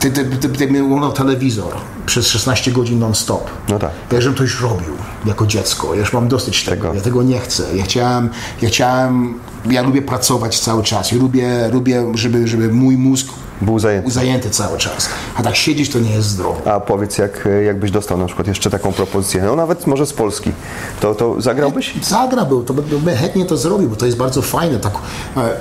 ty, 0.00 0.10
ty, 0.10 0.24
ty, 0.24 0.68
telewizor 1.14 1.74
przez 2.10 2.28
16 2.28 2.72
godzin 2.72 2.98
non-stop. 2.98 3.50
No 3.68 3.78
tak. 3.78 3.90
Ja 4.12 4.20
żebym 4.20 4.36
to 4.38 4.42
już 4.42 4.60
robił 4.62 4.94
jako 5.26 5.46
dziecko. 5.46 5.94
Ja 5.94 6.00
już 6.00 6.12
mam 6.12 6.28
dosyć 6.28 6.64
tego. 6.64 6.82
Tego. 6.82 6.94
Ja 6.94 7.00
tego 7.00 7.22
nie 7.22 7.38
chcę. 7.40 7.64
Ja 7.74 7.84
chciałem, 7.84 8.30
ja 8.62 8.68
chciałem, 8.68 9.38
ja 9.70 9.82
lubię 9.82 10.02
pracować 10.02 10.60
cały 10.60 10.82
czas. 10.82 11.12
Ja 11.12 11.18
lubię, 11.18 11.68
lubię 11.72 12.12
żeby, 12.14 12.48
żeby 12.48 12.68
mój 12.72 12.96
mózg 12.96 13.26
Był 13.60 13.78
zajęty. 13.78 14.10
zajęty 14.10 14.50
cały 14.50 14.78
czas. 14.78 15.08
A 15.36 15.42
tak 15.42 15.56
siedzieć 15.56 15.90
to 15.90 15.98
nie 15.98 16.10
jest 16.10 16.28
zdrowe. 16.28 16.72
A 16.72 16.80
powiedz, 16.80 17.18
jak, 17.18 17.48
jakbyś 17.66 17.90
dostał 17.90 18.18
na 18.18 18.26
przykład 18.26 18.48
jeszcze 18.48 18.70
taką 18.70 18.92
propozycję, 18.92 19.42
no 19.42 19.56
nawet 19.56 19.86
może 19.86 20.06
z 20.06 20.12
Polski, 20.12 20.52
to, 21.00 21.14
to 21.14 21.40
zagrałbyś? 21.40 21.94
Zagra 22.02 22.44
był, 22.44 22.64
to 22.64 22.74
bym 22.74 23.16
chętnie 23.16 23.44
to 23.44 23.56
zrobił, 23.56 23.88
bo 23.88 23.96
to 23.96 24.06
jest 24.06 24.18
bardzo 24.18 24.42
fajne. 24.42 24.78
Tak, 24.80 24.92
e, 25.36 25.58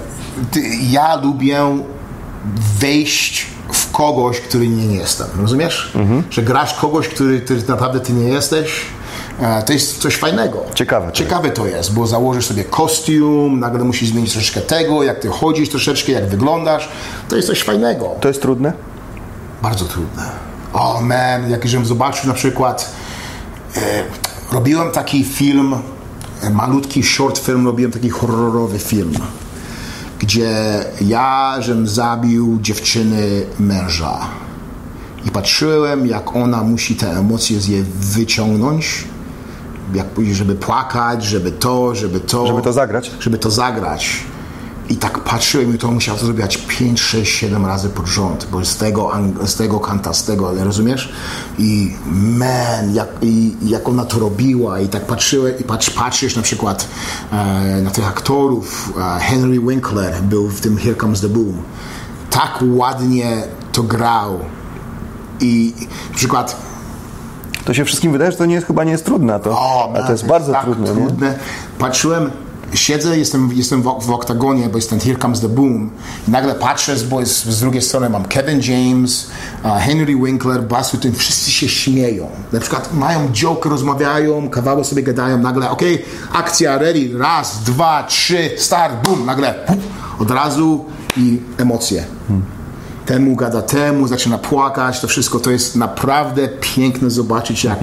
ja 0.91 1.15
lubię 1.15 1.83
wejść 2.79 3.45
w 3.89 3.91
kogoś, 3.91 4.39
który 4.39 4.67
nie 4.67 4.95
jestem. 4.95 5.27
Rozumiesz? 5.41 5.93
Że 6.29 6.41
grasz 6.43 6.73
kogoś, 6.73 7.07
który, 7.07 7.41
który 7.41 7.63
naprawdę 7.67 7.99
ty 7.99 8.13
nie 8.13 8.29
jesteś. 8.29 8.81
e, 9.41 9.63
To 9.63 9.73
jest 9.73 9.97
coś 10.01 10.15
fajnego. 10.15 10.61
Ciekawe 10.75 11.05
to 11.07 11.11
Ciekawe 11.11 11.51
to 11.51 11.67
jest, 11.67 11.93
bo 11.93 12.07
założysz 12.07 12.45
sobie 12.45 12.63
kostium, 12.63 13.59
nagle 13.59 13.83
musisz 13.83 14.09
zmienić 14.09 14.31
troszeczkę 14.33 14.61
tego, 14.61 15.03
jak 15.03 15.19
ty 15.19 15.27
chodzisz 15.29 15.69
troszeczkę, 15.69 16.11
jak 16.11 16.29
wyglądasz. 16.29 16.89
To 17.29 17.35
jest 17.35 17.47
coś 17.47 17.61
fajnego. 17.63 18.15
To 18.21 18.27
jest 18.27 18.41
trudne? 18.41 18.73
Bardzo 19.61 19.85
trudne. 19.85 20.29
O 20.73 21.01
man, 21.01 21.49
jak 21.51 21.67
żebym 21.67 21.85
zobaczył 21.85 22.27
na 22.27 22.33
przykład, 22.33 22.91
e, 23.75 23.79
robiłem 24.51 24.91
taki 24.91 25.23
film, 25.23 25.75
e, 26.41 26.49
malutki 26.49 27.03
short 27.03 27.37
film, 27.39 27.65
robiłem 27.65 27.91
taki 27.91 28.09
horrorowy 28.09 28.79
film, 28.79 29.13
gdzie 30.19 30.85
ja, 31.01 31.55
żem 31.59 31.87
zabił 31.87 32.59
dziewczyny 32.61 33.45
męża. 33.59 34.19
I 35.25 35.31
patrzyłem, 35.31 36.07
jak 36.07 36.35
ona 36.35 36.63
musi 36.63 36.95
te 36.95 37.11
emocje 37.11 37.59
z 37.59 37.67
jej 37.67 37.83
wyciągnąć, 37.83 39.03
jak, 39.93 40.07
żeby 40.31 40.55
płakać, 40.55 41.23
żeby 41.23 41.51
to, 41.51 41.95
żeby 41.95 42.19
to. 42.19 42.47
Żeby 42.47 42.61
to 42.61 42.73
zagrać? 42.73 43.11
Żeby 43.19 43.37
to 43.37 43.51
zagrać. 43.51 44.23
I 44.89 44.95
tak 44.95 45.19
patrzyłem 45.19 45.75
i 45.75 45.77
to 45.77 45.91
musiał 45.91 46.17
to 46.17 46.25
zrobić 46.25 46.57
5, 46.57 47.01
6, 47.01 47.39
7 47.39 47.65
razy 47.65 47.89
pod 47.89 48.07
rząd, 48.07 48.47
bo 48.51 48.65
z 48.65 48.77
tego, 48.77 49.11
z 49.45 49.55
tego 49.55 49.79
kanta, 49.79 50.13
z 50.13 50.23
tego, 50.23 50.63
rozumiesz? 50.63 51.13
I 51.57 51.95
man, 52.11 52.93
jak, 52.93 53.07
i, 53.21 53.55
jak 53.65 53.89
ona 53.89 54.05
to 54.05 54.19
robiła 54.19 54.79
i 54.79 54.87
tak 54.87 55.05
patrzyłem 55.05 55.59
i 55.59 55.63
patrz, 55.63 55.89
patrzysz 55.89 56.35
na 56.35 56.41
przykład 56.41 56.87
e, 57.31 57.81
na 57.81 57.91
tych 57.91 58.07
aktorów, 58.07 58.93
e, 58.97 59.19
Henry 59.19 59.59
Winkler 59.59 60.21
był 60.21 60.47
w 60.47 60.61
tym 60.61 60.77
Here 60.77 60.95
Comes 60.95 61.21
the 61.21 61.29
Boom. 61.29 61.61
Tak 62.29 62.59
ładnie 62.61 63.43
to 63.71 63.83
grał. 63.83 64.39
I 65.41 65.73
na 66.11 66.15
przykład 66.15 66.55
To 67.65 67.73
się 67.73 67.85
wszystkim 67.85 68.11
wydaje, 68.11 68.31
że 68.31 68.37
to 68.37 68.45
nie 68.45 68.55
jest, 68.55 68.67
chyba 68.67 68.83
nie 68.83 68.91
jest 68.91 69.05
trudne, 69.05 69.39
to, 69.39 69.51
o, 69.51 69.93
a 69.95 70.03
to 70.03 70.11
jest 70.11 70.25
bardzo 70.27 70.51
tak 70.51 70.63
trudne. 70.63 70.87
Trudne. 70.87 71.39
Patrzyłem, 71.79 72.31
siedzę, 72.73 73.17
jestem, 73.17 73.49
jestem 73.53 73.81
w, 73.81 73.85
w 74.05 74.11
oktagonie, 74.11 74.69
bo 74.69 74.77
jest 74.77 74.89
Here 74.89 75.19
Comes 75.19 75.41
the 75.41 75.49
Boom. 75.49 75.89
I 76.27 76.31
nagle 76.31 76.55
patrzę, 76.55 76.95
bo 77.09 77.19
jest, 77.19 77.45
z 77.45 77.59
drugiej 77.59 77.81
strony 77.81 78.09
mam 78.09 78.25
Kevin 78.25 78.61
James, 78.61 79.29
uh, 79.63 79.71
Henry 79.71 80.15
Winkler, 80.15 80.63
Bas 80.63 80.93
Rutten, 80.93 81.13
wszyscy 81.13 81.51
się 81.51 81.69
śmieją. 81.69 82.29
Na 82.53 82.59
przykład 82.59 82.93
mają 82.93 83.29
joke, 83.31 83.69
rozmawiają, 83.69 84.49
kawały 84.49 84.85
sobie 84.85 85.03
gadają, 85.03 85.37
nagle 85.37 85.69
okej, 85.69 86.05
akcja, 86.33 86.77
ready, 86.77 87.11
raz, 87.17 87.63
dwa, 87.63 88.03
trzy, 88.03 88.49
start, 88.57 89.03
boom, 89.03 89.25
nagle 89.25 89.55
od 90.19 90.31
razu 90.31 90.85
i 91.17 91.39
emocje. 91.57 92.05
Temu 93.05 93.35
gada 93.35 93.61
temu, 93.61 94.07
zaczyna 94.07 94.37
płakać, 94.37 95.01
to 95.01 95.07
wszystko 95.07 95.39
to 95.39 95.51
jest 95.51 95.75
naprawdę 95.75 96.47
piękne 96.47 97.09
zobaczyć, 97.09 97.63
jak, 97.63 97.79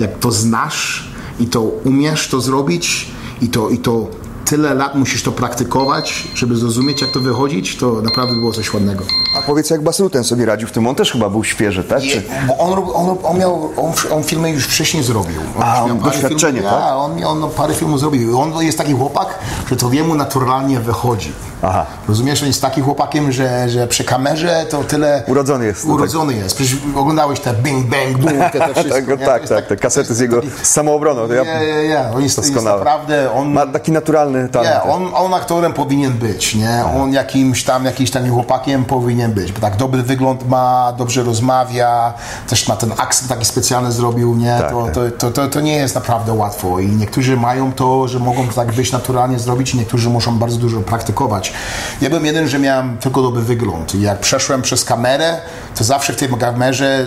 jak 0.00 0.18
to 0.18 0.32
znasz 0.32 1.10
i 1.40 1.46
to 1.46 1.62
umiesz 1.62 2.28
to 2.28 2.40
zrobić 2.40 3.10
i 3.40 3.48
to, 3.48 3.68
i 3.68 3.78
to 3.78 4.08
tyle 4.44 4.74
lat 4.74 4.94
musisz 4.94 5.22
to 5.22 5.32
praktykować, 5.32 6.28
żeby 6.34 6.56
zrozumieć, 6.56 7.02
jak 7.02 7.10
to 7.10 7.20
wychodzić, 7.20 7.76
to 7.76 8.02
naprawdę 8.02 8.34
było 8.34 8.52
coś 8.52 8.74
ładnego. 8.74 9.04
A 9.38 9.42
powiedz, 9.42 9.70
jak 9.70 9.82
Basruten 9.82 10.24
sobie 10.24 10.46
radził 10.46 10.68
w 10.68 10.72
tym, 10.72 10.86
on 10.86 10.94
też 10.94 11.12
chyba 11.12 11.30
był 11.30 11.44
świeży, 11.44 11.84
tak? 11.84 12.02
Czy... 12.02 12.22
Bo 12.48 12.58
on, 12.58 12.72
on, 12.94 13.16
on 13.22 13.38
miał, 13.38 13.70
on, 13.76 13.92
on 14.12 14.22
filmy 14.22 14.50
już 14.50 14.66
wcześniej 14.66 15.02
zrobił. 15.02 15.40
A, 15.60 15.82
on 15.82 15.88
miał 15.88 15.96
parę 15.96 16.12
doświadczenie, 16.12 16.60
filmów, 16.60 16.78
tak? 16.78 16.82
Ja, 16.82 16.96
on, 16.96 17.24
on 17.24 17.50
parę 17.50 17.74
filmów 17.74 18.00
zrobił. 18.00 18.40
On 18.40 18.62
jest 18.62 18.78
taki 18.78 18.92
chłopak, 18.92 19.38
że 19.70 19.76
to 19.76 19.92
jemu 19.92 20.14
naturalnie 20.14 20.80
wychodzi. 20.80 21.32
Aha. 21.62 21.86
Rozumiesz, 22.08 22.42
on 22.42 22.48
jest 22.48 22.62
takim 22.62 22.84
chłopakiem, 22.84 23.32
że, 23.32 23.68
że 23.68 23.86
przy 23.86 24.04
kamerze 24.04 24.66
to 24.70 24.84
tyle... 24.84 25.22
Urodzony 25.26 25.66
jest 25.66 25.86
do 25.86 25.92
Urodzony 25.92 26.34
jest. 26.34 26.56
Przecież 26.56 26.76
oglądałeś 26.96 27.40
te 27.40 27.54
bing, 27.54 27.86
bang, 27.86 28.18
boom, 28.18 28.50
te, 28.52 28.60
te 28.60 28.74
wszystko. 28.80 28.94
tak, 28.94 29.20
nie? 29.20 29.26
tak, 29.26 29.42
jest 29.42 29.54
tak, 29.54 29.66
te 29.66 29.76
kasety 29.76 30.14
z 30.14 30.20
jego 30.20 30.36
taki-. 30.40 30.50
To 31.28 31.34
ja 31.34 31.44
Ja, 31.44 31.82
ja. 31.82 32.10
On 32.14 32.22
jest, 32.22 32.38
jest 32.38 32.64
naprawdę... 32.64 33.32
On, 33.32 33.52
Ma 33.52 33.66
taki 33.66 33.92
naturalny 33.92 34.29
naturalny 34.30 34.48
talent. 34.48 34.84
Nie, 34.84 34.92
on, 34.92 35.10
on 35.14 35.34
aktorem 35.34 35.72
powinien 35.72 36.12
być, 36.12 36.54
nie? 36.54 36.84
On 36.96 37.12
jakimś 37.12 37.64
tam, 37.64 37.84
jakimś 37.84 38.10
tam 38.10 38.30
chłopakiem 38.30 38.84
powinien 38.84 39.32
być, 39.32 39.52
bo 39.52 39.60
tak 39.60 39.76
dobry 39.76 40.02
wygląd 40.02 40.48
ma, 40.48 40.92
dobrze 40.98 41.22
rozmawia, 41.22 42.14
też 42.48 42.68
ma 42.68 42.76
ten 42.76 42.92
akcent 42.96 43.28
taki 43.28 43.44
specjalny 43.44 43.92
zrobił, 43.92 44.36
nie? 44.36 44.58
Tak, 44.58 44.70
to, 44.70 44.84
tak. 44.84 44.94
to, 44.94 45.10
to, 45.10 45.30
to, 45.30 45.48
to 45.48 45.60
nie 45.60 45.76
jest 45.76 45.94
naprawdę 45.94 46.32
łatwo 46.32 46.80
i 46.80 46.88
niektórzy 46.88 47.36
mają 47.36 47.72
to, 47.72 48.08
że 48.08 48.18
mogą 48.18 48.48
tak 48.48 48.72
być 48.72 48.92
naturalnie 48.92 49.38
zrobić 49.38 49.74
i 49.74 49.78
niektórzy 49.78 50.10
muszą 50.10 50.38
bardzo 50.38 50.58
dużo 50.58 50.80
praktykować. 50.80 51.52
Ja 52.00 52.08
byłem 52.08 52.26
jeden, 52.26 52.48
że 52.48 52.58
miałem 52.58 52.98
tylko 52.98 53.22
dobry 53.22 53.42
wygląd 53.42 53.94
i 53.94 54.00
jak 54.00 54.20
przeszłem 54.20 54.62
przez 54.62 54.84
kamerę, 54.84 55.40
to 55.74 55.84
zawsze 55.84 56.12
w 56.12 56.16
tej 56.16 56.28
kamerze 56.28 57.06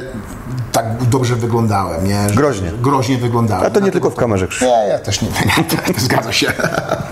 tak 0.71 1.03
dobrze 1.03 1.35
wyglądałem, 1.35 2.07
nie? 2.07 2.27
Groźnie. 2.35 2.71
Groźnie 2.81 3.17
wyglądałem. 3.17 3.65
A 3.65 3.69
to 3.69 3.79
nie 3.79 3.91
tylko 3.91 4.09
w 4.09 4.15
kamerze, 4.15 4.47
Krzysiu. 4.47 4.65
Nie, 4.65 4.87
ja 4.89 4.99
też 4.99 5.21
nie. 5.21 5.27
Zgadza 5.97 6.31
się. 6.31 6.53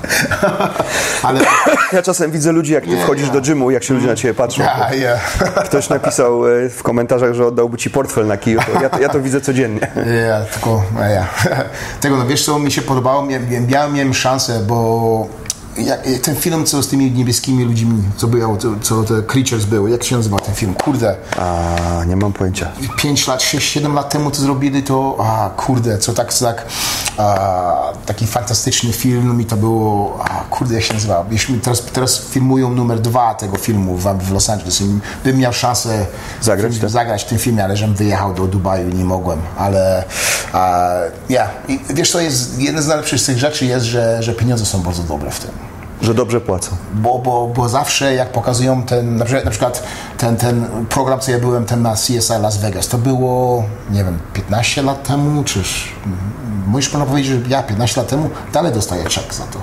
Ale. 1.23 1.39
Ja 1.93 2.01
czasem 2.01 2.31
widzę 2.31 2.51
ludzi, 2.51 2.73
jak 2.73 2.83
ty 2.83 2.97
wchodzisz 2.97 3.29
do 3.29 3.41
gymu, 3.41 3.71
jak 3.71 3.83
się 3.83 3.93
ludzie 3.93 4.07
na 4.07 4.15
ciebie 4.15 4.33
patrzą. 4.33 4.63
Ja, 4.63 4.95
ja. 4.95 5.19
Ktoś 5.69 5.89
napisał 5.89 6.47
e, 6.47 6.69
w 6.69 6.83
komentarzach, 6.83 7.33
że 7.33 7.47
oddałby 7.47 7.77
ci 7.77 7.89
portfel 7.89 8.27
na 8.27 8.37
kiju. 8.37 8.59
Ja, 8.81 8.89
to, 8.89 8.99
ja 8.99 9.09
to 9.09 9.19
widzę 9.19 9.41
codziennie. 9.41 9.91
Ja, 10.27 10.41
tylko. 10.53 10.83
Ja. 10.99 11.27
Tego, 12.01 12.17
no 12.17 12.27
wiesz 12.27 12.45
co 12.45 12.59
mi 12.59 12.71
się 12.71 12.81
podobało? 12.81 13.25
Miałem, 13.25 13.67
miałem, 13.67 13.93
miałem 13.93 14.13
szansę, 14.13 14.59
bo. 14.67 15.27
Jak, 15.77 16.01
ten 16.21 16.35
film, 16.35 16.65
co 16.65 16.83
z 16.83 16.87
tymi 16.87 17.11
niebieskimi 17.11 17.63
ludźmi, 17.63 18.03
co 18.17 18.27
było, 18.27 18.57
co, 18.57 18.69
co 18.81 19.03
te 19.03 19.21
Creatures 19.21 19.65
były, 19.65 19.91
jak 19.91 20.03
się 20.03 20.15
nazywa 20.17 20.39
ten 20.39 20.55
film? 20.55 20.73
Kurde, 20.73 21.15
A, 21.37 22.05
nie 22.07 22.15
mam 22.15 22.33
pojęcia. 22.33 22.71
5 22.97 23.27
lat, 23.27 23.41
6, 23.41 23.71
7 23.71 23.93
lat 23.93 24.09
temu 24.09 24.31
to 24.31 24.41
zrobili 24.41 24.83
to, 24.83 25.17
a 25.19 25.49
kurde, 25.49 25.97
co 25.97 26.13
tak, 26.13 26.33
co 26.33 26.45
tak, 26.45 26.65
a, 27.17 27.93
taki 28.05 28.27
fantastyczny 28.27 28.93
film 28.93 29.41
i 29.41 29.45
to 29.45 29.57
było, 29.57 30.19
a 30.23 30.43
kurde, 30.49 30.75
jak 30.75 30.83
się 30.83 30.93
nazywa, 30.93 31.25
Jeśli 31.31 31.59
teraz, 31.59 31.81
teraz 31.81 32.19
filmują 32.19 32.69
numer 32.69 32.99
dwa 32.99 33.35
tego 33.35 33.57
filmu 33.57 33.97
w, 33.97 34.03
w 34.03 34.31
Los 34.31 34.49
Angeles 34.49 34.83
bym 35.23 35.37
miał 35.37 35.53
szansę 35.53 36.05
Zagrać, 36.41 36.75
w, 36.75 36.81
tak? 36.81 36.89
zagrać 36.89 37.23
w 37.23 37.27
tym 37.27 37.37
filmie, 37.37 37.63
ale 37.63 37.77
żebym 37.77 37.95
wyjechał 37.95 38.33
do 38.33 38.47
Dubaju 38.47 38.89
i 38.89 38.93
nie 38.93 39.05
mogłem, 39.05 39.39
ale 39.57 40.03
ja, 41.29 41.49
I 41.67 41.79
wiesz, 41.89 42.11
to 42.11 42.21
jest, 42.21 42.59
jedna 42.59 42.81
z 42.81 42.87
najlepszych 42.87 43.19
z 43.19 43.25
tych 43.25 43.37
rzeczy 43.37 43.65
jest, 43.65 43.85
że, 43.85 44.23
że 44.23 44.33
pieniądze 44.33 44.65
są 44.65 44.81
bardzo 44.81 45.03
dobre 45.03 45.31
w 45.31 45.39
tym 45.39 45.60
Że 46.01 46.13
dobrze 46.13 46.41
płacą. 46.41 46.71
bo, 46.93 47.19
bo, 47.19 47.47
bo 47.55 47.69
zawsze 47.69 48.15
jak 48.15 48.31
pokazują 48.31 48.83
ten, 48.83 49.15
na 49.17 49.25
przykład, 49.25 49.45
na 49.45 49.51
przykład 49.51 49.83
ten, 50.17 50.37
ten 50.37 50.65
program, 50.89 51.19
co 51.19 51.31
ja 51.31 51.39
byłem, 51.39 51.65
ten 51.65 51.81
na 51.81 51.93
CSI 51.95 52.33
Las 52.41 52.57
Vegas, 52.57 52.87
to 52.87 52.97
było, 52.97 53.63
nie 53.89 54.03
wiem, 54.03 54.19
15 54.33 54.81
lat 54.83 55.07
temu, 55.07 55.43
czyż, 55.43 55.91
możesz 56.67 56.89
pana 56.89 57.05
powiedzieć, 57.05 57.31
że 57.31 57.49
ja 57.49 57.63
15 57.63 58.01
lat 58.01 58.09
temu 58.09 58.29
dalej 58.53 58.73
dostaję 58.73 59.05
czek 59.05 59.33
za 59.33 59.43
to. 59.43 59.59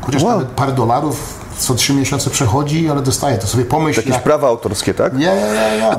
Chociaż 0.00 0.22
Wow. 0.22 0.32
nawet 0.32 0.48
parę 0.48 0.72
dolarów 0.72 1.38
co 1.58 1.74
trzy 1.74 1.94
miesiące 1.94 2.30
przechodzi, 2.30 2.90
ale 2.90 3.02
dostaję 3.02 3.38
to. 3.38 3.46
Sobie 3.46 3.64
pomyśl, 3.64 4.00
Jakieś 4.00 4.14
jak... 4.14 4.22
prawa 4.22 4.48
autorskie, 4.48 4.94
tak? 4.94 5.18
Ja, 5.18 5.34
ja, 5.34 5.74
ja, 5.74 5.96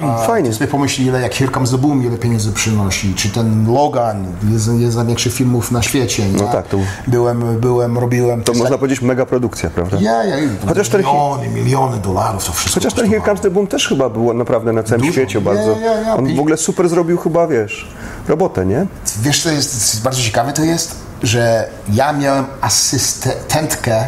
ja. 0.00 0.16
Fajnie. 0.26 0.52
Sobie 0.52 0.66
pomyśl, 0.68 1.02
ile 1.02 1.20
jak 1.20 1.34
Here 1.34 1.52
Comes 1.52 1.70
the 1.70 1.78
Boom, 1.78 2.02
ile 2.06 2.18
pieniędzy 2.18 2.52
przynosi, 2.52 3.14
czy 3.14 3.28
ten 3.28 3.72
Logan, 3.72 4.26
jest 4.52 4.66
jeden 4.66 4.90
z 4.92 4.96
największych 4.96 5.32
filmów 5.34 5.70
na 5.70 5.82
świecie. 5.82 6.24
No 6.36 6.44
ja 6.44 6.52
tak, 6.52 6.68
to- 6.68 6.78
Byłem, 7.06 7.60
byłem, 7.60 7.98
robiłem... 7.98 8.42
To 8.44 8.52
można 8.54 8.78
powiedzieć 8.78 9.00
mega 9.02 9.26
produkcja, 9.26 9.70
prawda? 9.70 9.96
Ja, 10.00 10.24
ja, 10.24 10.36
Chociaż 10.68 10.88
ten- 10.88 11.00
miliony, 11.00 11.48
miliony 11.48 11.98
dolarów 11.98 12.44
to 12.44 12.52
wszystko 12.52 12.80
Chociaż 12.80 12.94
ten 12.94 13.10
Here. 13.10 13.22
Comes 13.24 13.40
the 13.40 13.50
Boom 13.50 13.66
też 13.66 13.88
chyba 13.88 14.08
było 14.10 14.34
naprawdę 14.34 14.72
na 14.72 14.82
całym 14.82 15.00
Dużo. 15.00 15.12
świecie 15.12 15.40
bardzo. 15.40 15.72
nie, 15.74 15.80
nie, 15.80 16.14
On 16.14 16.36
w 16.36 16.40
ogóle 16.40 16.56
super 16.56 16.88
zrobił 16.88 17.18
chyba, 17.18 17.46
wiesz, 17.46 17.88
robotę, 18.28 18.66
nie? 18.66 18.86
Wiesz, 19.22 19.42
co 19.42 19.50
jest 19.50 20.02
bardzo 20.02 20.20
ciekawe 20.22 20.52
to 20.52 20.64
jest, 20.64 20.96
że 21.22 21.68
ja 21.92 22.12
miałem 22.12 22.44
asystentkę 22.60 24.04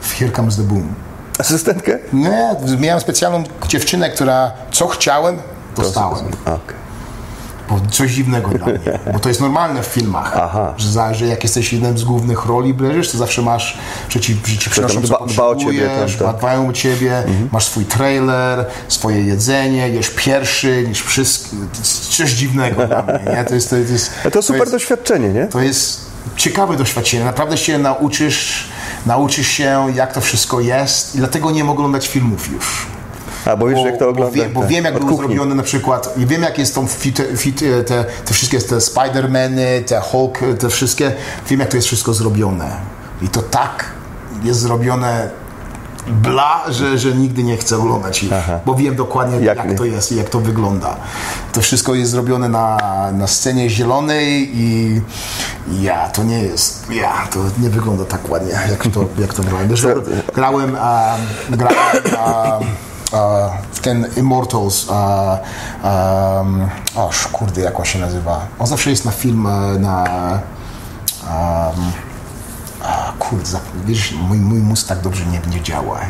w 0.00 0.12
Here 0.14 0.32
Comes 0.32 0.56
the 0.56 0.62
Boom. 0.62 0.94
Asystentkę? 1.38 1.98
Nie, 2.12 2.56
miałem 2.78 3.00
specjalną 3.00 3.44
dziewczynę, 3.68 4.10
która 4.10 4.52
co 4.72 4.86
chciałem, 4.86 5.38
dostałem. 5.76 6.26
Okej. 6.44 6.82
Bo 7.70 7.80
coś 7.90 8.10
dziwnego 8.10 8.48
dla 8.48 8.66
mnie. 8.66 8.78
Bo 9.12 9.18
to 9.18 9.28
jest 9.28 9.40
normalne 9.40 9.82
w 9.82 9.86
filmach. 9.86 10.36
Aha. 10.36 10.74
Że, 10.76 10.90
za, 10.90 11.14
że 11.14 11.26
jak 11.26 11.42
jesteś 11.42 11.72
jednym 11.72 11.98
z 11.98 12.04
głównych 12.04 12.46
roli 12.46 12.74
bierzesz, 12.74 13.10
to 13.12 13.18
zawsze 13.18 13.42
masz, 13.42 13.78
że 14.08 14.20
ci, 14.20 14.38
że 14.44 14.56
ci 14.56 14.70
przynoszą 14.70 15.00
dba- 15.00 15.18
co 15.18 15.26
dba 15.26 15.44
o 15.46 15.56
ciebie, 15.56 15.90
tam, 16.18 16.26
tak. 16.26 16.36
dbają 16.36 16.68
o 16.68 16.72
ciebie, 16.72 17.22
masz 17.52 17.64
swój 17.64 17.84
trailer, 17.84 18.64
swoje 18.88 19.22
jedzenie, 19.22 19.88
jesz 19.88 20.10
pierwszy 20.10 20.84
niż 20.88 21.02
wszystko. 21.02 21.56
Coś 22.10 22.30
dziwnego 22.30 22.86
dla 22.86 23.02
mnie, 23.02 23.36
nie? 23.36 23.44
To 23.44 23.54
jest, 23.54 23.70
to 23.70 23.76
jest, 23.76 24.10
A 24.26 24.30
to 24.30 24.42
super 24.42 24.60
jest, 24.60 24.72
doświadczenie, 24.72 25.28
nie? 25.28 25.46
to 25.46 25.60
jest 25.60 26.00
ciekawe 26.36 26.76
doświadczenie. 26.76 27.24
Naprawdę 27.24 27.56
się 27.56 27.78
nauczysz, 27.78 28.68
nauczysz 29.06 29.48
się, 29.48 29.86
jak 29.94 30.12
to 30.12 30.20
wszystko 30.20 30.60
jest 30.60 31.14
i 31.14 31.18
dlatego 31.18 31.50
nie 31.50 31.64
mogę 31.64 31.78
oglądać 31.78 32.08
filmów 32.08 32.52
już. 32.52 32.86
A, 33.44 33.56
bo 33.56 33.66
wiesz, 33.66 33.84
jak 33.84 33.98
to 33.98 34.04
Bo, 34.04 34.10
ogląda. 34.10 34.36
wie, 34.36 34.48
bo 34.48 34.60
tak, 34.60 34.68
wiem, 34.70 34.84
jak 34.84 34.98
były 34.98 35.16
zrobione 35.16 35.54
na 35.54 35.62
przykład, 35.62 36.18
i 36.18 36.26
wiem, 36.26 36.42
jak 36.42 36.58
jest 36.58 36.74
tą 36.74 36.86
fit, 36.86 37.22
fit, 37.36 37.60
te, 37.86 38.04
te 38.04 38.34
wszystkie 38.34 38.58
te 38.60 38.80
Spidermany, 38.80 39.82
te 39.86 40.00
Hulk, 40.00 40.38
te 40.58 40.68
wszystkie, 40.68 41.12
wiem, 41.48 41.60
jak 41.60 41.68
to 41.68 41.76
jest 41.76 41.86
wszystko 41.86 42.14
zrobione. 42.14 42.70
I 43.22 43.28
to 43.28 43.42
tak 43.42 43.84
jest 44.42 44.60
zrobione 44.60 45.30
bla, 46.06 46.62
że, 46.68 46.98
że 46.98 47.12
nigdy 47.12 47.42
nie 47.42 47.56
chcę 47.56 47.78
oglądać 47.78 48.22
ich, 48.22 48.32
bo 48.66 48.74
wiem 48.74 48.96
dokładnie, 48.96 49.40
Jak 49.40 49.64
jak, 49.64 49.78
to 49.78 49.84
jest 49.84 50.12
i 50.12 50.16
jak 50.16 50.30
to 50.30 50.40
wygląda. 50.40 50.96
To 51.52 51.60
wszystko 51.60 51.94
jest 51.94 52.10
zrobione 52.10 52.48
na, 52.48 52.78
na 53.12 53.26
scenie 53.26 53.70
zielonej 53.70 54.50
i 54.54 55.00
ja, 55.80 56.08
to 56.08 56.22
nie 56.22 56.42
jest, 56.42 56.90
ja, 56.90 57.12
to 57.30 57.38
nie 57.58 57.70
wygląda 57.70 58.04
tak 58.04 58.30
ładnie, 58.30 58.52
jak 58.70 58.88
to, 58.94 59.04
jak 59.22 59.34
to 59.34 59.42
grałem. 59.42 59.68
Zresztą 59.68 59.88
grałem, 60.34 60.76
a, 60.80 61.16
grałem 61.50 61.76
a, 62.18 62.58
a, 63.12 63.50
w 63.72 63.80
ten 63.80 64.06
Immortals, 64.16 64.86
a, 64.90 65.38
a, 65.82 66.44
aż 67.08 67.26
kurde, 67.26 67.60
jak 67.60 67.78
on 67.80 67.84
się 67.84 67.98
nazywa? 67.98 68.46
On 68.58 68.66
zawsze 68.66 68.90
jest 68.90 69.04
na 69.04 69.10
film, 69.10 69.46
e, 69.46 69.78
na 69.78 70.04
kurde, 73.18 73.58
wiesz, 73.86 74.14
mój, 74.28 74.38
mój 74.38 74.58
mózg 74.58 74.88
tak 74.88 75.00
dobrze 75.00 75.24
nie, 75.26 75.40
nie 75.56 75.62
działa. 75.62 76.00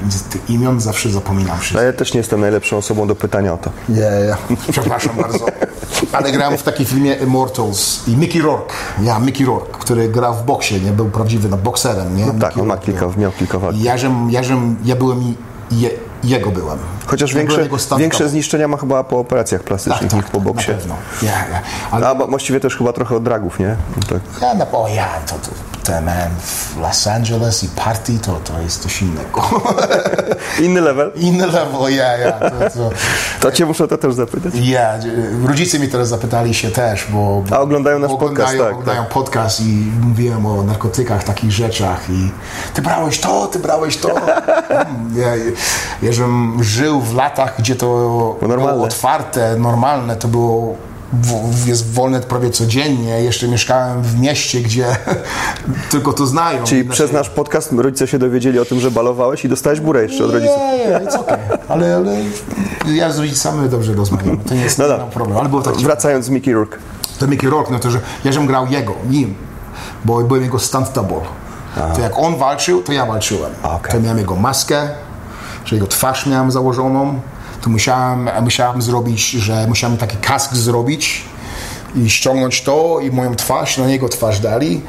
I 0.48 0.52
imion 0.52 0.80
zawsze 0.80 1.10
zapominam 1.10 1.56
No, 1.56 1.62
wszystko. 1.62 1.82
ja 1.82 1.92
też 1.92 2.14
nie 2.14 2.18
jestem 2.18 2.40
najlepszą 2.40 2.76
osobą 2.76 3.06
do 3.06 3.14
pytania 3.16 3.52
o 3.52 3.56
to. 3.56 3.70
Nie, 3.88 4.00
ja. 4.00 4.36
Przepraszam 4.72 5.16
bardzo. 5.16 5.46
Ale 6.12 6.32
grałem 6.32 6.58
w 6.58 6.62
takim 6.62 6.86
filmie 6.86 7.14
Immortals 7.14 8.08
i 8.08 8.16
Mickey 8.16 8.42
Rourke. 8.42 8.74
Ja, 9.02 9.18
Mickey 9.18 9.44
Rourke, 9.46 9.78
który 9.78 10.08
grał 10.08 10.34
w 10.34 10.42
boksie, 10.42 10.80
nie? 10.80 10.90
Był 10.92 11.10
prawdziwy 11.10 11.48
no, 11.48 11.56
bokserem, 11.56 12.16
nie? 12.16 12.24
tak, 12.26 12.34
Mickey 12.34 12.60
on 12.60 12.66
ma 12.66 12.76
kilka- 12.76 13.18
miał 13.18 13.32
kilka 13.32 13.58
walk. 13.58 13.76
Ja, 13.76 13.98
żem, 13.98 14.30
ja, 14.30 14.42
żem, 14.42 14.76
ja 14.84 14.96
byłem 14.96 15.22
i 15.22 15.34
je, 15.70 15.90
jego 16.24 16.50
byłem. 16.50 16.78
Chociaż 17.12 17.32
ja 17.32 17.38
większe, 17.38 17.68
większe 17.98 18.28
zniszczenia 18.28 18.68
ma 18.68 18.76
chyba 18.76 19.04
po 19.04 19.18
operacjach 19.18 19.62
plastycznych 19.62 20.10
tak, 20.10 20.20
niż 20.20 20.30
po 20.30 20.38
tak, 20.38 20.46
boksie. 20.46 20.70
Na 20.70 20.76
pewno. 20.78 20.94
Ja, 21.22 21.28
ja. 21.30 21.62
Ale 21.90 22.08
A 22.08 22.14
właściwie 22.14 22.60
też 22.60 22.76
chyba 22.76 22.92
trochę 22.92 23.16
od 23.16 23.22
dragów, 23.22 23.58
nie? 23.58 23.76
Tak. 24.08 24.42
ja, 24.42 24.54
no, 24.54 24.82
o 24.82 24.88
ja, 24.88 25.08
to, 25.26 25.34
to, 25.84 25.92
man, 26.00 26.30
w 26.40 26.76
Los 26.80 27.06
Angeles 27.06 27.64
i 27.64 27.68
party 27.68 28.18
to, 28.18 28.40
to 28.44 28.60
jest 28.60 28.82
coś 28.82 29.02
innego. 29.02 29.42
Inny 30.64 30.80
level. 30.80 31.12
Inny 31.16 31.46
level, 31.46 31.94
ja, 31.96 32.16
ja. 32.16 32.32
To, 32.32 32.50
to, 32.50 32.90
To 33.40 33.52
cię 33.52 33.66
muszę 33.66 33.88
to 33.88 33.98
też 33.98 34.14
zapytać. 34.14 34.54
Ja, 34.54 34.98
rodzice 35.44 35.78
mi 35.78 35.88
teraz 35.88 36.08
zapytali 36.08 36.54
się 36.54 36.70
też, 36.70 37.06
bo... 37.10 37.42
bo 37.48 37.56
A 37.56 37.60
oglądają 37.60 37.98
nasz 37.98 38.10
bo 38.10 38.18
podcast, 38.18 38.54
oglądają, 38.54 38.70
tak, 38.70 38.80
Oglądają 38.80 39.04
podcast 39.04 39.60
i 39.60 39.92
mówiłem 40.02 40.46
o 40.46 40.62
narkotykach, 40.62 41.24
takich 41.24 41.52
rzeczach 41.52 42.10
i 42.10 42.30
ty 42.74 42.82
brałeś 42.82 43.20
to, 43.20 43.46
ty 43.46 43.58
brałeś 43.58 43.96
to. 43.96 44.10
Mm, 44.72 45.16
ja, 45.16 45.36
ja, 46.02 46.12
żebym 46.12 46.64
żył 46.64 47.01
w 47.02 47.14
latach, 47.14 47.54
gdzie 47.58 47.76
to 47.76 47.86
normalne. 48.42 48.72
było 48.72 48.84
otwarte, 48.84 49.56
normalne, 49.58 50.16
to 50.16 50.28
było 50.28 50.74
w, 51.12 51.66
jest 51.66 51.92
wolne 51.92 52.20
prawie 52.20 52.50
codziennie. 52.50 53.22
Jeszcze 53.22 53.48
mieszkałem 53.48 54.02
w 54.02 54.20
mieście, 54.20 54.60
gdzie 54.60 54.86
tylko 55.90 56.12
to 56.12 56.26
znają. 56.26 56.64
Czyli 56.64 56.80
Inaczej- 56.80 56.92
przez 56.94 57.12
nasz 57.12 57.30
podcast 57.30 57.72
rodzice 57.72 58.06
się 58.06 58.18
dowiedzieli 58.18 58.58
o 58.58 58.64
tym, 58.64 58.80
że 58.80 58.90
balowałeś 58.90 59.44
i 59.44 59.48
dostałeś 59.48 59.80
burę 59.80 60.02
jeszcze 60.02 60.24
od 60.24 60.30
rodziców. 60.32 60.56
Nie, 60.56 60.78
nie, 60.78 61.06
it's 61.06 61.16
okay. 61.20 61.38
ale, 61.68 61.96
ale 61.96 62.16
ja 62.94 63.10
z 63.12 63.18
rodzicami 63.18 63.68
dobrze 63.68 63.94
rozmawiam. 63.94 64.36
To 64.36 64.54
nie 64.54 64.60
jest 64.62 64.78
No 64.78 64.84
no 64.88 64.98
problem. 65.06 65.38
Ale 65.38 65.48
było 65.48 65.62
tak 65.62 65.74
Wracając 65.74 66.24
z 66.26 66.28
Mickey 66.28 66.54
Rourke. 66.54 66.78
to 67.18 67.26
Mickey 67.26 67.50
Rourke, 67.50 67.72
no 67.72 67.78
to, 67.78 67.90
że 67.90 68.00
ja 68.24 68.32
żem 68.32 68.46
grał 68.46 68.66
jego, 68.66 68.94
nim, 69.10 69.34
bo 70.04 70.20
byłem 70.20 70.42
jego 70.42 70.58
stunt 70.58 70.92
double. 70.92 71.20
To 71.94 72.00
jak 72.00 72.12
on 72.18 72.36
walczył, 72.36 72.82
to 72.82 72.92
ja 72.92 73.06
walczyłem. 73.06 73.52
Okej. 73.62 73.92
To 73.92 74.00
miałem 74.00 74.18
jego 74.18 74.36
maskę, 74.36 74.88
że 75.64 75.76
jego 75.76 75.86
twarz 75.86 76.26
miałem 76.26 76.50
założoną, 76.50 77.20
to 77.60 77.70
musiałem, 77.70 78.30
musiałem 78.42 78.82
zrobić, 78.82 79.30
że 79.30 79.66
musiałem 79.68 79.96
taki 79.96 80.16
kask 80.16 80.54
zrobić, 80.54 81.24
i 81.96 82.10
ściągnąć 82.10 82.62
to 82.62 83.00
i 83.00 83.10
moją 83.10 83.34
twarz, 83.34 83.78
na 83.78 83.86
niego 83.86 84.08
twarz 84.08 84.40
dali 84.40 84.80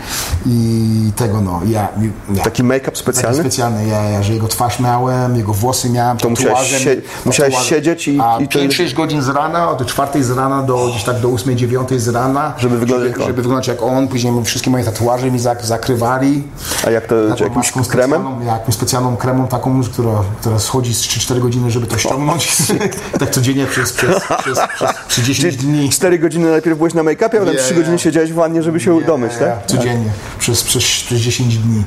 i 0.46 1.12
tego 1.16 1.42
no, 1.42 1.62
ja... 1.66 1.88
ja. 2.34 2.44
Taki 2.44 2.64
make-up 2.64 2.98
specjalny? 2.98 3.38
Taki 3.38 3.50
specjalny, 3.50 3.88
ja, 3.88 4.04
ja, 4.04 4.24
że 4.24 4.34
jego 4.34 4.48
twarz 4.48 4.80
miałem, 4.80 5.36
jego 5.36 5.54
włosy 5.54 5.90
miałem, 5.90 6.18
to 6.18 6.30
musiałeś, 6.30 6.84
sie 6.84 7.02
musiałeś 7.26 7.56
siedzieć 7.56 8.08
i... 8.08 8.20
A 8.20 8.38
i 8.40 8.48
5-6 8.48 8.94
godzin 8.94 9.22
z 9.22 9.30
rana, 9.30 9.70
od 9.70 9.86
4 9.86 10.24
z 10.24 10.32
rana 10.32 10.64
do 10.64 10.88
gdzieś 10.88 11.04
tak 11.04 11.20
do 11.20 11.30
8-9 11.30 12.00
z 12.00 12.08
rana. 12.08 12.54
Żeby 12.58 12.78
wyglądać 12.78 13.08
żeby, 13.08 13.10
jak 13.10 13.20
on. 13.20 13.28
żeby 13.28 13.42
wyglądać 13.42 13.68
jak 13.68 13.84
on, 13.84 14.08
później 14.08 14.34
wszystkie 14.44 14.70
moje 14.72 14.84
tatuaże 14.84 15.32
mi 15.32 15.40
zak 15.40 15.66
zakrywali. 15.66 16.44
A 16.88 16.90
jak 16.90 17.08
to, 17.08 17.16
Taką 17.30 17.44
jakimś 17.44 17.88
kremem? 17.88 18.26
Jakąś 18.46 18.76
specjalną 18.76 19.18
kremą 19.18 19.48
taką, 19.48 19.84
która, 19.84 20.24
która 20.40 20.60
schodzi 20.60 20.94
z 20.94 21.02
3-4 21.02 21.40
godziny, 21.40 21.72
żeby 21.72 21.88
to 21.88 21.98
ściągnąć. 21.98 22.58
tak 23.20 23.30
codziennie 23.30 23.66
przez, 23.66 23.94
przez, 23.94 24.16
przez, 24.40 24.60
przez, 24.76 24.90
przez 25.10 25.26
10 25.26 25.58
dni. 25.58 25.90
4 25.90 26.20
godziny 26.20 26.52
najpierw 26.52 26.78
byłeś 26.78 26.93
na 26.94 27.04
make-upie, 27.04 27.26
a 27.26 27.40
potem 27.40 27.54
Yeah, 27.54 27.66
3 27.66 27.76
godziny 27.76 28.00
siedziałeś 28.00 28.32
w 28.32 28.36
wannie, 28.36 28.64
żeby 28.64 28.80
się 28.80 29.02
domyć, 29.02 29.34
Ja, 29.34 29.40
tak? 29.40 29.66
Codziennie, 29.66 30.12
przez, 30.40 30.64
przez, 30.64 30.84
przez 30.84 31.20
10 31.20 31.58
dni, 31.58 31.84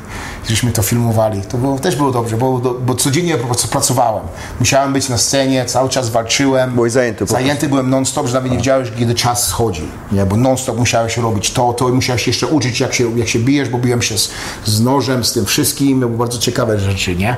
żeśmy 0.49 0.73
to 0.73 0.83
filmowali. 0.83 1.43
To 1.43 1.59
było, 1.59 1.79
też 1.79 1.97
było 1.97 2.11
dobrze, 2.11 2.37
bo, 2.37 2.59
bo 2.59 2.95
codziennie 2.95 3.37
po 3.39 3.47
prostu 3.47 3.69
pracowałem. 3.69 4.25
Musiałem 4.59 4.93
być 4.93 5.09
na 5.09 5.19
scenie, 5.19 5.65
cały 5.65 5.89
czas 5.89 6.11
walczyłem. 6.11 6.75
Byłeś 6.75 6.93
zajęty 6.93 7.27
Zajęty 7.27 7.69
byłem 7.69 7.91
non-stop, 7.91 8.27
że 8.27 8.35
nawet 8.35 8.51
nie 8.51 8.57
wiedziałeś, 8.57 8.89
kiedy 8.99 9.15
czas 9.15 9.49
schodzi. 9.49 9.89
Nie? 10.13 10.27
Bo 10.27 10.37
non-stop 10.37 10.77
musiałeś 10.79 11.17
robić 11.17 11.51
to, 11.53 11.73
to 11.73 11.89
i 11.89 11.93
musiałeś 11.93 12.27
jeszcze 12.27 12.47
uczyć, 12.47 12.81
jak 12.81 12.95
się, 12.95 13.19
jak 13.19 13.29
się 13.29 13.39
bijesz, 13.39 13.69
bo 13.69 13.79
biłem 13.79 14.03
się 14.03 14.19
z, 14.19 14.31
z 14.65 14.81
nożem, 14.81 15.25
z 15.25 15.33
tym 15.33 15.45
wszystkim. 15.45 16.01
To 16.01 16.07
były 16.07 16.19
bardzo 16.19 16.39
ciekawe 16.39 16.79
rzeczy, 16.81 17.17
nie? 17.17 17.37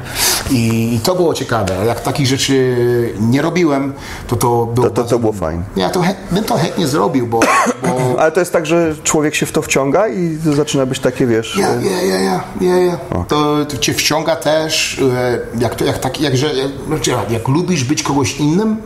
I, 0.51 0.95
i 0.95 1.01
to 1.01 1.15
było 1.15 1.35
ciekawe. 1.35 1.87
Jak 1.87 2.01
takich 2.01 2.27
rzeczy 2.27 2.75
nie 3.21 3.43
robiłem, 3.43 3.93
to 4.29 4.37
to 4.37 4.67
było 4.67 4.91
To, 4.91 4.95
to, 4.95 5.05
to 5.05 5.19
było 5.19 5.33
fajne. 5.33 5.63
Ja 5.77 5.91
to 5.91 6.01
chę- 6.01 6.15
bym 6.33 6.45
to 6.45 6.57
chętnie 6.57 6.87
zrobił, 6.87 7.27
bo, 7.27 7.41
bo 7.83 8.21
Ale 8.21 8.33
to 8.33 8.41
jest 8.41 8.53
tak, 8.53 8.67
że 8.67 8.95
człowiek 9.05 9.35
się 9.35 9.47
w 9.47 9.53
to 9.53 9.63
wciąga 9.63 10.09
i 10.09 10.39
to 10.45 10.53
zaczyna 10.53 10.87
być 10.87 10.99
takie, 10.99 11.27
wiesz... 11.27 11.57
Ja, 11.57 11.69
ja, 11.75 12.03
ja, 12.03 12.19
ja, 12.21 12.45
ja, 12.61 12.77
ja. 12.77 12.99
To, 13.29 13.65
to 13.65 13.79
cię 13.79 13.95
wciąga 13.95 14.37
też, 14.37 15.03
e, 15.15 15.39
jak, 15.59 15.75
to, 15.75 15.85
jak, 15.85 15.99
tak, 15.99 16.21
jak, 16.21 16.37
że, 16.37 16.55
jak, 16.55 16.71
znaczy, 16.87 17.11
jak, 17.11 17.31
jak 17.31 17.49
lubisz 17.49 17.85
być 17.85 18.03
kogoś 18.03 18.37
innym, 18.37 18.77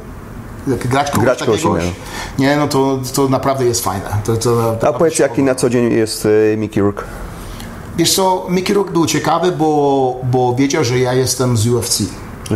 jak 0.68 0.86
grać 0.86 1.10
kogoś 1.10 1.24
Grać 1.24 1.38
kogoś 1.38 1.62
takiego, 1.62 1.78
nie, 2.38 2.56
no 2.56 2.68
to, 2.68 2.98
to 3.14 3.28
naprawdę 3.28 3.64
jest 3.64 3.84
fajne. 3.84 4.10
To, 4.24 4.36
to, 4.36 4.76
to 4.80 4.88
A 4.88 4.92
powiedz, 4.92 5.18
jaki 5.18 5.42
na 5.42 5.54
co 5.54 5.70
dzień 5.70 5.92
jest 5.92 6.28
e, 6.52 6.56
Mickey 6.56 6.82
Rourke? 6.82 7.04
Wiesz 7.96 8.14
co, 8.14 8.46
Mickey 8.50 8.74
Rourke 8.74 8.92
był 8.92 9.06
ciekawy, 9.06 9.52
bo, 9.52 10.16
bo 10.24 10.54
wiedział, 10.54 10.84
że 10.84 10.98
ja 10.98 11.12
jestem 11.12 11.56
z 11.56 11.66
UFC. 11.66 12.02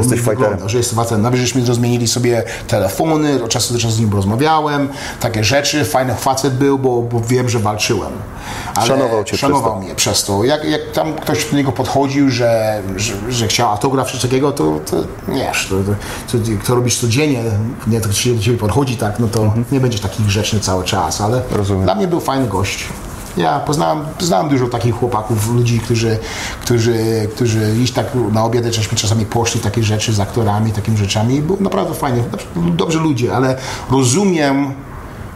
On 0.01 0.03
Jesteś 0.11 0.20
fighterem. 0.20 0.68
Że 0.68 0.78
jestem 0.78 0.99
fighterem. 0.99 1.22
Nawet 1.22 1.40
żeśmy 1.40 1.64
rozmienili 1.66 2.09
sobie 2.09 2.42
telefony, 2.68 3.42
od 3.44 3.51
czasu 3.51 3.74
do 3.74 3.80
czasu 3.80 3.94
z 3.94 4.01
nim 4.01 4.12
rozmawiałem, 4.12 4.88
takie 5.20 5.44
rzeczy. 5.44 5.84
Fajny 5.84 6.14
facet 6.14 6.55
był, 6.55 6.78
bo, 6.78 7.03
bo 7.03 7.20
wiem, 7.20 7.49
że 7.49 7.59
walczyłem. 7.59 8.12
Ale 8.74 8.86
Szanował 8.86 9.24
cię 9.24 9.36
Szanował 9.36 9.72
przez 9.72 9.84
mnie 9.84 9.94
przez 9.94 10.24
to. 10.24 10.44
Jak, 10.44 10.64
jak 10.64 10.80
tam 10.92 11.14
ktoś 11.14 11.51
do 11.51 11.57
niego 11.57 11.72
podchodził, 11.72 12.30
że, 12.30 12.82
że, 12.97 13.14
że 13.28 13.47
chciał 13.49 13.70
autograf 13.70 14.09
czy 14.12 14.22
takiego, 14.22 14.53
to, 14.53 14.80
to 14.90 14.97
wiesz, 15.28 15.66
to, 15.70 15.76
to, 16.32 16.38
to, 16.38 16.66
to 16.66 16.74
robisz 16.74 16.99
codziennie, 17.01 17.42
nie, 17.86 18.01
to 18.01 18.09
do 18.09 18.14
ciebie 18.14 18.59
podchodzi 18.59 18.97
tak, 18.97 19.18
no 19.18 19.28
to 19.28 19.55
nie 19.72 19.80
będziesz 19.80 20.01
taki 20.01 20.22
grzeczny 20.22 20.61
cały 20.61 20.84
czas, 20.84 21.20
ale 21.20 21.36
Mhm. 21.36 21.57
Rozumiem. 21.57 21.84
dla 21.84 21.94
mnie 21.94 22.09
był 22.09 22.20
fajny 22.20 22.47
gość. 22.47 22.84
Ja 23.37 23.61
poznałem, 23.61 24.05
znałem 24.18 24.49
dużo 24.49 24.66
takich 24.66 24.95
chłopaków, 24.95 25.51
ludzi, 25.55 25.80
którzy, 25.80 26.18
którzy, 26.61 27.28
którzy 27.34 27.76
iść 27.82 27.93
tak 27.93 28.07
na 28.32 28.45
obiady, 28.45 28.72
żeśmy 28.72 28.99
czasami 28.99 29.26
poszli 29.26 29.61
takie 29.61 29.82
rzeczy 29.82 30.12
z 30.12 30.20
aktorami, 30.20 30.72
takimi 30.72 30.97
rzeczami. 30.97 31.43
Był 31.43 31.57
naprawdę 31.61 31.95
fajnie, 31.95 32.22
dobrze, 32.30 32.47
dobrzy 32.76 32.99
ludzie, 32.99 33.37
ale 33.37 33.57
rozumiem, 33.91 34.74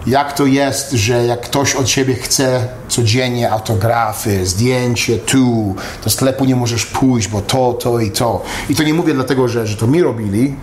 jak 0.06 0.32
to 0.32 0.46
jest, 0.46 0.92
że 0.92 1.26
jak 1.26 1.40
ktoś 1.40 1.74
od 1.74 1.86
ciebie 1.86 2.14
chce 2.14 2.68
codziennie 2.88 3.50
autografy, 3.50 4.46
zdjęcie 4.46 5.18
tu, 5.18 5.74
do 6.04 6.10
sklepu 6.10 6.44
nie 6.44 6.56
możesz 6.56 6.86
pójść, 6.86 7.28
bo 7.28 7.40
to, 7.40 7.72
to 7.72 8.00
i 8.00 8.10
to. 8.10 8.42
I 8.68 8.74
to 8.74 8.82
nie 8.82 8.94
mówię 8.94 9.14
dlatego, 9.14 9.48
że, 9.48 9.66
że 9.66 9.76
to 9.76 9.86
mi 9.86 10.02
robili, 10.02 10.54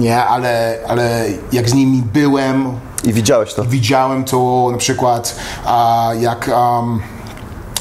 nie, 0.00 0.24
ale, 0.24 0.78
ale 0.88 1.24
jak 1.52 1.70
z 1.70 1.74
nimi 1.74 2.02
byłem, 2.12 2.66
I 3.06 3.12
widziałeś 3.12 3.54
to? 3.54 3.64
Widziałem 3.64 4.24
to 4.24 4.68
na 4.72 4.78
przykład 4.78 5.36
a, 5.64 6.10
jak, 6.20 6.50
um, 6.54 7.00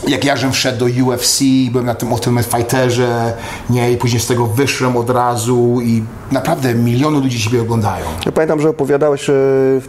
jak 0.07 0.25
Jarzem 0.25 0.51
wszedł 0.51 0.79
do 0.79 0.85
UFC, 0.85 1.39
byłem 1.71 1.85
na 1.85 1.95
tym 1.95 2.13
Ultimate 2.13 2.57
Fighterze, 2.57 3.33
nie, 3.69 3.91
i 3.91 3.97
później 3.97 4.19
z 4.19 4.27
tego 4.27 4.45
wyszłem 4.45 4.97
od 4.97 5.09
razu 5.09 5.77
i 5.83 6.03
naprawdę 6.31 6.75
miliony 6.75 7.19
ludzi 7.19 7.39
Ciebie 7.39 7.61
oglądają. 7.61 8.05
Ja 8.25 8.31
pamiętam, 8.31 8.61
że 8.61 8.69
opowiadałeś, 8.69 9.21
że 9.21 9.33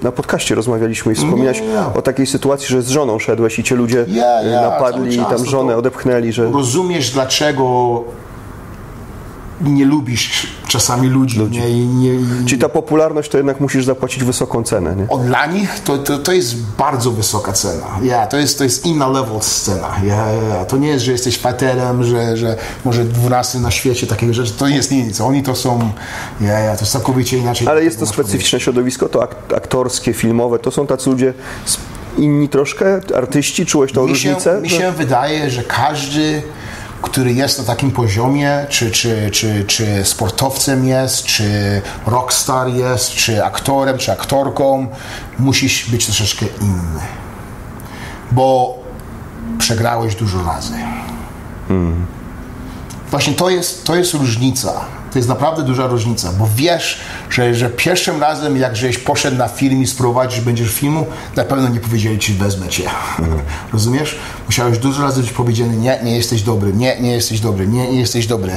na 0.03 0.12
podcaście 0.12 0.55
rozmawialiśmy 0.55 1.12
i 1.12 1.14
wspominałeś 1.14 1.61
Nie, 1.61 1.66
nie, 1.66 1.72
nie. 1.72 1.80
o 1.80 2.03
takiej 2.03 2.26
sytuacji, 2.26 2.68
że 2.68 2.82
z 2.82 2.89
żoną 2.89 3.18
szedłeś 3.18 3.59
i 3.59 3.64
cię 3.64 3.74
ludzie 3.74 4.01
e, 4.01 4.49
ja, 4.51 4.61
napadli 4.61 5.14
i 5.14 5.18
tam 5.18 5.39
no 5.39 5.45
żonę 5.45 5.76
odepchnęli, 5.76 6.32
że... 6.32 6.51
Rozumiesz, 6.51 7.11
dlaczego 7.11 8.05
nie 9.61 9.85
lubisz 9.85 10.47
czasami 10.69 11.09
ludzi, 11.09 11.41
nie, 11.51 11.71
i 11.71 11.87
nie, 11.87 12.15
i, 12.15 12.45
Czyli 12.47 12.61
ta 12.61 12.69
popularność 12.69 13.31
to 13.31 13.37
jednak 13.37 13.61
musisz 13.61 13.85
zapłacić 13.85 14.25
wysoką 14.25 14.63
cenę, 14.63 14.97
nie? 14.97 15.09
o, 15.09 15.19
dla 15.19 15.47
nich 15.47 15.81
to, 15.85 15.99
to, 15.99 16.19
to 16.19 16.33
jest 16.33 16.57
bardzo 16.79 17.11
wysoka 17.11 17.53
cena. 17.53 17.87
Ja, 18.03 18.27
to, 18.27 18.37
jest, 18.37 18.59
to 18.59 18.65
jest 18.65 18.87
inna 18.87 19.09
level 19.09 19.41
scena. 19.41 19.89
Ja, 20.05 20.27
ja, 20.33 20.65
to 20.65 20.77
nie 20.77 20.89
jest, 20.89 21.05
że 21.05 21.13
jesteś 21.13 21.39
faterem, 21.39 22.05
że, 22.05 22.37
że 22.37 22.57
może 22.85 23.05
12 23.05 23.59
na 23.59 23.71
świecie 23.71 24.07
takiego 24.07 24.35
rzeczy. 24.35 24.53
To 24.53 24.69
nie 24.69 24.77
jest 24.77 24.91
nic. 24.91 25.21
Oni 25.21 25.43
to 25.43 25.55
są, 25.55 25.91
ja, 26.41 26.59
ja, 26.59 26.75
to 26.75 26.81
jest 26.81 26.93
całkowicie 26.93 27.39
inaczej. 27.39 27.69
Ale 27.69 27.85
jest 27.85 27.99
to 28.01 28.07
specyficzne 28.07 28.61
środowisko, 28.61 29.09
to 29.09 29.23
ak- 29.23 29.55
aktorskie, 29.57 30.13
filmowe, 30.13 30.59
to 30.59 30.71
są 30.71 30.87
tacy 30.87 31.11
ludzie 31.11 31.35
inni 32.19 32.49
troszkę, 32.49 33.01
artyści, 33.17 33.67
czułeś 33.67 33.93
tą 33.93 34.07
mi 34.07 34.17
się, 34.17 34.29
różnicę? 34.31 34.61
mi 34.61 34.71
się 34.71 34.93
wydaje, 34.93 35.51
że 35.51 35.63
każdy, 35.63 36.43
który 37.03 37.32
jest 37.32 37.59
na 37.59 37.64
takim 37.64 37.90
poziomie, 37.90 38.66
czy, 38.68 38.90
czy, 38.90 39.30
czy, 39.30 39.64
czy 39.64 40.05
sportowcem 40.05 40.88
jest, 40.88 41.24
czy 41.24 41.82
rockstar 42.07 42.68
jest, 42.68 43.11
czy 43.11 43.44
aktorem, 43.44 43.99
czy 43.99 44.12
aktorką, 44.12 44.86
musisz 45.38 45.90
być 45.90 46.07
troszeczkę 46.07 46.47
inny. 46.61 47.01
Bo 48.32 48.78
przegrałeś 49.59 50.14
dużo 50.14 50.42
razy. 50.42 50.74
Właśnie 53.11 53.34
to 53.34 53.51
jest, 53.51 53.84
to 53.84 53.97
jest 53.97 54.14
różnica. 54.14 54.84
To 55.17 55.19
jest 55.19 55.29
naprawdę 55.29 55.62
duża 55.62 55.87
różnica, 55.87 56.33
bo 56.39 56.49
wiesz, 56.57 57.01
że, 57.31 57.55
że 57.55 57.71
pierwszym 57.71 58.21
razem, 58.21 58.57
jak 58.57 58.77
żeś 58.77 58.99
poszedł 58.99 59.37
na 59.37 59.49
film 59.49 59.83
i 59.83 59.87
sprowadzisz, 59.87 60.41
będziesz 60.41 60.71
filmu, 60.71 61.07
na 61.37 61.45
pewno 61.45 61.69
nie 61.69 61.81
powiedzieli 61.81 62.19
ci, 62.19 62.35
wezmę 62.35 62.69
cię. 62.69 62.83
Rozumiesz? 63.73 64.19
Musiałeś 64.47 64.79
dużo 64.79 65.03
razy 65.03 65.21
być 65.21 65.31
powiedziany, 65.31 65.77
nie, 65.77 65.99
nie 66.05 66.17
jesteś 66.17 66.43
dobry, 66.43 66.73
nie, 66.73 67.01
nie 67.01 67.12
jesteś 67.12 67.41
dobry, 67.41 67.67
nie, 67.67 67.91
nie 67.93 68.01
jesteś 68.01 68.27
dobry. 68.27 68.53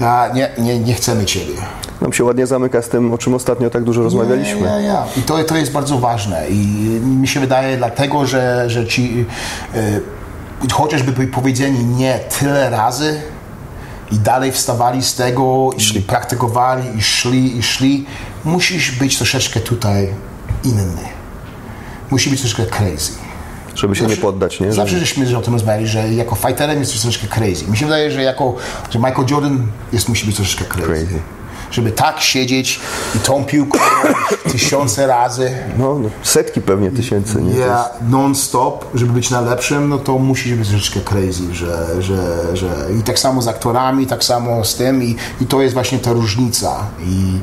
A, 0.00 0.28
nie, 0.34 0.50
nie, 0.58 0.78
nie 0.78 0.94
chcemy 0.94 1.24
ciebie. 1.24 1.54
Nam 2.00 2.12
się 2.12 2.24
ładnie 2.24 2.46
zamyka 2.46 2.82
z 2.82 2.88
tym, 2.88 3.12
o 3.12 3.18
czym 3.18 3.34
ostatnio 3.34 3.70
tak 3.70 3.84
dużo 3.84 4.02
rozmawialiśmy. 4.02 4.60
Ja, 4.60 4.80
ja, 4.80 4.80
ja. 4.80 5.04
I 5.16 5.22
to, 5.22 5.44
to 5.44 5.56
jest 5.56 5.72
bardzo 5.72 5.98
ważne. 5.98 6.48
I 6.48 6.56
mi 7.00 7.28
się 7.28 7.40
wydaje 7.40 7.76
dlatego, 7.76 8.26
że, 8.26 8.70
że 8.70 8.86
ci 8.86 9.24
y, 10.64 10.70
chociażby 10.72 11.12
byli 11.12 11.28
powiedzieni 11.28 11.84
nie 11.84 12.20
tyle 12.38 12.70
razy 12.70 13.20
i 14.10 14.18
dalej 14.18 14.52
wstawali 14.52 15.02
z 15.02 15.14
tego 15.14 15.70
i 15.96 16.00
praktykowali 16.00 16.98
i 16.98 17.02
szli 17.02 17.58
i 17.58 17.62
szli, 17.62 18.06
musisz 18.44 18.90
być 18.90 19.16
troszeczkę 19.16 19.60
tutaj 19.60 20.14
inny. 20.64 21.02
Musi 22.10 22.30
być 22.30 22.40
troszeczkę 22.40 22.66
crazy. 22.66 23.12
Żeby 23.74 23.96
się 23.96 24.06
nie 24.06 24.16
poddać, 24.16 24.60
nie? 24.60 24.72
Zawsze 24.72 24.94
Że, 24.94 25.00
żeśmy 25.00 25.26
że 25.26 25.38
o 25.38 25.42
tym 25.42 25.52
rozmawiali, 25.52 25.86
że 25.86 26.14
jako 26.14 26.36
fighterem 26.36 26.78
jesteś 26.78 27.00
troszeczkę 27.00 27.26
crazy. 27.26 27.66
Mi 27.66 27.76
się 27.76 27.86
wydaje, 27.86 28.10
że 28.10 28.22
jako 28.22 28.54
że 28.90 28.98
Michael 28.98 29.26
Jordan 29.30 29.66
jest, 29.92 30.08
musi 30.08 30.26
być 30.26 30.36
troszeczkę 30.36 30.64
crazy. 30.64 30.86
Crazy. 30.86 31.20
Żeby 31.76 31.92
tak 31.92 32.20
siedzieć 32.20 32.80
i 33.14 33.18
tą 33.18 33.44
piłką 33.44 33.78
tysiące 34.52 35.06
razy 35.06 35.50
no, 35.78 35.98
no, 35.98 36.08
setki 36.22 36.60
pewnie 36.60 36.90
tysięcy, 36.90 37.42
nie? 37.42 37.58
Ja 37.58 37.88
non-stop, 38.10 38.84
żeby 38.94 39.12
być 39.12 39.30
najlepszym, 39.30 39.88
no 39.88 39.98
to 39.98 40.18
musisz 40.18 40.54
być 40.54 40.68
troszeczkę 40.68 41.00
crazy, 41.00 41.54
że, 41.54 42.02
że, 42.02 42.56
że 42.56 42.86
i 43.00 43.02
tak 43.02 43.18
samo 43.18 43.42
z 43.42 43.48
aktorami, 43.48 44.06
tak 44.06 44.24
samo 44.24 44.64
z 44.64 44.74
tym 44.74 45.02
i, 45.02 45.16
i 45.40 45.46
to 45.46 45.62
jest 45.62 45.74
właśnie 45.74 45.98
ta 45.98 46.12
różnica 46.12 46.86
i, 47.06 47.38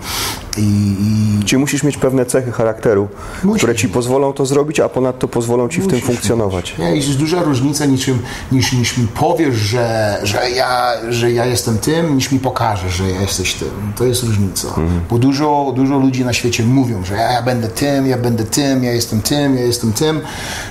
i, 0.57 0.61
i 0.61 1.33
Czyli 1.45 1.59
musisz 1.59 1.83
mieć 1.83 1.97
pewne 1.97 2.25
cechy 2.25 2.51
charakteru, 2.51 3.07
Musisz 3.43 3.57
które 3.57 3.75
ci 3.75 3.89
pozwolą 3.89 4.33
to 4.33 4.45
zrobić, 4.45 4.79
a 4.79 4.89
ponadto 4.89 5.27
pozwolą 5.27 5.69
ci 5.69 5.81
w 5.81 5.87
tym 5.87 6.01
funkcjonować. 6.01 6.77
Nie, 6.77 6.95
jest 6.95 7.17
duża 7.17 7.43
różnica 7.43 7.85
niż, 7.85 8.11
niż, 8.51 8.73
niż 8.73 8.97
mi 8.97 9.07
powiesz, 9.07 9.55
że, 9.55 10.19
że, 10.23 10.49
ja, 10.49 10.91
że 11.09 11.31
ja 11.31 11.45
jestem 11.45 11.77
tym, 11.77 12.15
niż 12.15 12.31
mi 12.31 12.39
pokażesz, 12.39 12.93
że 12.93 13.09
ja 13.09 13.21
jesteś 13.21 13.53
tym. 13.53 13.69
To 13.95 14.05
jest 14.05 14.23
różnica. 14.23 14.67
Bo 15.09 15.17
dużo, 15.17 15.73
dużo 15.75 15.97
ludzi 15.97 16.25
na 16.25 16.33
świecie 16.33 16.63
mówią, 16.63 17.05
że 17.05 17.13
ja, 17.15 17.31
ja 17.31 17.41
będę 17.41 17.67
tym, 17.67 18.07
ja 18.07 18.17
będę 18.17 18.43
tym, 18.43 18.83
ja 18.83 18.91
jestem 18.91 19.21
tym, 19.21 19.55
ja 19.55 19.61
jestem 19.61 19.93
tym, 19.93 20.21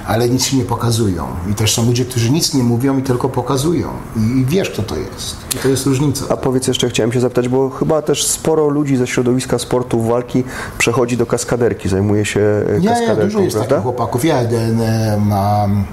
ale 0.06 0.28
nic 0.28 0.46
ci 0.46 0.56
nie 0.56 0.64
pokazują. 0.64 1.26
I 1.50 1.54
też 1.54 1.74
są 1.74 1.86
ludzie, 1.86 2.04
którzy 2.04 2.30
nic 2.30 2.54
nie 2.54 2.62
mówią 2.62 2.98
i 2.98 3.02
tylko 3.02 3.28
pokazują. 3.28 3.88
I, 4.16 4.38
i 4.40 4.44
wiesz, 4.44 4.70
kto 4.70 4.82
to 4.82 4.96
jest. 4.96 5.36
I 5.54 5.58
to 5.58 5.68
jest 5.68 5.86
różnica. 5.86 6.24
A 6.28 6.36
powiedz 6.36 6.66
jeszcze, 6.68 6.88
chciałem 6.88 7.12
się 7.12 7.20
zapytać, 7.20 7.48
bo 7.48 7.70
chyba 7.70 8.02
też 8.02 8.26
sporo 8.26 8.68
ludzi 8.68 8.96
ze 8.96 9.06
środowiska 9.06 9.58
sportu, 9.58 9.71
walki 10.08 10.44
przechodzi 10.78 11.16
do 11.16 11.26
kaskaderki, 11.26 11.88
zajmuje 11.88 12.24
się 12.24 12.40
e, 12.40 12.80
Nie, 12.80 12.88
kaskaderką, 12.88 13.22
nie, 13.22 13.24
dużo 13.24 13.40
jest 13.40 13.56
prawda? 13.56 13.74
takich 13.74 13.82
chłopaków. 13.82 14.24
Ja 14.24 14.42
jeden, 14.42 14.80
um, 14.80 15.32
um, 15.32 15.84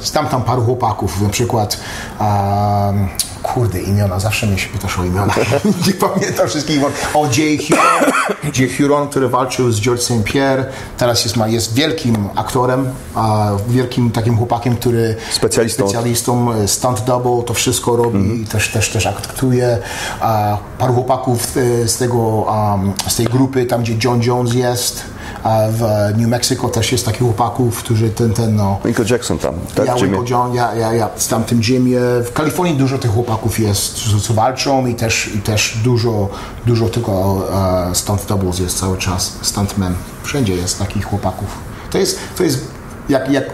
znam 0.00 0.26
tam 0.28 0.42
paru 0.42 0.62
chłopaków, 0.62 1.22
na 1.22 1.28
przykład 1.28 1.80
um, 2.20 3.08
kurde, 3.54 3.80
imiona, 3.80 4.20
zawsze 4.20 4.46
mnie 4.46 4.58
się 4.58 4.68
pytasz 4.68 4.98
o 4.98 5.04
imiona. 5.04 5.34
nie 5.86 5.92
pamiętam 5.92 6.48
wszystkich 6.48 6.76
imion. 6.76 6.92
O, 7.14 7.26
Jay 7.38 7.58
Huron, 7.58 8.12
Jay 8.58 8.76
Huron, 8.76 9.08
który 9.08 9.28
walczył 9.28 9.72
z 9.72 9.80
George 9.80 10.02
St. 10.02 10.24
Pierre, 10.24 10.66
teraz 10.96 11.24
jest, 11.24 11.36
ma, 11.36 11.48
jest 11.48 11.74
wielkim 11.74 12.28
aktorem, 12.34 12.88
a 13.14 13.50
wielkim 13.68 14.10
takim 14.10 14.36
chłopakiem, 14.36 14.76
który 14.76 15.16
Specjalistą. 15.30 15.88
specjalistą 15.88 16.52
e, 16.52 16.68
stunt 16.68 17.00
double, 17.00 17.42
to 17.46 17.54
wszystko 17.54 17.96
robi, 17.96 18.46
też, 18.46 18.68
też, 18.68 18.90
też 18.90 19.06
aktuje. 19.06 19.78
A 20.20 20.58
paru 20.78 20.94
chłopaków 20.94 21.56
e, 21.56 21.88
z 21.88 21.96
tego, 21.96 22.18
um, 22.18 22.92
z 23.08 23.16
tej 23.16 23.26
grupy, 23.26 23.66
tam 23.66 23.82
gdzie 23.82 23.94
John 24.04 24.22
Jones 24.22 24.54
jest, 24.54 25.04
a 25.42 25.58
w 25.70 25.82
New 26.18 26.28
Mexico 26.28 26.68
też 26.68 26.92
jest 26.92 27.04
takich 27.04 27.20
chłopaków, 27.22 27.78
którzy 27.78 28.10
ten, 28.10 28.32
ten, 28.34 28.56
no, 28.56 28.78
Michael 28.84 29.08
Jackson 29.10 29.38
tam, 29.38 29.54
tak? 29.74 29.86
ja, 29.86 29.96
Jimmy? 29.96 30.08
Winkle 30.16 30.30
John, 30.36 30.54
ja, 30.54 30.74
ja, 30.74 30.92
ja 30.94 31.08
z 31.16 31.28
tamtym 31.28 31.60
Jimie. 31.62 32.00
W 32.24 32.32
Kalifornii 32.32 32.76
dużo 32.76 32.98
tych 32.98 33.10
chłopaków 33.10 33.58
jest, 33.58 33.94
co- 33.94 34.20
co 34.20 34.34
walczą 34.34 34.86
i 34.86 34.94
też, 34.94 35.30
i 35.34 35.38
też 35.38 35.78
dużo, 35.84 36.28
dużo 36.66 36.88
tylko 36.88 37.42
e, 37.90 37.94
stunt 37.94 38.26
doubles 38.28 38.58
jest 38.58 38.78
cały 38.78 38.98
czas, 38.98 39.32
stuntmen. 39.42 39.94
Wszędzie 40.22 40.54
jest 40.54 40.78
takich 40.78 41.04
chłopaków. 41.04 41.48
To 41.90 41.98
jest, 41.98 42.18
to 42.36 42.44
jest 42.44 42.77
jak, 43.08 43.30
jak, 43.30 43.44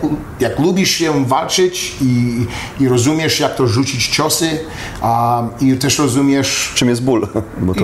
jak 0.41 0.59
lubisz 0.59 0.91
się 0.91 1.25
walczyć 1.25 1.97
i, 2.03 2.47
i 2.81 2.89
rozumiesz, 2.89 3.41
jak 3.41 3.55
to 3.55 3.67
rzucić 3.67 4.09
ciosy 4.09 4.59
um, 5.03 5.49
i 5.61 5.79
też 5.79 5.99
rozumiesz 5.99 6.73
Czym 6.75 6.89
jest 6.89 7.03
ból? 7.03 7.29
Bo 7.61 7.75
to 7.75 7.81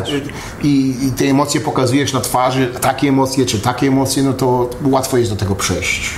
też. 0.00 0.22
i, 0.62 0.94
I 1.02 1.12
te 1.12 1.24
emocje 1.24 1.60
pokazujesz 1.60 2.12
na 2.12 2.20
twarzy, 2.20 2.72
takie 2.80 3.08
emocje 3.08 3.46
czy 3.46 3.60
takie 3.60 3.86
emocje, 3.86 4.22
no 4.22 4.32
to 4.32 4.70
łatwo 4.84 5.16
jest 5.16 5.30
do 5.30 5.36
tego 5.36 5.54
przejść. 5.54 6.10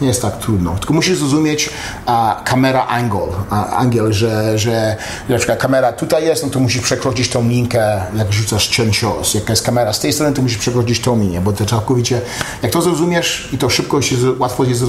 Nie 0.00 0.08
jest 0.08 0.22
tak 0.22 0.38
trudno. 0.38 0.76
Tylko 0.78 0.94
musisz 0.94 1.18
zrozumieć 1.18 1.70
a, 2.06 2.42
kamera 2.44 2.86
angle, 2.86 3.26
a, 3.50 3.76
angiel, 3.76 4.12
że, 4.12 4.58
że 4.58 4.96
na 5.28 5.36
przykład 5.36 5.58
kamera 5.58 5.92
tutaj 5.92 6.24
jest, 6.24 6.44
no 6.44 6.50
to 6.50 6.60
musisz 6.60 6.82
przekroczyć 6.82 7.28
tą 7.28 7.48
linkę, 7.48 8.02
jak 8.16 8.32
rzucasz 8.32 8.76
ten 8.76 8.92
cios. 8.92 9.34
Jak 9.34 9.48
jest 9.48 9.66
kamera 9.66 9.92
z 9.92 10.00
tej 10.00 10.12
strony, 10.12 10.32
to 10.34 10.42
musisz 10.42 10.58
przekroczyć 10.58 11.00
tą 11.00 11.20
linię, 11.20 11.40
bo 11.40 11.52
to 11.52 11.66
całkowicie, 11.66 12.20
jak 12.62 12.72
to 12.72 12.82
zrozumiesz 12.82 13.48
i 13.52 13.58
to 13.58 13.70
szybko 13.70 14.02
się, 14.02 14.16
łatwo 14.46 14.64
jest 14.64 14.84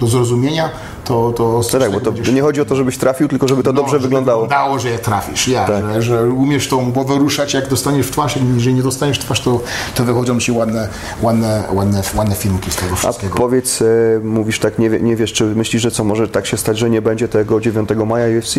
do, 0.00 0.06
zrozumienia, 0.06 0.70
to... 1.04 1.32
to 1.36 1.60
Tak, 1.78 1.92
bo 1.92 2.00
to 2.00 2.12
nie 2.32 2.42
chodzi 2.42 2.60
o 2.60 2.64
to, 2.64 2.76
żebyś 2.76 2.98
trafił, 2.98 3.28
tylko 3.28 3.48
żeby 3.48 3.62
to 3.62 3.72
dobrze 3.72 3.82
no, 3.86 3.92
żeby 3.92 4.02
wyglądało. 4.02 4.42
Wyglądało, 4.42 4.78
że 4.78 4.90
je 4.90 4.98
trafisz, 4.98 5.48
ja, 5.48 5.66
Tak. 5.66 5.84
że, 5.94 6.02
że 6.02 6.28
umiesz 6.28 6.68
tą 6.68 6.92
głowę 6.92 7.14
ruszać, 7.18 7.54
jak 7.54 7.68
dostaniesz 7.68 8.06
w 8.06 8.10
twarz, 8.10 8.36
jeżeli 8.54 8.74
nie 8.74 8.82
dostaniesz 8.82 9.18
w 9.18 9.24
twarz, 9.24 9.40
to, 9.40 9.60
to 9.94 10.04
wychodzą 10.04 10.40
ci 10.40 10.52
ładne, 10.52 10.88
ładne, 11.22 11.64
ładne, 11.72 12.02
ładne 12.14 12.34
filmki 12.34 12.70
z 12.70 12.76
tego 12.76 12.92
A 12.92 12.96
wszystkiego. 12.96 13.34
powiedz, 13.38 13.82
e, 13.82 13.84
mówisz 14.22 14.58
tak, 14.58 14.78
nie, 14.78 14.90
nie 14.90 15.16
wiesz, 15.16 15.32
czy 15.32 15.44
myślisz, 15.44 15.82
że 15.82 15.90
co 15.90 16.04
może 16.04 16.28
tak 16.28 16.46
się 16.46 16.56
stać, 16.56 16.78
że 16.78 16.90
nie 16.90 17.02
będzie 17.02 17.28
tego 17.28 17.60
9 17.60 17.88
maja 18.06 18.38
UFC? 18.38 18.56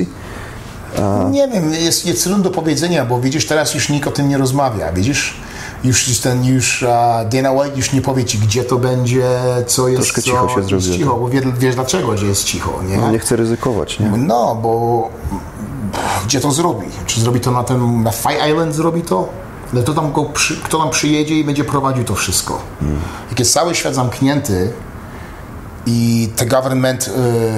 Nie 1.32 1.47
wiem, 1.47 1.74
jest, 1.74 2.05
jest 2.05 2.30
do 2.34 2.49
powiedzenia, 2.49 3.05
bo 3.05 3.22
widzisz, 3.22 3.47
teraz 3.47 3.74
już 3.74 3.89
nikt 3.89 4.07
o 4.07 4.12
tym 4.12 4.30
nie 4.30 4.38
rozmawia, 4.38 4.91
widzisz? 4.91 5.36
Już 5.84 6.19
ten, 6.19 6.45
już 6.45 6.86
Dana 7.32 7.51
White 7.51 7.77
już 7.77 7.93
nie 7.93 8.01
powie 8.01 8.25
ci, 8.25 8.38
gdzie 8.39 8.63
to 8.63 8.77
będzie, 8.77 9.25
co 9.67 9.88
jest, 9.88 10.01
Troszkę 10.01 10.21
co, 10.21 10.32
cicho 10.32 10.49
się 10.49 10.55
jest 10.57 10.69
zrobiło, 10.69 10.97
cicho, 10.97 11.15
bo 11.15 11.29
wie, 11.29 11.41
wiesz 11.59 11.75
dlaczego, 11.75 12.17
że 12.17 12.25
jest 12.25 12.43
cicho, 12.43 12.84
nie? 12.89 12.97
No, 12.97 13.11
nie 13.11 13.19
chcę 13.19 13.36
ryzykować, 13.36 13.99
nie? 13.99 14.09
No, 14.17 14.55
bo 14.55 15.09
gdzie 16.25 16.39
to 16.39 16.51
zrobi? 16.51 16.88
Czy 17.05 17.21
zrobi 17.21 17.39
to 17.39 17.51
na 17.51 17.63
tym, 17.63 18.03
na 18.03 18.11
Fight 18.11 18.47
Island 18.49 18.75
zrobi 18.75 19.01
to? 19.01 19.29
Ale 19.73 19.84
to 19.84 19.93
tam 19.93 20.11
go 20.11 20.25
przy, 20.25 20.61
kto 20.61 20.77
tam 20.77 20.89
przyjedzie 20.89 21.39
i 21.39 21.43
będzie 21.43 21.63
prowadził 21.63 22.03
to 22.03 22.15
wszystko? 22.15 22.59
Jak 23.29 23.39
jest 23.39 23.53
cały 23.53 23.75
świat 23.75 23.95
zamknięty 23.95 24.73
i 25.86 26.29
te 26.36 26.45
government, 26.45 27.07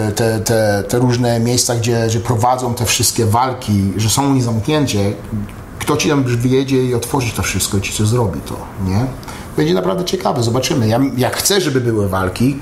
y, 0.10 0.12
te, 0.12 0.40
te, 0.40 0.84
te 0.90 1.00
różne 1.00 1.40
miejsca, 1.40 1.76
gdzie, 1.76 2.06
gdzie 2.08 2.20
prowadzą 2.20 2.74
te 2.74 2.86
wszystkie 2.86 3.26
walki, 3.26 3.94
że 3.98 4.10
są 4.10 4.26
oni 4.26 4.42
zamknięcie, 4.42 5.14
kto 5.84 5.98
ci 5.98 6.10
tam 6.10 6.24
wyjedzie 6.24 6.84
i 6.84 6.96
otworzy 6.96 7.34
to 7.36 7.44
wszystko 7.44 7.78
i 7.78 7.82
ci 7.82 7.94
co 7.94 8.06
zrobi 8.06 8.40
to, 8.40 8.56
nie? 8.88 9.06
Będzie 9.58 9.74
naprawdę 9.74 10.06
ciekawe, 10.06 10.44
zobaczymy. 10.44 10.88
Ja, 10.88 11.00
ja 11.18 11.30
chcę, 11.30 11.62
żeby 11.62 11.82
były 11.82 12.10
walki, 12.10 12.60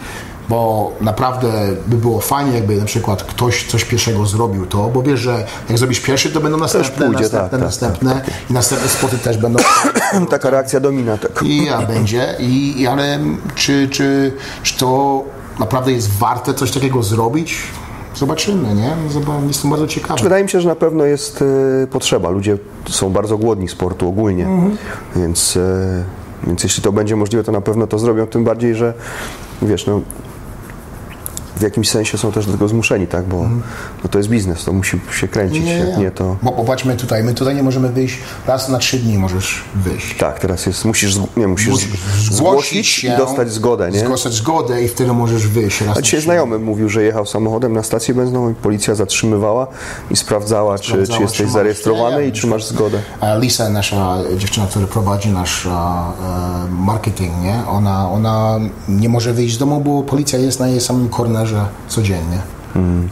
bo 0.50 0.92
naprawdę 1.02 1.52
by 1.88 1.98
było 1.98 2.22
fajnie, 2.22 2.52
jakby 2.52 2.76
na 2.76 2.86
przykład 2.86 3.24
ktoś 3.24 3.68
coś 3.68 3.86
pierwszego 3.86 4.26
zrobił 4.26 4.66
to, 4.66 4.88
bo 4.88 5.02
wiesz, 5.02 5.20
że 5.20 5.46
jak 5.70 5.78
zrobisz 5.78 6.00
pierwszy, 6.00 6.32
to 6.32 6.40
będą 6.40 6.58
następne, 6.58 7.06
pójdzie, 7.06 7.22
następne, 7.22 7.40
tak, 7.40 7.52
tak, 7.52 7.62
następne 7.62 8.22
i 8.50 8.54
następne 8.54 8.90
spoty 8.90 9.18
też 9.18 9.38
będą. 9.38 9.60
Taka 10.30 10.50
reakcja 10.50 10.80
domina. 10.80 11.18
Tak. 11.18 11.44
I 11.44 11.66
ja 11.66 11.82
będzie, 11.82 12.36
i, 12.40 12.82
i 12.82 12.88
ale 12.88 13.20
czy, 13.56 13.90
czy, 13.90 14.34
czy 14.64 14.78
to 14.78 15.24
naprawdę 15.60 15.92
jest 15.92 16.18
warte 16.18 16.54
coś 16.54 16.72
takiego 16.72 17.04
zrobić? 17.04 17.58
Zobaczymy, 18.16 18.76
nie? 18.76 18.94
Zob- 19.14 19.48
Jestem 19.48 19.70
bardzo 19.72 19.88
ciekawy. 19.88 20.24
Wydaje 20.24 20.44
mi 20.44 20.50
się, 20.50 20.62
że 20.62 20.68
na 20.70 20.76
pewno 20.76 21.04
jest 21.06 21.42
e, 21.84 21.88
potrzeba. 21.88 22.30
Ludzie 22.30 22.58
są 22.90 23.10
bardzo 23.10 23.38
głodni 23.38 23.68
sportu 23.68 24.08
ogólnie, 24.08 24.46
Mhm. 24.46 24.78
więc, 25.16 25.58
e, 25.58 26.04
więc 26.48 26.64
jeśli 26.64 26.84
to 26.84 26.92
będzie 26.92 27.16
możliwe, 27.16 27.44
to 27.44 27.52
na 27.52 27.62
pewno 27.62 27.88
to 27.88 28.00
zrobią. 28.00 28.28
Tym 28.28 28.44
bardziej, 28.44 28.76
że 28.76 28.94
wiesz, 29.62 29.86
no, 29.88 30.02
w 31.62 31.64
jakimś 31.64 31.90
sensie 31.90 32.18
są 32.18 32.32
też 32.32 32.46
do 32.46 32.52
tego 32.52 32.68
zmuszeni, 32.68 33.08
tak? 33.08 33.26
Bo 33.26 33.50
no, 34.04 34.10
to 34.10 34.18
jest 34.18 34.30
biznes, 34.30 34.66
to 34.66 34.74
musi 34.74 35.00
się 35.20 35.28
kręcić. 35.28 35.66
Jak 35.66 35.98
nie, 35.98 36.12
to. 36.12 36.36
Bo 36.42 36.52
popatrzmy 36.52 36.96
tutaj, 36.96 37.24
my 37.24 37.34
tutaj 37.34 37.56
nie 37.56 37.64
możemy 37.64 37.90
wyjść, 37.90 38.18
raz 38.48 38.70
na 38.70 38.78
trzy 38.78 39.00
dni 39.00 39.18
możesz 39.18 39.64
wyjść. 39.76 40.18
Tak, 40.18 40.40
teraz 40.40 40.66
jest, 40.66 40.86
musisz, 40.86 41.16
nie, 41.38 41.48
musisz 41.48 41.70
Musisz 41.70 41.90
zg- 41.90 42.34
zgłosić 42.34 43.04
i 43.04 43.10
dostać 43.18 43.52
zgodę, 43.52 43.92
nie? 43.92 44.00
Zgłosić 44.00 44.34
zgodę 44.34 44.84
i 44.84 44.88
wtedy 44.88 45.14
możesz 45.14 45.48
wyjść 45.48 45.82
raz 45.82 45.98
A 45.98 46.02
dzisiaj 46.02 46.22
znajomy 46.22 46.60
mówił, 46.60 46.90
że 46.90 47.04
jechał 47.04 47.26
samochodem 47.26 47.74
na 47.74 47.84
stację 47.84 48.14
benzynową 48.14 48.52
i 48.52 48.56
policja 48.56 48.96
zatrzymywała 48.96 49.68
i 50.12 50.16
sprawdzała, 50.16 50.80
czy, 50.80 50.92
Sprawdzała, 50.92 51.18
czy 51.18 51.24
jesteś 51.24 51.48
czy 51.48 51.54
zarejestrowany 51.54 52.16
Ja, 52.16 52.22
ja 52.22 52.28
i 52.28 52.32
czy 52.32 52.48
masz 52.48 52.66
zgodę. 52.66 53.02
A 53.20 53.36
Lisa, 53.36 53.70
nasza 53.70 54.18
dziewczyna, 54.38 54.68
która 54.68 54.88
prowadzi 54.88 55.30
nasz 55.30 55.66
e, 55.66 55.70
marketing, 56.72 57.32
nie? 57.44 57.64
Ona, 57.70 58.12
ona 58.12 58.60
nie 58.90 59.10
może 59.10 59.34
wyjść 59.34 59.56
z 59.56 59.58
domu, 59.58 59.82
bo 59.82 60.04
policja 60.04 60.40
jest 60.40 60.60
na 60.60 60.68
jej 60.68 60.82
samym 60.82 61.10
kornerze 61.10 61.51
codziennie 61.88 62.42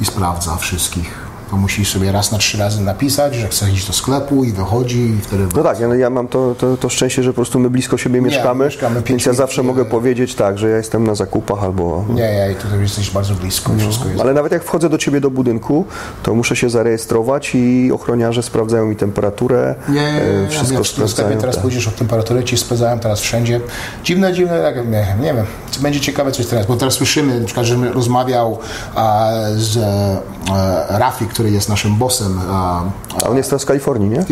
i 0.01 0.05
sprawdza 0.05 0.55
wszystkich. 0.55 1.28
To 1.49 1.57
musi 1.57 1.85
sobie 1.85 2.11
raz 2.11 2.31
na 2.31 2.37
trzy 2.37 2.57
razy 2.57 2.81
napisać, 2.81 3.35
że 3.35 3.47
chce 3.47 3.71
iść 3.71 3.87
do 3.87 3.93
sklepu 3.93 4.43
i 4.43 4.51
wychodzi 4.51 4.99
i 4.99 5.21
wtedy... 5.21 5.47
No 5.55 5.63
tak, 5.63 5.79
ja, 5.79 5.95
ja 5.95 6.09
mam 6.09 6.27
to, 6.27 6.55
to, 6.55 6.77
to 6.77 6.89
szczęście, 6.89 7.23
że 7.23 7.29
po 7.29 7.35
prostu 7.35 7.59
my 7.59 7.69
blisko 7.69 7.97
siebie 7.97 8.21
mieszkamy, 8.21 8.65
mieszkamy 8.65 8.95
pięć 8.95 9.09
więc 9.09 9.25
ja 9.25 9.33
zawsze 9.33 9.63
mogę 9.63 9.85
powiedzieć 9.85 10.35
tak, 10.35 10.57
że 10.57 10.69
ja 10.69 10.77
jestem 10.77 11.07
na 11.07 11.15
zakupach 11.15 11.63
albo... 11.63 12.05
Nie, 12.09 12.21
ja, 12.21 12.55
tutaj 12.55 12.79
jesteś 12.79 13.11
bardzo 13.11 13.33
blisko 13.33 13.73
i 13.73 13.79
wszystko 13.79 14.05
jest... 14.05 14.17
No, 14.17 14.23
Ale 14.23 14.33
nawet 14.33 14.51
jak 14.51 14.63
wchodzę 14.63 14.89
do 14.89 14.97
ciebie 14.97 15.21
do 15.21 15.29
budynku, 15.29 15.85
to 16.23 16.35
muszę 16.35 16.55
się 16.55 16.69
zarejestrować 16.69 17.51
i 17.55 17.91
ochroniarze 17.91 18.43
sprawdzają 18.43 18.85
mi 18.85 18.95
temperaturę, 18.95 19.75
Nie, 19.89 19.93
nie, 19.93 20.21
e, 20.21 20.41
nie, 20.41 20.47
wszystko 20.47 20.77
nie, 20.77 20.83
sklepie 20.83 21.09
sprawdzają. 21.09 21.39
teraz 21.39 21.55
tak. 21.55 21.61
pójdziesz 21.61 21.87
o 21.87 21.91
temperaturę, 21.91 22.43
ci 22.43 22.57
sprawdzają 22.57 22.99
teraz 22.99 23.19
wszędzie. 23.19 23.61
Dziwne, 24.03 24.33
dziwne, 24.33 24.61
tak, 24.61 24.75
nie, 24.75 25.15
nie 25.21 25.33
wiem, 25.33 25.45
będzie 25.81 25.99
ciekawe 25.99 26.31
coś 26.31 26.45
teraz, 26.45 26.65
bo 26.65 26.75
teraz 26.75 26.93
słyszymy, 26.93 27.39
na 27.39 27.45
przykład, 27.45 27.65
że 27.65 27.91
rozmawiał 27.93 28.57
a, 28.95 29.29
z 29.55 29.77
e, 29.77 30.99
Rafi, 30.99 31.25
który 31.39 31.51
jest 31.51 31.69
naszym 31.69 31.95
bossem, 31.95 32.39
a, 32.49 32.83
A 33.23 33.29
on 33.29 33.37
jest 33.37 33.49
teraz 33.49 33.63
w 33.63 33.65
Kalifornii, 33.65 34.09
nie? 34.09 34.25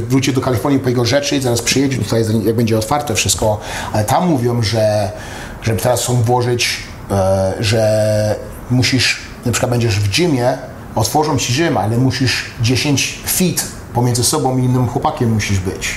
wróci 0.00 0.32
do 0.32 0.40
Kalifornii 0.40 0.80
po 0.80 0.88
jego 0.88 1.04
rzeczy 1.04 1.36
i 1.36 1.40
zaraz 1.40 1.62
przyjedzie 1.62 1.98
tutaj, 1.98 2.24
jak 2.44 2.56
będzie 2.56 2.78
otwarte 2.78 3.14
wszystko, 3.14 3.60
ale 3.92 4.04
tam 4.04 4.28
mówią, 4.28 4.62
że, 4.62 5.12
że 5.62 5.76
teraz 5.76 6.02
chcą 6.02 6.22
włożyć, 6.22 6.82
e, 7.10 7.54
że 7.60 8.36
musisz, 8.70 9.20
na 9.46 9.52
przykład 9.52 9.70
będziesz 9.70 10.00
w 10.00 10.16
gymie, 10.16 10.58
otworzą 10.94 11.38
ci 11.38 11.52
gym, 11.52 11.76
ale 11.76 11.98
musisz 11.98 12.50
10 12.62 13.20
feet 13.26 13.64
pomiędzy 13.94 14.24
sobą 14.24 14.58
i 14.58 14.64
innym 14.64 14.88
chłopakiem 14.88 15.32
musisz 15.32 15.58
być. 15.58 15.88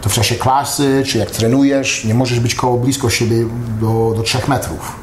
To 0.00 0.08
w 0.08 0.12
czasie 0.12 0.34
klasy, 0.34 1.02
czy 1.06 1.18
jak 1.18 1.30
trenujesz, 1.30 2.04
nie 2.04 2.14
możesz 2.14 2.40
być 2.40 2.54
koło 2.54 2.78
blisko 2.78 3.10
siebie 3.10 3.36
do, 3.80 4.12
do 4.16 4.22
3 4.22 4.38
metrów. 4.48 5.01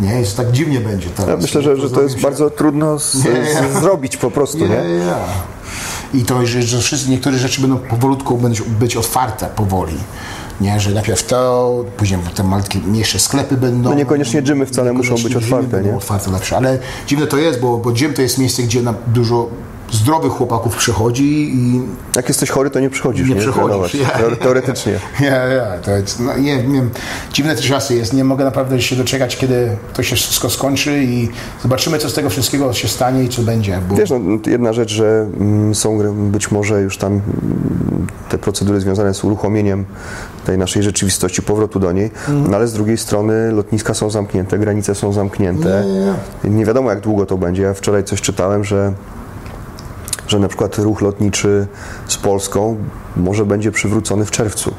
Nie, 0.00 0.20
jest 0.20 0.36
tak 0.36 0.52
dziwnie 0.52 0.80
będzie 0.80 1.08
teraz. 1.10 1.28
Ja 1.30 1.36
myślę, 1.36 1.62
że, 1.62 1.76
że 1.76 1.90
to 1.90 2.02
jest 2.02 2.14
się- 2.16 2.20
bardzo 2.22 2.50
trudno 2.50 2.98
z, 2.98 3.24
Nie, 3.24 3.30
nie. 3.32 3.46
z, 3.74 3.80
zrobić 3.80 4.16
po 4.16 4.30
prostu, 4.30 4.58
nie? 4.58 4.74
ja. 5.06 5.18
I 6.14 6.24
to, 6.24 6.46
że, 6.46 6.62
że 6.62 6.78
wszystkie, 6.80 7.10
niektóre 7.10 7.38
rzeczy 7.38 7.60
będą 7.60 7.78
powolutku 7.78 8.36
być, 8.36 8.62
być 8.62 8.96
otwarte 8.96 9.46
powoli. 9.46 9.96
Nie, 10.60 10.80
że 10.80 10.90
najpierw 10.90 11.26
to, 11.26 11.84
później 11.96 12.20
te 12.34 12.42
malutkie, 12.44 12.78
mniejsze 12.78 13.18
sklepy 13.18 13.56
będą. 13.56 13.90
No 13.90 13.96
niekoniecznie 13.96 14.42
gymy 14.42 14.66
wcale 14.66 14.92
muszą 14.92 15.14
być 15.14 15.24
Niekoniecznie 15.24 15.56
otwarte, 15.56 15.82
nie? 15.88 15.96
otwarte 15.96 16.30
lepsze. 16.30 16.56
Ale 16.56 16.78
dziwne 17.06 17.26
to 17.26 17.36
jest, 17.36 17.60
bo, 17.60 17.78
bo 17.78 17.90
gym 17.90 18.14
to 18.14 18.22
jest 18.22 18.38
miejsce, 18.38 18.62
gdzie 18.62 18.82
dużo 19.06 19.48
zdrowych 19.92 20.32
chłopaków 20.32 20.76
przychodzi 20.76 21.54
i 21.54 21.80
Jak 22.16 22.28
jesteś 22.28 22.50
chory, 22.50 22.70
to 22.70 22.80
nie 22.80 22.90
przychodzisz. 22.90 23.28
nie 23.28 23.36
przychodzisz. 23.36 23.64
Trenować. 23.68 23.94
Ja. 23.94 24.08
Teore- 24.08 24.36
Teoretycznie. 24.36 24.92
Ja, 25.20 25.36
ja, 25.46 25.66
to 25.78 25.90
jest, 25.90 26.20
no, 26.20 26.36
nie, 26.38 26.62
nie 26.62 26.82
dziwne 27.32 27.56
czasy 27.56 27.94
jest, 27.94 28.12
nie 28.12 28.24
mogę 28.24 28.44
naprawdę 28.44 28.82
się 28.82 28.96
doczekać, 28.96 29.36
kiedy 29.36 29.76
to 29.94 30.02
się 30.02 30.16
wszystko 30.16 30.50
skończy 30.50 31.02
i 31.04 31.28
zobaczymy, 31.62 31.98
co 31.98 32.08
z 32.10 32.14
tego 32.14 32.30
wszystkiego 32.30 32.72
się 32.72 32.88
stanie 32.88 33.24
i 33.24 33.28
co 33.28 33.42
będzie, 33.42 33.78
bo 33.88 33.94
Wiesz, 33.96 34.10
no, 34.10 34.18
jedna 34.46 34.72
rzecz, 34.72 34.90
że 34.90 35.26
mm, 35.40 35.74
są 35.74 35.98
być 36.30 36.50
może 36.50 36.80
już 36.82 36.98
tam 36.98 37.12
mm, 37.12 37.22
te 38.28 38.38
procedury 38.38 38.80
związane 38.80 39.14
z 39.14 39.24
uruchomieniem 39.24 39.84
tej 40.44 40.58
naszej 40.58 40.82
rzeczywistości, 40.82 41.42
powrotu 41.42 41.80
do 41.80 41.92
niej, 41.92 42.10
Mhm. 42.28 42.50
no 42.50 42.56
ale 42.56 42.68
z 42.68 42.72
drugiej 42.72 42.98
strony 42.98 43.52
lotniska 43.52 43.94
są 43.94 44.10
zamknięte, 44.10 44.58
granice 44.58 44.94
są 44.94 45.12
zamknięte. 45.12 45.84
Nie, 45.86 46.50
nie, 46.50 46.56
Nie 46.58 46.64
wiadomo, 46.64 46.90
jak 46.90 47.00
długo 47.00 47.26
to 47.26 47.38
będzie. 47.38 47.62
Ja 47.62 47.74
wczoraj 47.74 48.04
coś 48.04 48.20
czytałem, 48.20 48.64
że 48.64 48.92
że 50.30 50.38
na 50.38 50.48
przykład 50.48 50.78
ruch 50.78 51.00
lotniczy 51.00 51.66
z 52.08 52.16
Polską 52.16 52.76
może 53.16 53.46
będzie 53.46 53.72
przywrócony 53.72 54.24
w 54.24 54.30
czerwcu. 54.30 54.74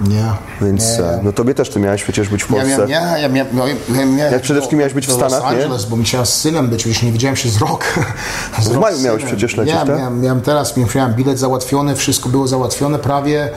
Nie. 0.00 0.24
Więc 0.62 0.98
nie. 0.98 1.04
e, 1.04 1.20
no 1.22 1.32
tobie 1.32 1.54
też 1.54 1.70
ty 1.70 1.80
miałeś 1.80 2.02
przecież 2.02 2.28
być 2.28 2.44
w 2.44 2.50
Ja 2.50 2.56
Polsce. 2.56 2.70
miałem, 2.70 2.90
ja, 2.90 3.18
ja 3.18 3.28
miałem, 3.28 3.56
no, 3.56 3.66
ja 3.66 3.74
miałem 3.88 4.18
Jak 4.32 4.42
przede 4.42 4.60
wszystkim 4.60 4.78
miałeś 4.78 4.94
być 4.94 5.06
w 5.06 5.12
Stanach, 5.12 5.30
Los 5.32 5.42
nie? 5.42 5.48
Angeles, 5.48 5.84
bo 5.84 5.96
musiałem 5.96 6.26
z 6.26 6.32
synem 6.32 6.68
być, 6.68 6.86
już 6.86 7.02
nie 7.02 7.12
widziałem 7.12 7.36
się 7.36 7.48
z 7.48 7.56
rok. 7.56 7.84
Z 8.62 8.68
W 8.68 8.78
maju 8.78 9.00
miałeś 9.00 9.24
przecież 9.24 9.56
lecieć, 9.56 9.74
ja, 9.74 9.86
tak? 9.86 9.98
Miałem, 9.98 10.20
miałem 10.20 10.40
teraz, 10.40 10.74
miałem 10.94 11.14
bilet 11.14 11.38
załatwiony, 11.38 11.96
wszystko 11.96 12.28
było 12.28 12.48
załatwione 12.48 12.98
prawie 12.98 13.50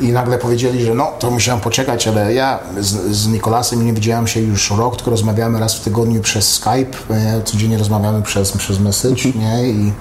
i 0.00 0.12
nagle 0.12 0.38
powiedzieli, 0.38 0.84
że 0.84 0.94
no, 0.94 1.12
to 1.18 1.30
musiałem 1.30 1.60
poczekać, 1.60 2.08
ale 2.08 2.34
ja 2.34 2.58
z, 2.80 3.16
z 3.16 3.26
Nikolasem 3.28 3.86
nie 3.86 3.92
widziałem 3.92 4.26
się 4.26 4.40
już 4.40 4.70
rok, 4.70 4.96
tylko 4.96 5.10
rozmawiamy 5.10 5.60
raz 5.60 5.74
w 5.74 5.80
tygodniu 5.80 6.20
przez 6.20 6.52
Skype, 6.52 6.98
e, 7.10 7.42
codziennie 7.44 7.78
rozmawiamy 7.78 8.22
przez, 8.22 8.52
przez 8.52 8.80
message, 8.80 9.22
Mhm. 9.24 9.44
nie? 9.44 9.68
I, 9.70 9.92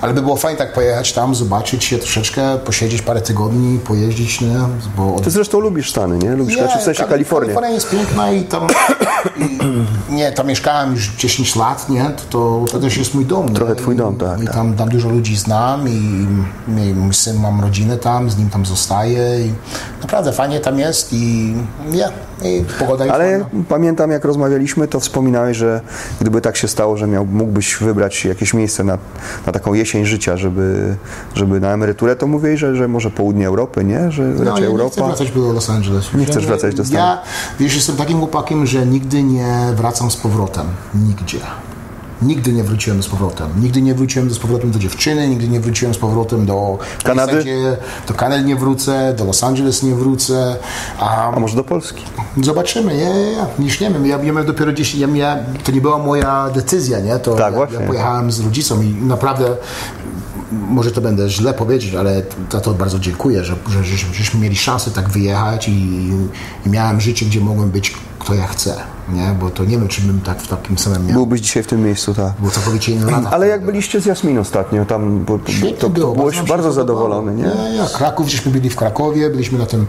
ale 0.00 0.14
by 0.14 0.22
było 0.22 0.36
fajnie 0.36 0.58
tak 0.58 0.72
pojechać 0.72 1.12
tam, 1.12 1.34
zobaczyć 1.34 1.84
się 1.84 1.98
troszeczkę, 1.98 2.58
posiedzieć 2.58 3.02
parę 3.02 3.20
tygodni, 3.20 3.78
pojeździć, 3.78 4.40
nie? 4.40 4.56
Bo 4.96 5.14
Ty 5.24 5.30
zresztą 5.30 5.60
lubisz 5.60 5.90
Stany, 5.90 6.18
nie? 6.18 6.36
Lubisz, 6.36 6.58
znaczy 6.58 6.78
w 6.78 6.82
sensie 6.82 7.02
Kali- 7.02 7.08
Kalifornię. 7.10 7.46
Kalifornia 7.54 7.74
jest 7.74 7.90
piękna 7.90 8.30
i 8.32 8.42
tam, 8.44 8.66
i, 9.36 9.58
nie, 10.14 10.32
tam 10.32 10.46
mieszkałem 10.46 10.92
już 10.92 11.08
10 11.08 11.56
lat, 11.56 11.88
nie? 11.88 12.10
To, 12.30 12.64
to 12.72 12.80
też 12.80 12.96
jest 12.96 13.14
mój 13.14 13.26
dom. 13.26 13.46
nie? 13.48 13.54
Trochę 13.54 13.74
twój 13.74 13.96
dom, 13.96 14.16
tak, 14.16 14.40
I 14.42 14.44
tak. 14.44 14.54
tam, 14.54 14.74
tam 14.74 14.88
dużo 14.88 15.08
ludzi 15.08 15.36
znam 15.36 15.88
i, 15.88 16.26
i 16.68 16.94
mój 16.94 17.14
syn, 17.14 17.40
mam 17.40 17.60
rodzinę 17.60 17.96
tam, 17.98 18.30
z 18.30 18.38
nim 18.38 18.50
tam 18.50 18.66
zostaje 18.66 19.46
i 19.46 19.52
naprawdę 20.02 20.32
fajnie 20.32 20.60
tam 20.60 20.78
jest 20.78 21.12
i 21.12 21.54
nie, 21.90 22.08
i 22.50 22.64
pogoda 22.78 23.04
jest 23.04 23.14
Ale 23.14 23.30
fajna. 23.30 23.64
pamiętam, 23.68 24.10
jak 24.10 24.24
rozmawialiśmy, 24.24 24.88
to 24.88 25.00
wspominałeś, 25.00 25.56
że 25.56 25.80
gdyby 26.20 26.40
tak 26.40 26.56
się 26.56 26.68
stało, 26.68 26.96
że 26.96 27.06
miał, 27.06 27.26
mógłbyś 27.26 27.76
wybrać 27.76 28.24
jakieś 28.24 28.54
miejsce 28.54 28.84
na, 28.84 28.98
na 29.46 29.52
taką 29.52 29.74
jesień 29.74 30.04
życia, 30.04 30.36
żeby, 30.36 30.96
żeby 31.34 31.60
na 31.60 31.72
emeryturę, 31.72 32.16
to 32.16 32.26
mówię, 32.26 32.56
że, 32.56 32.76
że 32.76 32.88
może 32.88 33.10
południe 33.10 33.46
Europy, 33.46 33.84
nie? 33.84 34.10
Że 34.10 34.22
No, 34.22 34.44
raczej 34.44 34.46
nie 34.54 34.58
chcę 34.60 34.66
Europa. 34.66 35.11
Wracać 35.16 35.30
do 35.34 35.52
Los 35.52 35.70
Angeles. 35.70 36.14
Nie 36.14 36.20
Ja 36.20 36.26
chcesz 36.26 36.46
wracać 36.46 36.74
do 36.74 36.84
Stanów. 36.84 36.98
Ja, 37.00 37.18
wiesz, 37.60 37.74
jestem 37.74 37.96
takim 37.96 38.18
chłopakiem, 38.18 38.66
że 38.66 38.86
nigdy 38.86 39.22
nie 39.22 39.56
wracam 39.76 40.10
z 40.10 40.16
powrotem. 40.16 40.66
Nigdzie. 40.94 41.38
Nigdy 42.22 42.52
nie 42.52 42.64
wróciłem 42.64 43.02
z 43.02 43.08
powrotem. 43.08 43.48
Nigdy 43.62 43.82
nie 43.82 43.94
wróciłem 43.94 44.30
z 44.30 44.38
powrotem 44.38 44.70
do 44.70 44.78
dziewczyny, 44.78 45.28
nigdy 45.28 45.48
nie 45.48 45.60
wróciłem 45.60 45.94
z 45.94 45.98
powrotem 45.98 46.46
do 46.46 46.78
Kanady? 47.04 47.32
zasadzie 47.32 47.76
Do 48.08 48.14
Kanady 48.14 48.44
nie 48.44 48.56
wrócę, 48.56 49.14
do 49.18 49.24
Los 49.24 49.44
Angeles 49.44 49.82
nie 49.82 49.94
wrócę. 49.94 50.56
A 50.98 51.32
A 51.36 51.40
może 51.40 51.56
do 51.56 51.64
Polski? 51.64 52.04
zobaczymy, 52.42 52.94
nie, 52.96 53.04
nie, 53.04 53.36
nie, 53.58 53.64
już 53.66 53.80
nie 53.80 53.90
wiem. 53.90 54.06
Ja, 54.06 54.16
ja 54.16 54.22
miałem 54.32 54.46
dopiero 54.46 54.72
10, 54.72 55.00
ja 55.00 55.06
miałem, 55.06 55.38
to 55.64 55.72
nie 55.72 55.80
była 55.80 55.98
moja 55.98 56.50
decyzja, 56.54 57.00
nie? 57.00 57.18
To 57.18 57.34
Tak, 57.34 57.52
ja, 57.52 57.58
właśnie. 57.58 57.78
ja 57.78 57.86
pojechałem 57.86 58.32
z 58.32 58.40
rodzicą 58.40 58.82
i 58.82 58.88
naprawdę 58.88 59.56
może 60.52 60.90
to 60.90 61.00
będę 61.00 61.28
źle 61.28 61.54
powiedzieć, 61.54 61.94
ale 61.94 62.22
za 62.52 62.60
to 62.60 62.74
bardzo 62.74 62.98
dziękuję, 62.98 63.44
że, 63.44 63.56
że, 63.68 63.84
że 63.84 63.96
żeśmy 64.12 64.40
mieli 64.40 64.56
szansę 64.56 64.90
tak 64.90 65.08
wyjechać 65.08 65.68
i, 65.68 65.72
i 66.66 66.70
miałem 66.70 67.00
życie, 67.00 67.26
gdzie 67.26 67.40
mogłem 67.40 67.70
być 67.70 67.94
kto 68.18 68.34
ja 68.34 68.46
chcę, 68.46 68.74
nie? 69.08 69.34
Bo 69.40 69.50
to 69.50 69.64
nie 69.64 69.78
wiem, 69.78 69.88
czy 69.88 70.02
bym 70.02 70.20
tak 70.20 70.42
w 70.42 70.48
takim 70.48 70.78
samym 70.78 71.06
miał. 71.06 71.14
Byłbyś 71.14 71.40
dzisiaj 71.40 71.62
w 71.62 71.66
tym 71.66 71.84
miejscu, 71.84 72.14
tak. 72.14 72.32
Było 72.38 72.50
całkowicie 72.50 73.00
lata. 73.00 73.30
Ale 73.30 73.48
jak 73.48 73.64
byliście 73.64 74.00
z 74.00 74.06
Jasmin 74.06 74.38
ostatnio, 74.38 74.84
tam 74.84 75.24
bo, 75.24 75.38
to, 75.78 75.90
było, 75.90 76.14
byłeś 76.14 76.42
bardzo 76.42 76.72
zadowolony, 76.72 77.34
nie? 77.34 77.42
Nie, 77.42 77.78
nie. 77.78 77.86
Kraków, 77.94 78.28
żeśmy 78.28 78.52
byli 78.52 78.70
w 78.70 78.76
Krakowie, 78.76 79.30
byliśmy 79.30 79.58
na 79.58 79.66
tym, 79.66 79.86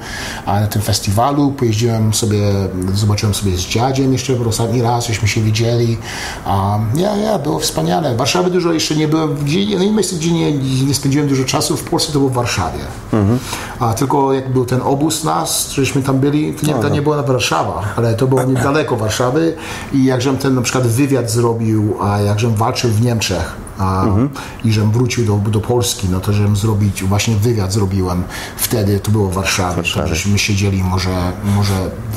na 0.48 0.68
tym 0.68 0.82
festiwalu, 0.82 1.52
pojeździłem 1.52 2.14
sobie, 2.14 2.52
zobaczyłem 2.94 3.34
sobie 3.34 3.58
z 3.58 3.62
dziadziem 3.62 4.14
jeszcze 4.14 4.36
w 4.36 4.48
ostatni 4.48 4.82
raz, 4.82 5.08
żeśmy 5.08 5.28
się 5.28 5.42
widzieli. 5.42 5.98
A, 6.46 6.80
nie, 6.94 7.18
nie, 7.18 7.40
było 7.44 7.60
wspaniale. 7.60 8.14
W 8.14 8.18
Warszawie 8.18 8.50
dużo 8.50 8.74
jeszcze 8.74 8.96
nie 8.96 9.08
byłem, 9.08 9.36
gdzie, 9.36 9.78
no 9.78 9.84
i 9.84 9.92
miejsce, 9.92 10.16
gdzie 10.16 10.32
nie, 10.32 10.54
nie 10.88 10.94
spędziłem 10.94 11.28
dużo 11.28 11.44
czasu 11.44 11.78
w 11.78 11.84
Polsce, 11.84 12.14
to 12.14 12.20
było 12.20 12.32
w 12.32 12.34
Warszawie. 12.34 12.80
A 13.80 13.94
tylko 13.94 14.34
jak 14.34 14.50
był 14.54 14.66
ten 14.66 14.82
obóz 14.82 15.24
nas, 15.24 15.70
żeśmy 15.72 16.02
tam 16.02 16.20
byli, 16.20 16.54
to 16.54 16.68
nie, 16.68 16.74
to 16.74 16.90
nie 16.90 17.02
było 17.02 17.16
na 17.16 17.24
Warszawa, 17.24 17.82
ale 17.96 18.14
to 18.14 18.28
było 18.28 18.44
niedaleko 18.54 18.96
Warszawy 19.04 19.56
i 19.94 20.06
jakżem 20.06 20.38
ten 20.38 20.56
na 20.56 20.62
przykład 20.62 20.88
wywiad 20.88 21.32
zrobił, 21.32 21.96
a 22.02 22.20
jakżem 22.22 22.56
walczył 22.56 22.90
w 22.90 23.02
Niemczech, 23.02 23.56
a, 23.80 24.06
i 24.66 24.74
żem 24.74 24.92
wrócił 24.92 25.26
do, 25.26 25.50
do 25.50 25.62
Polski, 25.62 26.08
no 26.10 26.20
to 26.20 26.34
żem 26.34 26.56
zrobić, 26.56 27.04
właśnie 27.04 27.36
wywiad 27.36 27.74
zrobiłem 27.74 28.24
wtedy, 28.58 29.00
to 29.00 29.12
było 29.12 29.30
w 29.30 29.34
Warszawie, 29.34 29.84
to 29.94 30.08
żeśmy 30.08 30.40
siedzieli 30.40 30.84
może, 30.84 31.32
może 31.56 31.74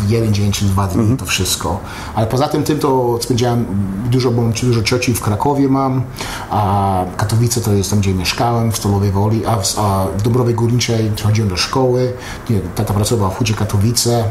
jeden 0.08 0.34
dzień 0.34 0.52
czy 0.52 0.64
dwa 0.64 0.86
dni, 0.86 1.16
to 1.16 1.26
wszystko. 1.26 1.80
Ale 2.14 2.26
poza 2.26 2.48
tym 2.48 2.62
tym 2.62 2.78
to 2.78 3.18
spędziłem 3.22 3.64
dużo, 4.10 4.30
bo 4.30 4.42
mam 4.42 4.52
dużo 4.52 4.82
cioci 4.82 5.14
w 5.14 5.20
Krakowie 5.20 5.68
mam, 5.68 6.02
a 6.50 7.04
Katowice 7.16 7.60
to 7.60 7.72
jest 7.72 7.90
tam, 7.90 8.00
gdzie 8.00 8.14
mieszkałem, 8.14 8.72
w 8.72 8.76
Stolowej 8.76 9.10
Woli, 9.10 9.46
a 9.46 9.56
w, 9.56 9.78
a 9.78 10.06
w 10.18 10.22
Dobrowej 10.22 10.54
Górniczej 10.54 11.12
chodziłem 11.22 11.48
do 11.48 11.56
szkoły, 11.56 12.12
nie, 12.50 12.60
tata 12.60 12.94
pracował 12.94 13.30
w 13.30 13.34
Hucie 13.34 13.54
Katowice, 13.54 14.24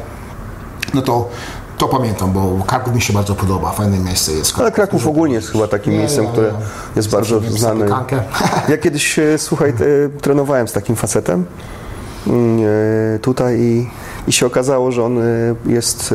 no 0.93 1.01
to 1.01 1.29
to 1.77 1.87
pamiętam, 1.87 2.31
bo 2.31 2.63
Kraków 2.67 2.95
mi 2.95 3.01
się 3.01 3.13
bardzo 3.13 3.35
podoba, 3.35 3.71
fajne 3.71 3.99
miejsce 3.99 4.31
jest. 4.31 4.59
Ale 4.59 4.71
Kraków 4.71 5.07
ogólnie 5.07 5.35
jest 5.35 5.51
chyba 5.51 5.67
takim 5.67 5.93
Nie, 5.93 5.99
miejscem, 5.99 6.27
które 6.27 6.51
nie. 6.51 6.57
jest 6.95 7.09
bardzo 7.09 7.39
znane. 7.39 7.85
Ja 8.69 8.77
kiedyś, 8.77 9.19
e, 9.19 9.37
słuchaj, 9.37 9.69
e, 9.69 9.73
trenowałem 10.21 10.67
z 10.67 10.73
takim 10.73 10.95
facetem 10.95 11.45
mm, 12.27 12.59
e, 13.15 13.19
tutaj 13.19 13.59
i, 13.59 13.89
i 14.27 14.31
się 14.31 14.45
okazało, 14.45 14.91
że 14.91 15.03
on 15.03 15.17
jest, 15.65 16.13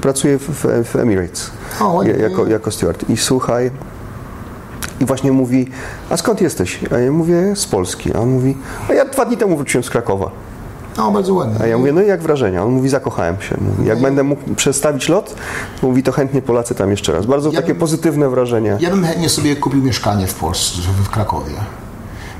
pracuje 0.00 0.38
w, 0.38 0.66
w, 0.84 0.96
Emirates 0.96 1.50
O, 1.80 2.02
jako, 2.02 2.46
jako 2.46 2.70
steward. 2.70 3.10
I 3.10 3.16
słuchaj, 3.16 3.70
i 5.00 5.04
właśnie 5.04 5.32
mówi, 5.32 5.70
a 6.10 6.16
skąd 6.16 6.40
jesteś? 6.40 6.80
A 6.94 6.98
ja 6.98 7.12
mówię, 7.12 7.56
z 7.56 7.66
Polski. 7.66 8.14
A 8.14 8.18
on 8.18 8.28
mówi, 8.28 8.56
a 8.90 8.92
ja 8.92 9.04
dwa 9.04 9.24
dni 9.24 9.36
temu 9.36 9.56
wróciłem 9.56 9.84
z 9.84 9.90
Krakowa. 9.90 10.30
No, 10.96 11.10
bardzo 11.10 11.34
ładnie. 11.34 11.60
A 11.60 11.66
ja 11.66 11.78
mówię, 11.78 11.92
no 11.92 12.02
i 12.02 12.06
jak 12.06 12.22
wrażenia? 12.22 12.64
On 12.64 12.70
mówi, 12.72 12.88
zakochałem 12.88 13.40
się. 13.40 13.56
Mówi, 13.76 13.88
jak 13.88 14.00
będę 14.00 14.22
mógł 14.22 14.54
przestawić 14.54 15.08
lot, 15.08 15.34
mówi, 15.82 16.02
to 16.02 16.12
chętnie 16.12 16.42
Polacy 16.42 16.74
tam 16.74 16.90
jeszcze 16.90 17.12
raz. 17.12 17.26
Bardzo 17.26 17.48
Ja 17.50 17.54
takie 17.60 17.72
bym- 17.72 17.80
pozytywne 17.80 18.28
wrażenie. 18.28 18.76
Ja 18.80 18.90
bym 18.90 19.04
chętnie 19.04 19.28
sobie 19.28 19.56
kupił 19.56 19.82
mieszkanie 19.82 20.26
w 20.26 20.34
Polsce, 20.34 20.78
w 21.04 21.08
Krakowie. 21.10 21.52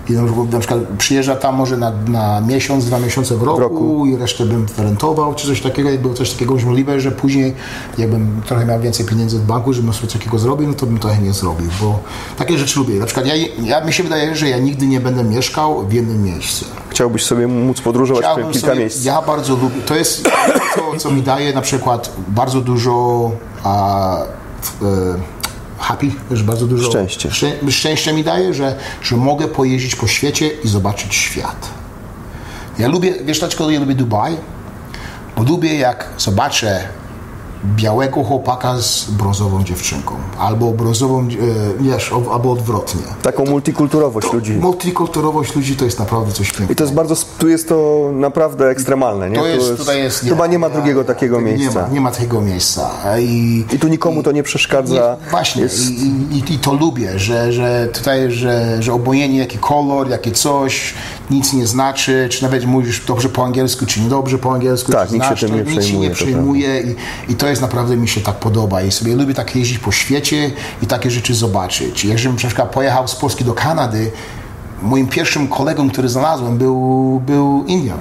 I 0.09 0.12
na 0.52 0.59
przykład- 0.59 0.80
przyjeżdża 0.98 1.36
tam 1.36 1.54
może 1.54 1.76
na, 1.76 1.92
na 2.09 2.40
miesiąc, 2.40 2.84
dwa 2.84 2.98
miesiące 2.98 3.36
w 3.36 3.42
roku, 3.42 3.61
roku. 3.61 4.07
i 4.07 4.16
resztę 4.16 4.44
bym 4.46 4.66
rentował, 4.78 5.34
czy 5.34 5.46
coś 5.46 5.61
takiego, 5.61 5.90
jak 5.90 6.00
było 6.02 6.14
coś 6.14 6.30
takiego 6.32 6.54
możliwe, 6.54 7.00
że 7.00 7.11
później 7.12 7.54
jakbym 7.98 8.42
trochę 8.46 8.66
miał 8.66 8.80
więcej 8.80 9.07
pieniędzy 9.07 9.38
w 9.38 9.42
banku, 9.42 9.72
żebym 9.72 9.92
coś 9.92 10.12
takiego 10.12 10.38
zrobił, 10.38 10.68
no 10.68 10.74
to 10.74 10.86
bym 10.86 10.98
to 10.98 11.09
chętnie 11.09 11.32
zrobił, 11.32 11.66
bo 11.80 11.98
takie 12.36 12.59
rzeczy 12.59 12.78
lubię. 12.78 12.94
Na 12.94 13.07
przykład 13.07 13.26
ja, 13.26 13.34
ja 13.62 13.80
mi 13.84 13.92
się 13.92 14.02
wydaje, 14.02 14.36
że 14.36 14.48
ja 14.48 14.59
nigdy 14.59 14.86
nie 14.86 15.00
będę 15.00 15.24
mieszkał 15.24 15.86
w 15.86 15.92
jednym 15.92 16.22
miejscu. 16.24 16.64
Chciałbyś 16.90 17.24
sobie 17.24 17.46
móc 17.46 17.80
podróżować 17.80 18.22
w 18.24 18.26
Chciałbym 18.26 18.52
kilka 18.52 18.68
sobie- 18.68 18.80
miejsc. 18.80 19.04
Ja 19.04 19.22
bardzo 19.22 19.52
lubię. 19.57 19.82
To 19.86 19.94
jest 19.96 20.24
to, 20.74 20.96
co 20.98 21.11
mi 21.11 21.22
daje 21.22 21.52
na 21.54 21.61
przykład 21.62 22.12
bardzo 22.28 22.61
dużo 22.61 23.30
a, 23.64 24.16
w, 24.62 24.82
e, 24.84 24.86
happy, 25.79 26.11
że 26.31 26.45
bardzo 26.45 26.66
dużo 26.66 26.91
Szczęście. 26.91 27.31
Szczę, 27.31 27.53
szczęścia 27.70 28.12
mi 28.12 28.24
daje, 28.24 28.55
że, 28.55 28.77
że 29.03 29.16
mogę 29.16 29.49
pojeździć 29.49 29.97
po 29.97 30.07
świecie 30.07 30.49
i 30.64 30.68
zobaczyć 30.68 31.14
świat. 31.14 31.68
Ja 32.79 32.89
lubię, 32.89 33.14
wiesz 33.24 33.39
dlaczego 33.39 33.70
ja 33.70 33.81
lubię 33.81 33.95
Dubaj? 33.95 34.37
Bo 35.37 35.43
lubię 35.43 35.74
jak 35.74 36.09
zobaczę 36.18 36.89
białego 37.64 38.24
chłopaka 38.24 38.78
z 38.80 39.11
brązową 39.11 39.64
dziewczynką. 39.64 40.14
Albo 40.38 40.72
brązową, 40.72 41.20
e, 41.20 41.26
wiesz, 41.82 42.12
albo 42.32 42.52
odwrotnie. 42.52 43.02
Taką 43.22 43.44
multikulturowość 43.44 44.32
ludzi. 44.32 44.52
Multikulturowość 44.52 45.54
ludzi 45.57 45.76
to 45.76 45.84
jest 45.84 45.98
naprawdę 45.98 46.32
coś 46.32 46.46
pięknego. 46.48 46.72
I 46.72 46.76
to 46.76 46.84
jest 46.84 46.94
bardzo, 46.94 47.14
tu 47.38 47.48
jest 47.48 47.68
to 47.68 48.11
naprawdę 48.12 48.68
ekstremalne, 48.70 49.30
nie? 49.30 49.36
To 49.36 49.42
Tu 49.42 49.48
jest, 49.48 49.76
tutaj 49.76 49.98
jest, 49.98 50.20
chyba 50.20 50.46
nie 50.46 50.59
ma 50.59 50.70
drugiego 50.70 51.04
takiego 51.04 51.40
nie 51.40 51.52
miejsca. 51.52 51.82
Ma, 51.82 51.88
nie 51.88 52.00
ma 52.00 52.11
takiego 52.11 52.40
miejsca. 52.40 52.90
I, 53.20 53.64
I 53.72 53.78
tu 53.78 53.88
nikomu 53.88 54.22
to 54.22 54.32
nie 54.32 54.42
przeszkadza. 54.42 54.94
nie, 55.24 55.30
właśnie, 55.30 55.62
Jest, 55.62 55.90
i, 55.90 56.07
i, 56.32 56.54
i 56.54 56.59
to 56.59 56.74
lubię, 56.74 57.18
że, 57.18 57.52
że 57.52 57.88
tutaj, 57.92 58.30
że, 58.32 58.76
że 58.82 58.92
obojętnie 58.92 59.38
jaki 59.38 59.59
kolor, 59.59 60.09
jakie 60.09 60.32
coś, 60.32 60.94
nic 61.30 61.52
nie 61.52 61.66
znaczy, 61.66 62.28
czy 62.30 62.42
nawet 62.42 62.64
mówisz 62.66 63.04
dobrze 63.07 63.28
po 63.28 63.44
angielsku, 63.44 63.86
czy 63.86 64.00
niedobrze 64.00 64.38
po 64.38 64.52
angielsku, 64.54 64.92
Tak, 64.92 65.09
czy 65.09 65.14
nikt 65.14 65.24
się 65.26 65.28
znasz, 65.28 65.40
tym 65.40 65.50
to 65.50 65.57
nie 65.57 65.62
nic 65.62 65.72
się 65.74 65.80
przejmuje, 65.80 66.09
nie 66.09 66.11
to 66.11 66.14
przejmuje 66.16 66.80
i, 66.80 67.32
i 67.32 67.34
to 67.34 67.45
to 67.47 67.51
jest 67.51 67.62
naprawdę 67.62 67.97
mi 67.97 68.09
się 68.09 68.20
tak 68.20 68.34
podoba 68.34 68.82
i 68.82 68.92
sobie 68.92 69.16
lubię 69.16 69.34
tak 69.34 69.57
jeździć 69.57 69.78
po 69.78 69.92
świecie 69.92 70.51
i 70.82 70.86
takie 70.86 71.11
rzeczy 71.11 71.34
zobaczyć. 71.34 72.01
Żebym 72.01 72.32
na 72.32 72.38
przykład 72.38 72.70
pojechał 72.70 73.09
z 73.09 73.14
Polski 73.14 73.44
do 73.44 73.55
Kanady, 73.55 74.11
moim 74.82 75.07
pierwszym 75.07 75.49
kolegą, 75.49 75.90
który 75.90 76.09
znalazłem, 76.09 76.59
był, 76.59 77.20
był 77.26 77.64
Indian. 77.66 77.99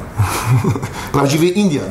Prawdziwy 1.13 1.47
Indian. 1.47 1.85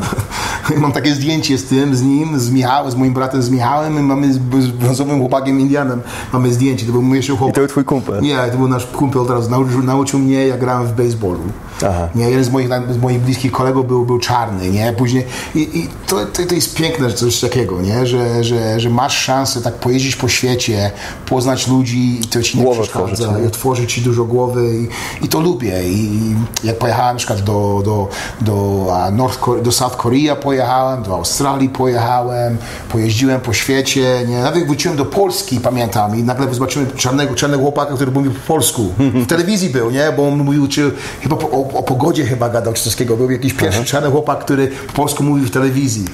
Mam 0.76 0.92
takie 0.92 1.14
zdjęcie 1.14 1.58
z 1.58 1.64
tym, 1.64 1.96
z 1.96 2.02
nim, 2.02 2.40
z 2.40 2.50
Michałem, 2.50 2.90
z 2.90 2.94
moim 2.94 3.14
bratem, 3.14 3.42
z 3.42 3.50
Michałem 3.50 3.98
i 3.98 4.02
mamy 4.02 4.32
z 4.32 4.38
z 4.60 4.66
brązowym 4.66 5.18
chłopakiem 5.18 5.60
Indianem. 5.60 6.02
Mamy 6.32 6.52
zdjęcie, 6.52 6.86
to 6.86 6.92
był 6.92 7.02
mój 7.02 7.16
jeszcze 7.16 7.36
chłopak. 7.36 7.50
I 7.50 7.54
to 7.54 7.60
był 7.60 7.68
twój 7.68 7.84
kumpel? 7.84 8.22
Nie, 8.22 8.38
to 8.52 8.58
był 8.58 8.68
nasz 8.68 8.86
kumpel 8.86 9.26
teraz, 9.26 9.48
nauczył, 9.48 9.82
nauczył 9.82 10.18
mnie, 10.18 10.46
jak 10.46 10.60
grałem 10.60 10.86
w 10.86 10.92
baseballu. 10.92 11.40
Aha. 11.78 12.08
Nie, 12.14 12.30
jeden 12.30 12.44
z 12.44 12.50
moich, 12.50 12.68
z 12.90 12.96
moich 12.96 13.20
bliskich 13.20 13.52
kolegów 13.52 13.86
był, 13.86 14.06
był 14.06 14.18
czarny, 14.18 14.70
nie? 14.70 14.92
Później, 14.92 15.26
i, 15.54 15.78
i 15.78 15.88
to, 16.06 16.26
to, 16.26 16.46
to 16.48 16.54
jest 16.54 16.74
piękne, 16.74 17.12
coś 17.12 17.40
takiego, 17.40 17.80
nie? 17.80 18.06
Że, 18.06 18.44
że, 18.44 18.80
że 18.80 18.90
masz 18.90 19.18
szansę 19.18 19.62
tak 19.62 19.74
pojeździć 19.74 20.16
po 20.16 20.28
świecie, 20.28 20.90
poznać 21.26 21.68
ludzi 21.68 22.20
i 22.20 22.24
to 22.24 22.42
ci 22.42 22.58
nie 22.58 22.64
Głowę 22.64 22.82
przeszkadza 22.82 23.04
otworzyć, 23.04 23.44
i 23.44 23.46
otworzy 23.46 23.86
ci 23.86 24.02
dużo 24.02 24.24
głowy 24.24 24.70
i, 24.76 24.88
i 25.24 25.28
to 25.28 25.40
lubię. 25.40 25.82
I, 25.84 26.20
jak 26.64 26.78
pojechałem 26.78 27.14
na 27.14 27.18
przykład 27.18 27.40
do, 27.40 27.82
do, 27.84 28.08
do, 28.40 28.86
North, 29.12 29.38
do 29.62 29.72
South 29.72 29.96
Korea 29.96 30.36
pojechałem, 30.36 31.02
do 31.02 31.14
Australii 31.14 31.68
pojechałem, 31.68 32.56
pojeździłem 32.88 33.40
po 33.40 33.52
świecie, 33.52 34.24
nie? 34.28 34.40
Nawet 34.40 34.66
wróciłem 34.66 34.96
do 34.96 35.04
Polski, 35.04 35.60
pamiętam, 35.60 36.18
i 36.18 36.22
nagle 36.22 36.54
zobaczyłem 36.54 36.90
czarnego, 36.96 37.34
czarnego 37.34 37.62
chłopaka, 37.62 37.94
który 37.94 38.10
mówił 38.10 38.32
po 38.32 38.54
polsku. 38.54 38.92
W 38.98 39.26
telewizji 39.26 39.70
był, 39.70 39.90
nie? 39.90 40.12
Bo 40.16 40.28
on 40.28 40.44
mówił, 40.44 40.68
czy 40.68 40.92
chyba 41.22 41.36
po, 41.36 41.63
o, 41.74 41.78
o 41.78 41.82
pogodzie 41.82 42.24
chyba 42.24 42.48
gadał, 42.48 42.72
czy 42.72 42.82
coś 42.84 42.92
takiego. 42.92 43.16
Był 43.16 43.30
jakiś 43.30 43.54
pierwszy 43.54 43.84
czarny 43.84 44.10
chłopak, 44.10 44.38
który 44.44 44.68
po 44.86 44.92
polsku 44.92 45.22
mówił 45.22 45.46
w 45.46 45.50
telewizji. 45.50 46.04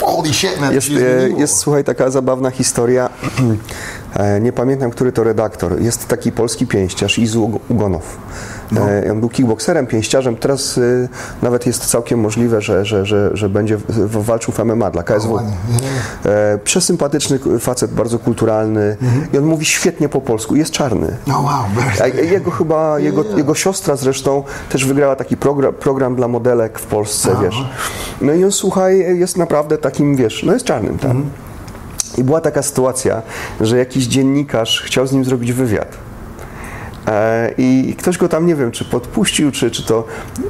Holy 0.00 0.32
shit, 0.34 0.60
man, 0.60 0.74
Jest, 0.74 0.88
e, 0.88 1.28
jest, 1.40 1.56
słuchaj, 1.58 1.84
taka 1.84 2.10
zabawna 2.10 2.50
historia. 2.50 3.10
E, 4.16 4.40
Nie 4.40 4.52
pamiętam, 4.52 4.90
który 4.90 5.12
to 5.12 5.24
redaktor. 5.24 5.80
Jest 5.82 6.08
taki 6.08 6.32
polski 6.32 6.66
pięściarz, 6.66 7.18
Izu 7.18 7.46
Ug- 7.48 7.58
Ugonow. 7.68 8.02
E, 8.76 9.12
On 9.12 9.20
był 9.20 9.28
kickbokserem, 9.28 9.86
pięściarzem. 9.86 10.36
Teraz 10.36 10.78
e, 10.78 10.80
nawet 11.42 11.66
jest 11.66 11.86
całkiem 11.86 12.20
możliwe, 12.20 12.60
że, 12.60 12.84
że, 12.84 13.06
że, 13.06 13.30
że 13.36 13.48
będzie 13.48 13.78
walczył 14.06 14.54
w 14.54 14.58
MMA 14.64 14.90
dla 14.90 15.02
KSW. 15.02 15.32
ładnie. 15.32 15.52
E, 16.26 16.58
Przesympatyczny 16.64 17.38
facet, 17.60 17.90
bardzo 17.92 18.18
kulturalny. 18.18 18.96
I 19.32 19.38
on 19.38 19.44
mówi 19.44 19.64
świetnie 19.64 20.08
po 20.08 20.20
polsku. 20.20 20.56
Jest 20.56 20.70
czarny. 20.70 21.16
No 21.26 21.40
wow, 21.40 21.64
jego 22.24 22.50
chyba, 22.50 22.98
jego, 22.98 23.24
jego 23.36 23.54
siostra 23.54 23.96
zresztą 23.96 24.42
też 24.68 24.84
wygrała 24.86 25.16
taki 25.16 25.36
program, 25.36 25.74
program 25.74 26.16
dla 26.16 26.28
modelek 26.28 26.78
w 26.78 26.86
Polsce, 26.86 27.36
wiesz. 27.42 27.64
No 28.20 28.32
i 28.32 28.44
on, 28.44 28.52
słuchaj, 28.52 29.18
jest 29.18 29.36
naprawdę 29.36 29.78
takim, 29.78 30.16
wiesz, 30.16 30.42
no 30.46 30.52
jest 30.52 30.64
czarnym, 30.64 30.98
tak? 30.98 31.12
I 32.18 32.24
była 32.24 32.40
taka 32.40 32.62
sytuacja, 32.62 33.22
że 33.60 33.78
jakiś 33.78 34.04
dziennikarz 34.06 34.82
chciał 34.86 35.06
z 35.06 35.12
nim 35.12 35.24
zrobić 35.24 35.52
wywiad. 35.52 35.88
E, 37.06 37.54
I 37.58 37.94
ktoś 37.98 38.18
go 38.18 38.28
tam, 38.28 38.46
nie 38.46 38.54
wiem, 38.54 38.70
czy 38.70 38.84
podpuścił, 38.84 39.52
czy, 39.52 39.70
czy 39.70 39.86
to. 39.86 40.04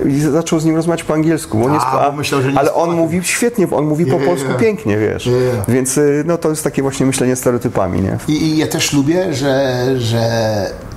I 0.07 0.21
zaczął 0.21 0.61
z 0.61 0.65
nim 0.65 0.77
rozmawiać 0.77 1.05
po 1.05 1.15
angielsku. 1.15 1.59
Bo 1.59 1.65
on 1.65 1.75
jest, 1.75 1.87
A, 1.87 2.13
myślał, 2.13 2.43
że 2.43 2.53
nie 2.53 2.59
ale 2.59 2.69
jest 2.69 2.81
on 2.81 2.97
mówi 2.97 3.21
świetnie, 3.25 3.71
on 3.71 3.87
mówi 3.87 4.07
po 4.07 4.19
polsku 4.19 4.49
yeah. 4.49 4.61
pięknie, 4.61 4.99
wiesz. 4.99 5.27
Yeah. 5.27 5.41
Więc 5.69 5.99
y, 5.99 6.25
no, 6.27 6.39
to 6.39 6.51
jest 6.51 6.65
takie 6.65 6.83
właśnie 6.83 7.07
myślenie 7.07 7.37
stereotypami, 7.37 8.01
nie? 8.01 8.19
I, 8.29 8.33
I 8.33 8.57
ja 8.57 8.67
też 8.67 8.93
lubię, 8.93 9.35
że, 9.35 9.85
że 10.01 10.25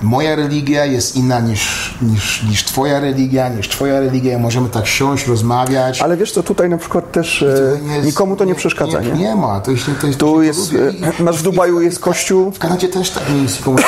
moja 0.02 0.36
religia 0.36 0.84
jest 0.84 1.16
inna 1.16 1.40
niż, 1.40 1.94
niż, 2.02 2.42
niż 2.42 2.64
twoja 2.64 3.00
religia, 3.00 3.48
niż 3.48 3.68
twoja 3.68 4.00
religia. 4.00 4.38
Możemy 4.38 4.68
tak 4.68 4.86
siąść, 4.86 5.26
rozmawiać. 5.26 6.02
Ale 6.02 6.16
wiesz 6.16 6.32
co, 6.32 6.42
tutaj 6.42 6.68
na 6.68 6.78
przykład 6.78 7.12
też 7.12 7.42
e, 7.42 7.54
To 7.86 7.94
jest- 7.94 8.06
nikomu 8.06 8.36
to 8.36 8.44
nie 8.44 8.54
przeszkadza, 8.54 9.00
nie? 9.00 9.12
Nie, 9.12 9.36
ma. 9.36 9.60
To 9.60 9.70
jest, 9.70 9.84
to 10.00 10.06
jest, 10.06 10.18
Tu 10.18 10.34
to 10.34 10.42
jest, 10.42 10.74
e, 11.18 11.22
masz 11.22 11.38
w 11.38 11.42
Dubaju 11.42 11.80
jest 11.80 11.98
kościół, 12.00 12.50
W 12.50 12.58
Kanadzie 12.58 12.88
też 12.88 13.10
tak 13.10 13.30
mi 13.30 13.40
nikomu 13.40 13.78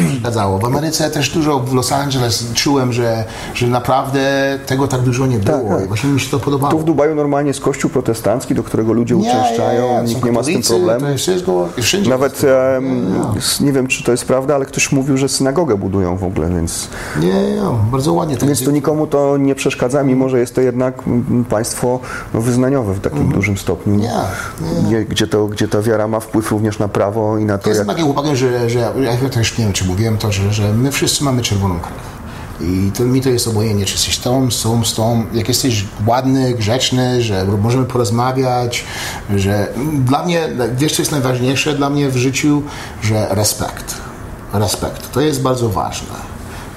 nie 0.00 0.06
przeszkadzało. 0.06 0.58
W 0.58 0.64
Ameryce 0.64 1.07
też 1.10 1.30
dużo, 1.30 1.60
w 1.60 1.74
Los 1.74 1.92
Angeles 1.92 2.44
czułem, 2.54 2.92
że, 2.92 3.24
że 3.54 3.66
naprawdę 3.66 4.20
tego 4.66 4.88
tak 4.88 5.00
dużo 5.00 5.26
nie 5.26 5.38
było. 5.38 5.68
tak. 5.76 5.84
I 5.84 5.88
właśnie 5.88 6.10
mi 6.10 6.20
się 6.20 6.30
to 6.30 6.38
podobało. 6.38 6.72
tu 6.72 6.78
w 6.78 6.84
Dubaju 6.84 7.14
normalnie 7.14 7.48
jest 7.48 7.60
kościół 7.60 7.90
protestancki, 7.90 8.54
do 8.54 8.62
którego 8.62 8.92
ludzie 8.92 9.16
uczęszczają, 9.16 10.04
nikt 10.04 10.20
są 10.20 10.26
nie 10.26 10.32
ma 10.32 10.42
z 10.42 10.46
tym 10.46 10.62
problemu. 10.62 11.06
Wszystko, 11.18 11.68
Nawet 12.08 12.42
s- 13.36 13.60
nie 13.60 13.72
wiem, 13.72 13.86
czy 13.86 14.04
to 14.04 14.12
jest 14.12 14.24
prawda, 14.24 14.54
ale 14.54 14.66
ktoś 14.66 14.92
mówił, 14.92 15.16
że 15.16 15.28
synagogę 15.28 15.76
budują 15.76 16.16
w 16.16 16.24
ogóle, 16.24 16.48
więc, 16.50 16.88
Nie, 17.20 17.26
nie, 17.28 17.60
bardzo 17.92 18.12
ładnie 18.12 18.36
więc 18.42 18.64
to 18.64 18.70
nikomu 18.70 19.06
to 19.06 19.36
nie 19.36 19.54
przeszkadza, 19.54 20.02
mimo 20.02 20.28
że 20.28 20.38
jest 20.38 20.54
to 20.54 20.60
jednak 20.60 20.94
mm, 21.06 21.44
państwo 21.44 22.00
no, 22.34 22.40
wyznaniowe 22.40 22.94
w 22.94 23.00
takim 23.00 23.28
dużym 23.32 23.58
stopniu, 23.58 23.94
Nie, 23.94 24.12
Gdzie, 24.86 25.04
gdzie, 25.04 25.26
to, 25.26 25.46
gdzie 25.46 25.68
ta 25.68 25.82
wiara 25.82 26.08
ma 26.08 26.20
wpływ 26.20 26.50
również 26.50 26.78
na 26.78 26.88
prawo 26.88 27.38
i 27.38 27.44
na 27.44 27.58
to, 27.58 27.70
Ja 27.70 27.76
jak... 27.76 27.78
jestem 27.78 27.86
takim 27.86 28.04
chłopakiem, 28.04 28.36
że, 28.36 28.70
że 28.70 28.78
ja 29.00 29.28
też 29.30 29.58
nie 29.58 29.64
wiem, 29.64 29.72
czy 29.72 29.84
mówiłem 29.84 30.18
to, 30.18 30.32
że, 30.32 30.52
że 30.52 30.72
my 30.72 30.92
wszyscy 30.98 31.24
mamy 31.24 31.42
czerwoną 31.42 31.80
krew. 31.80 32.08
I 32.60 32.92
to, 32.92 33.04
mi 33.04 33.20
to 33.20 33.28
jest 33.28 33.48
obojętnie, 33.48 33.84
czy 33.84 33.92
jesteś 33.92 34.18
tą, 34.18 34.48
tą, 34.62 34.84
z 34.84 34.94
tą. 34.94 35.26
Jak 35.34 35.48
jesteś 35.48 35.84
ładny, 36.06 36.54
grzeczny, 36.54 37.22
że 37.22 37.44
możemy 37.44 37.84
porozmawiać, 37.84 38.84
że 39.36 39.72
dla 40.04 40.22
mnie, 40.22 40.48
wiesz 40.76 40.92
co 40.92 41.02
jest 41.02 41.12
najważniejsze 41.12 41.74
dla 41.74 41.90
mnie 41.90 42.08
w 42.08 42.16
życiu, 42.16 42.62
że 43.02 43.26
respekt. 43.30 43.94
Respekt. 44.52 45.12
To 45.12 45.20
jest 45.20 45.42
bardzo 45.42 45.68
ważne. 45.68 46.14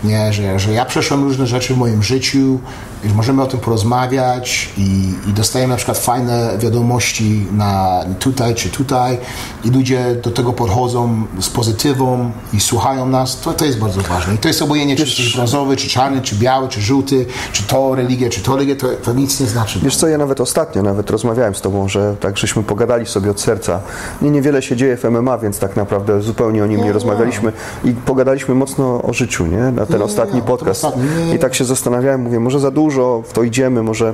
Nie, 0.04 0.34
że, 0.34 0.60
że 0.60 0.72
ja 0.74 0.86
przeszłem 0.86 1.24
różne 1.24 1.48
rzeczy 1.48 1.74
w 1.74 1.78
moim 1.78 2.04
życiu, 2.04 2.60
i 3.04 3.14
możemy 3.14 3.42
o 3.42 3.46
tym 3.46 3.60
porozmawiać 3.60 4.70
i, 4.78 5.14
i 5.30 5.34
dostajemy 5.34 5.72
na 5.72 5.78
przykład 5.78 5.98
fajne 5.98 6.52
wiadomości 6.60 7.48
na 7.52 8.04
tutaj 8.20 8.56
czy 8.56 8.70
tutaj 8.70 9.18
i 9.64 9.70
ludzie 9.70 10.16
do 10.24 10.32
tego 10.32 10.54
podchodzą 10.54 11.24
z 11.40 11.50
pozytywą 11.50 12.32
i 12.54 12.60
słuchają 12.60 13.06
nas, 13.06 13.40
to, 13.42 13.54
to 13.54 13.66
jest 13.66 13.80
bardzo 13.80 14.02
ważne. 14.02 14.36
I 14.36 14.38
to 14.38 14.48
jest 14.48 14.62
obojętnie, 14.62 14.96
czy 14.96 15.04
jesteś 15.04 15.36
brązowy, 15.36 15.76
czy 15.76 15.90
czarny, 15.90 16.22
czy 16.22 16.36
biały, 16.36 16.68
czy 16.68 16.82
żółty, 16.82 17.26
czy 17.52 17.64
to 17.64 17.96
religia, 17.96 18.30
czy 18.30 18.42
to 18.42 18.56
religia, 18.56 18.76
to, 18.76 18.88
to 19.04 19.14
nic 19.14 19.40
nie 19.40 19.48
znaczy. 19.48 19.80
Wiesz 19.84 19.96
co, 19.96 20.08
ja 20.08 20.18
nawet 20.18 20.42
ostatnio 20.42 20.84
nawet 20.84 21.10
rozmawiałem 21.10 21.56
z 21.56 21.62
tobą, 21.62 21.88
że 21.88 22.16
tak 22.20 22.38
żeśmy 22.38 22.64
pogadali 22.64 23.06
sobie 23.06 23.32
od 23.32 23.42
serca. 23.42 23.80
Nie, 24.22 24.32
niewiele 24.32 24.62
się 24.62 24.76
dzieje 24.76 24.98
w 24.98 25.04
MMA, 25.04 25.38
więc 25.38 25.60
tak 25.60 25.76
naprawdę 25.76 26.22
zupełnie 26.22 26.64
o 26.64 26.68
nim 26.68 26.84
nie 26.84 26.94
rozmawialiśmy 26.94 27.54
i 27.84 27.92
pogadaliśmy 27.92 28.56
mocno 28.56 29.02
o 29.02 29.14
życiu, 29.14 29.46
nie? 29.46 29.58
Na 29.58 29.86
ten 29.86 29.98
Nie, 29.98 30.04
ostatni 30.04 30.36
nie, 30.36 30.42
to 30.42 30.48
podcast. 30.48 30.84
ostatni, 30.86 31.10
nie, 31.10 31.26
nie. 31.26 31.36
I 31.36 31.40
tak 31.40 31.56
się 31.56 31.66
zastanawiałem, 31.66 32.22
mówię, 32.22 32.40
może 32.40 32.60
za 32.60 32.72
dużo 32.72 32.91
w 33.24 33.34
to 33.34 33.44
idziemy, 33.44 33.84
może 33.84 34.14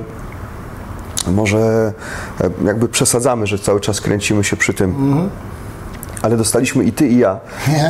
może 1.32 1.92
e, 2.40 2.50
jakby 2.64 2.88
przesadzamy, 2.88 3.46
że 3.46 3.58
cały 3.58 3.80
czas 3.80 4.00
kręcimy 4.00 4.44
się 4.44 4.56
przy 4.56 4.74
tym. 4.74 5.28
Ale 6.22 6.36
dostaliśmy 6.36 6.84
i 6.84 6.92
ty, 6.92 7.08
i 7.08 7.18
ja 7.18 7.40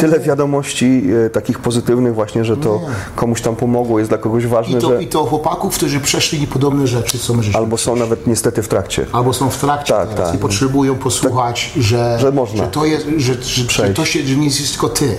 tyle 0.00 0.20
wiadomości 0.20 1.02
e, 1.26 1.30
takich 1.30 1.58
pozytywnych 1.58 2.14
właśnie, 2.14 2.44
że 2.44 2.56
to 2.56 2.80
komuś 3.16 3.40
tam 3.40 3.56
pomogło, 3.56 3.98
jest 3.98 4.10
dla 4.10 4.18
kogoś 4.18 4.46
ważne, 4.46 4.78
I 4.78 4.80
to, 4.80 4.88
że 4.88 5.02
I 5.02 5.06
to 5.06 5.24
chłopaków, 5.24 5.74
którzy 5.74 6.00
przeszli 6.00 6.46
podobne 6.46 6.86
rzeczy, 6.86 7.18
co 7.18 7.34
my 7.34 7.42
żeśmy 7.42 7.60
albo 7.60 7.78
są 7.78 7.96
nawet 7.96 8.26
niestety 8.26 8.62
w 8.62 8.68
trakcie. 8.68 9.06
albo 9.12 9.32
są 9.32 9.50
w 9.50 9.56
trakcie 9.56 9.92
Tak, 9.92 10.08
teraz 10.08 10.26
tak. 10.26 10.34
i 10.34 10.38
potrzebują 10.38 10.94
posłuchać, 10.94 11.72
że, 11.76 12.18
Że 12.20 12.32
można. 12.32 12.64
że 12.64 12.70
to 12.70 12.84
jest, 12.84 13.06
że, 13.16 13.34
że, 13.42 13.62
że 13.68 13.94
to 13.94 14.04
się, 14.04 14.26
że 14.26 14.36
nie 14.36 14.44
jesteś 14.44 14.70
tylko 14.70 14.88
ty, 14.88 15.16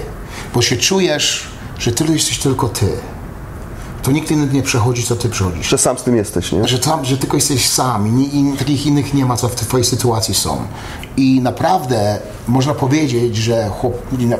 bo 0.53 0.61
się 0.61 0.77
czujesz, 0.77 1.47
że 1.79 1.91
ty 1.91 2.13
jesteś 2.13 2.39
tylko 2.39 2.69
ty. 2.69 2.85
To 4.03 4.11
nikt 4.11 4.31
inny 4.31 4.53
nie 4.53 4.63
przechodzi, 4.63 5.03
co 5.03 5.15
ty 5.15 5.29
przechodzisz. 5.29 5.69
Że 5.69 5.77
sam 5.77 5.97
z 5.97 6.03
tym 6.03 6.15
jesteś, 6.15 6.51
nie? 6.51 6.67
Że, 6.67 6.79
tam, 6.79 7.05
że 7.05 7.17
tylko 7.17 7.37
jesteś 7.37 7.65
sam 7.69 8.21
i, 8.21 8.39
i 8.39 8.57
takich 8.57 8.85
innych 8.85 9.13
nie 9.13 9.25
ma, 9.25 9.37
co 9.37 9.49
w 9.49 9.55
twojej 9.55 9.85
sytuacji 9.85 10.33
są. 10.35 10.57
I 11.17 11.41
naprawdę 11.41 12.19
można 12.47 12.73
powiedzieć, 12.73 13.35
że 13.37 13.69
chłop, 13.69 13.93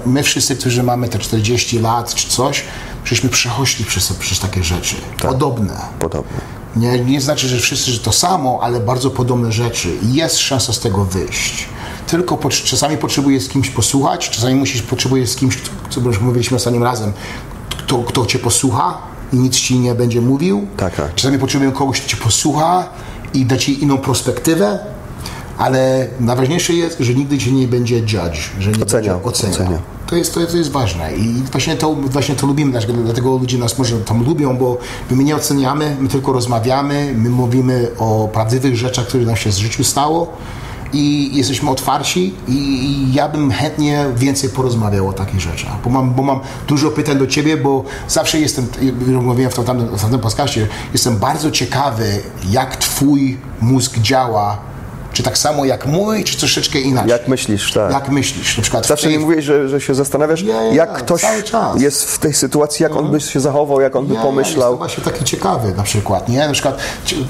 my 0.06 0.24
wszyscy, 0.24 0.56
którzy 0.56 0.84
mamy 0.84 1.10
te 1.10 1.20
40 1.20 1.80
lat 1.80 2.16
czy 2.16 2.30
coś, 2.30 2.64
żeśmy 3.06 3.30
przechodzili 3.30 3.86
przez, 3.86 4.14
przez 4.14 4.40
takie 4.40 4.64
rzeczy. 4.64 4.96
Podobne. 5.22 5.82
Podobnie. 6.00 6.38
Nie, 6.76 7.00
nie 7.00 7.22
znaczy, 7.22 7.48
że 7.48 7.58
wszyscy 7.58 7.92
że 7.92 8.00
to 8.00 8.12
samo, 8.12 8.60
ale 8.62 8.80
bardzo 8.80 9.10
podobne 9.10 9.52
rzeczy. 9.52 9.98
Jest 10.12 10.38
szansa 10.38 10.74
z 10.74 10.80
tego 10.80 11.06
wyjść. 11.06 11.66
Tylko 12.08 12.38
pot- 12.38 12.54
czasami 12.64 12.98
potrzebujesz 12.98 13.44
z 13.44 13.50
kimś 13.50 13.70
posłuchać, 13.70 14.30
czasami 14.30 14.56
musisz, 14.56 14.82
potrzebujesz 14.82 15.30
z 15.30 15.36
kimś, 15.36 15.58
co 15.90 16.02
już 16.02 16.20
mówiliśmy 16.20 16.58
ostatnim 16.58 16.84
razem, 16.84 17.14
kto, 17.70 17.98
kto 18.04 18.26
cię 18.26 18.40
posłucha 18.40 19.09
i 19.34 19.36
nic 19.38 19.56
ci 19.56 19.80
nie 19.80 19.96
będzie 19.96 20.22
mówił. 20.22 20.68
Tak, 20.78 20.96
tak. 20.96 21.16
Czasami 21.16 21.40
potrzebują 21.40 21.72
kogoś, 21.72 22.02
kto 22.02 22.10
cię 22.10 22.18
posłucha 22.18 22.90
i 23.34 23.46
da 23.46 23.58
ci 23.58 23.84
inną 23.84 23.98
perspektywę, 23.98 24.80
ale 25.58 26.08
najważniejsze 26.20 26.74
jest, 26.74 26.98
że 27.00 27.14
nigdy 27.14 27.38
cię 27.38 27.52
nie 27.52 27.68
będzie 27.68 28.00
judge, 28.00 28.50
że 28.60 28.72
nie 28.72 28.84
Oceniał, 28.84 29.16
będzie 29.16 29.30
oceniał. 29.30 29.56
oceniał. 29.56 29.80
To 30.08 30.16
jest, 30.16 30.34
to, 30.34 30.46
to 30.48 30.58
jest 30.58 30.72
ważne 30.72 31.14
i 31.16 31.44
właśnie 31.52 31.76
to, 31.76 31.94
właśnie 31.94 32.36
to 32.36 32.48
lubimy, 32.48 32.72
dlatego, 32.72 32.94
dlatego 32.94 33.38
ludzie 33.38 33.58
nas 33.58 33.78
może 33.78 33.98
tam 34.00 34.24
lubią, 34.26 34.58
bo 34.58 34.78
my 35.12 35.24
nie 35.24 35.36
oceniamy, 35.36 35.98
my 36.00 36.10
tylko 36.10 36.34
rozmawiamy, 36.34 37.14
my 37.18 37.30
mówimy 37.30 37.88
o 37.98 38.30
prawdziwych 38.34 38.76
rzeczach, 38.78 39.08
które 39.08 39.26
nam 39.26 39.36
się 39.36 39.50
w 39.50 39.54
życiu 39.58 39.84
stało 39.84 40.34
i 40.94 41.30
jesteśmy 41.34 41.70
otwarci 41.70 42.34
i, 42.48 43.14
ja 43.14 43.30
bym 43.30 43.52
chętnie 43.52 44.06
więcej 44.16 44.50
porozmawiał 44.50 45.08
o 45.08 45.14
takich 45.14 45.40
rzeczach, 45.40 45.82
bo 45.84 45.90
mam, 45.90 46.14
bo 46.14 46.24
mam 46.24 46.40
dużo 46.68 46.92
pytań 46.92 47.18
do 47.18 47.28
Ciebie, 47.28 47.58
bo 47.58 47.84
zawsze 48.08 48.40
jestem, 48.40 48.68
mówiłem 49.22 49.52
w 49.52 49.56
tym, 49.56 49.64
tamtym- 49.64 49.98
w 49.98 50.02
tamtym 50.02 50.20
podcaście, 50.20 50.68
jestem 50.94 51.18
bardzo 51.18 51.52
ciekawy, 51.52 52.22
jak 52.50 52.76
Twój 52.78 53.38
mózg 53.62 53.98
działa 54.00 54.58
Czy 55.20 55.24
tak 55.24 55.38
samo 55.38 55.66
jak 55.66 55.86
mój, 55.86 56.24
czy 56.24 56.38
troszeczkę 56.38 56.80
inaczej? 56.80 57.10
Jak 57.10 57.28
myślisz, 57.28 57.74
tak. 57.74 57.94
Jak 57.94 58.10
myślisz? 58.10 58.58
Na 58.58 58.62
przykład 58.62 58.88
Zawsze 58.88 59.08
tej- 59.08 59.18
mi 59.18 59.24
mówiłeś, 59.24 59.46
że, 59.46 59.70
że 59.70 59.82
się 59.82 59.96
zastanawiasz, 59.96 60.42
Ja, 60.42 60.64
ja, 60.64 60.74
jak 60.74 60.94
ktoś 60.94 61.22
jest 61.78 62.12
w 62.12 62.20
tej 62.20 62.34
sytuacji, 62.34 62.84
jak 62.84 62.96
on 62.96 63.12
by 63.12 63.22
się 63.22 63.40
zachował, 63.40 63.82
jak 63.82 63.96
on 63.96 64.06
by 64.08 64.14
Nie, 64.14 64.20
pomyślał. 64.20 64.56
Jest 64.72 64.72
to 64.72 64.78
właśnie 64.78 65.04
taki 65.04 65.26
ciekawy 65.26 65.74
na 65.78 65.84
przykład, 65.84 66.30
nie? 66.30 66.48
Na 66.48 66.54
przykład 66.54 66.78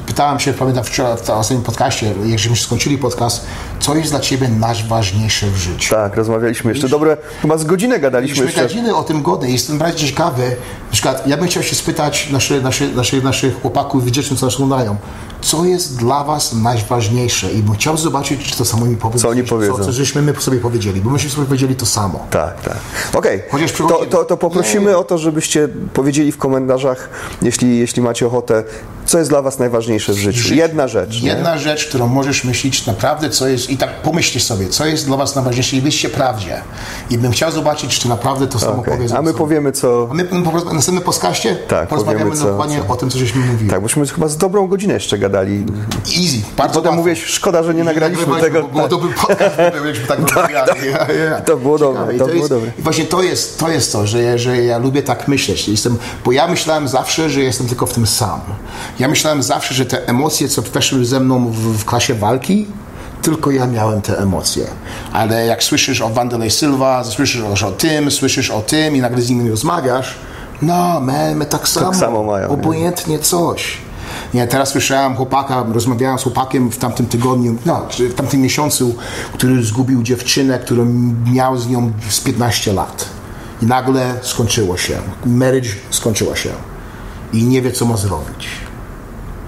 pytałem 0.05 0.39
się, 0.39 0.53
pamiętam 0.53 0.83
wczoraj 0.83 1.17
w 1.17 1.29
ostatnim 1.29 1.61
podcaście, 1.63 2.13
jak 2.25 2.39
żeśmy 2.39 2.55
skończyli 2.55 2.97
podcast, 2.97 3.45
co 3.79 3.95
jest 3.95 4.09
dla 4.11 4.19
Ciebie 4.19 4.47
najważniejsze 4.49 5.47
w 5.47 5.57
życiu? 5.57 5.95
Tak, 5.95 6.15
rozmawialiśmy 6.15 6.71
jeszcze 6.71 6.89
dobre, 6.89 7.17
chyba 7.41 7.57
z 7.57 7.63
godzinę 7.63 7.99
gadaliśmy 7.99 8.45
Myśmy 8.45 8.45
jeszcze. 8.45 8.61
godziny 8.61 8.95
o 8.95 9.03
tym 9.03 9.21
godne. 9.23 9.49
Jestem 9.51 9.77
bardzo 9.77 9.99
ciekawy. 9.99 10.43
Na 10.85 10.91
przykład, 10.91 11.27
ja 11.27 11.37
bym 11.37 11.47
chciał 11.47 11.63
się 11.63 11.75
spytać 11.75 12.29
nasze, 12.31 12.61
nasze, 12.61 12.87
nasze, 12.87 13.17
naszych 13.17 13.61
chłopaków 13.61 14.07
i 14.07 14.11
dziewczyn, 14.11 14.37
co 14.37 14.45
nas 14.45 14.55
oglądają, 14.55 14.95
co 15.41 15.65
jest 15.65 15.97
dla 15.97 16.23
Was 16.23 16.53
najważniejsze? 16.53 17.51
I 17.51 17.63
bym 17.79 17.81
chciał 17.81 17.97
zobaczyć, 17.97 18.51
czy 18.51 18.57
to 18.57 18.65
samo 18.65 18.85
mi 18.85 18.95
powiedzą. 18.95 19.21
Co 19.21 19.29
oni 19.29 19.43
powiedzą. 19.43 19.77
Co, 19.77 19.85
co 19.85 19.91
żeśmy 19.91 20.21
my 20.21 20.33
sobie 20.39 20.59
powiedzieli, 20.59 21.01
bo 21.01 21.09
myśmy 21.09 21.29
sobie 21.29 21.45
powiedzieli 21.45 21.75
to 21.75 21.85
samo. 21.85 22.27
Tak, 22.29 22.61
tak. 22.61 22.77
Okej, 23.13 23.43
Chociaż 23.51 23.71
to, 23.71 24.05
to, 24.05 24.25
to 24.25 24.37
poprosimy 24.37 24.89
Nie. 24.89 24.97
o 24.97 25.03
to, 25.03 25.17
żebyście 25.17 25.69
powiedzieli 25.93 26.31
w 26.31 26.37
komentarzach, 26.37 27.09
jeśli, 27.41 27.79
jeśli 27.79 28.01
macie 28.01 28.27
ochotę, 28.27 28.63
co 29.09 29.17
jest 29.17 29.29
dla 29.29 29.41
Was 29.41 29.59
najważniejsze 29.59 30.13
w 30.13 30.17
życiu. 30.17 30.53
Jedna 30.55 30.87
rzecz. 30.87 31.21
nie? 31.21 31.29
Jedna 31.29 31.57
rzecz, 31.57 31.85
którą 31.87 32.07
możesz 32.07 32.43
myśleć 32.43 32.85
naprawdę, 32.85 33.29
co 33.29 33.47
jest, 33.47 33.69
i 33.69 33.77
tak 33.77 34.01
pomyślcie 34.01 34.39
sobie, 34.39 34.67
co 34.69 34.85
jest 34.85 35.05
dla 35.05 35.17
Was 35.17 35.35
najważniejsze 35.35 35.75
i 35.75 35.81
wyjście 35.81 36.09
prawdzie. 36.09 36.61
I 37.09 37.17
bym 37.17 37.31
chciał 37.31 37.51
zobaczyć, 37.51 37.99
czy 37.99 38.09
naprawdę 38.09 38.47
to 38.47 38.59
samo 38.59 38.73
Okej, 38.81 38.93
powiedzą. 38.93 39.17
A 39.17 39.21
my 39.21 39.33
powiemy, 39.33 39.71
co. 39.71 40.07
A 40.11 40.13
my 40.13 40.25
po 40.25 40.51
prostu 40.51 40.69
na 40.69 40.75
następnym 40.75 41.03
podcaście 41.03 41.55
Tak, 41.55 41.89
porozmawiamy 41.89 42.35
co- 42.35 42.43
dokładnie 42.45 42.79
co- 42.87 42.93
o 42.93 42.95
tym, 42.95 43.09
co 43.09 43.17
żeśmy 43.17 43.45
mówili. 43.45 43.69
Tak, 43.69 43.81
bośmy 43.81 44.07
chyba 44.07 44.27
z 44.27 44.37
dobrą 44.37 44.67
godzinę 44.67 44.93
jeszcze 44.93 45.17
gadali. 45.17 45.65
Easy, 46.21 46.37
bardzo 46.57 46.81
Potem 46.81 46.95
mówiłeś, 46.95 47.23
szkoda, 47.23 47.63
że 47.63 47.73
nie 47.73 47.83
nagraliśmy 47.83 48.41
tego. 48.41 48.61
Bo 48.61 48.67
było 48.67 48.87
dobry 48.87 49.09
podcast, 49.13 49.57
jakbyśmy 49.57 50.07
tak 50.15 50.19
rozmawiali. 50.19 50.69
Ja, 50.91 51.07
ja. 51.29 51.41
To 51.41 51.57
było 51.57 51.77
dobre, 51.77 52.01
Ciekawe. 52.01 52.15
I 52.15 52.19
to 52.19 52.25
było 52.25 52.37
jest, 52.37 52.49
dobre. 52.49 52.71
I 52.79 52.81
właśnie 52.81 53.05
to 53.05 53.21
jest, 53.23 53.59
to 53.59 53.69
jest 53.69 53.91
to, 53.91 54.07
że, 54.07 54.21
ja- 54.23 54.37
że 54.37 54.57
ja 54.63 54.77
lubię 54.77 55.03
tak 55.03 55.27
myśleć. 55.27 55.67
Jestem, 55.67 55.97
bo 56.25 56.31
ja 56.31 56.47
myślałem 56.47 56.87
zawsze, 56.87 57.29
że 57.29 57.41
jestem 57.41 57.67
tylko 57.67 57.85
w 57.85 57.93
tym 57.93 58.07
sam. 58.07 58.39
Ja 58.99 59.07
myślałem 59.07 59.43
zawsze, 59.43 59.73
że 59.73 59.85
te 59.85 60.07
emocje, 60.07 60.47
co 60.49 60.61
weszły 60.61 61.05
ze 61.05 61.19
mną 61.19 61.51
w, 61.51 61.77
w 61.77 61.85
klasie 61.85 62.13
walki, 62.13 62.67
tylko 63.21 63.51
ja 63.51 63.67
miałem 63.67 64.01
te 64.01 64.17
emocje. 64.17 64.67
Ale 65.13 65.45
jak 65.45 65.63
słyszysz 65.63 66.01
o 66.01 66.09
Wanderlei 66.09 66.51
Silva, 66.51 67.03
słyszysz 67.03 67.63
o 67.63 67.71
tym, 67.71 68.11
słyszysz 68.11 68.51
o 68.51 68.61
tym 68.61 68.95
i 68.95 69.01
nagle 69.01 69.21
z 69.21 69.29
nimi 69.29 69.49
rozmawiasz, 69.49 70.15
no, 70.61 70.99
my, 70.99 71.35
my 71.35 71.45
tak 71.45 71.67
samo. 71.67 71.93
samo 71.93 72.23
mają, 72.23 72.47
nie? 72.47 72.53
Obojętnie 72.53 73.19
coś. 73.19 73.77
Nie, 74.33 74.47
teraz 74.47 74.69
słyszałem 74.69 75.15
chłopaka, 75.15 75.65
rozmawiałem 75.73 76.19
z 76.19 76.23
chłopakiem 76.23 76.71
w 76.71 76.77
tamtym 76.77 77.05
tygodniu, 77.05 77.55
no, 77.65 77.87
w 77.99 78.13
tamtym 78.13 78.41
miesiącu, 78.41 78.95
który 79.33 79.63
zgubił 79.63 80.03
dziewczynę, 80.03 80.59
którą 80.59 80.85
miał 81.25 81.57
z 81.57 81.67
nią 81.67 81.91
z 82.09 82.19
15 82.19 82.73
lat. 82.73 83.05
I 83.61 83.65
nagle 83.65 84.13
skończyło 84.21 84.77
się. 84.77 84.97
Marriage 85.25 85.69
skończyła 85.89 86.35
się. 86.35 86.49
I 87.33 87.43
nie 87.43 87.61
wie, 87.61 87.71
co 87.71 87.85
ma 87.85 87.97
zrobić. 87.97 88.47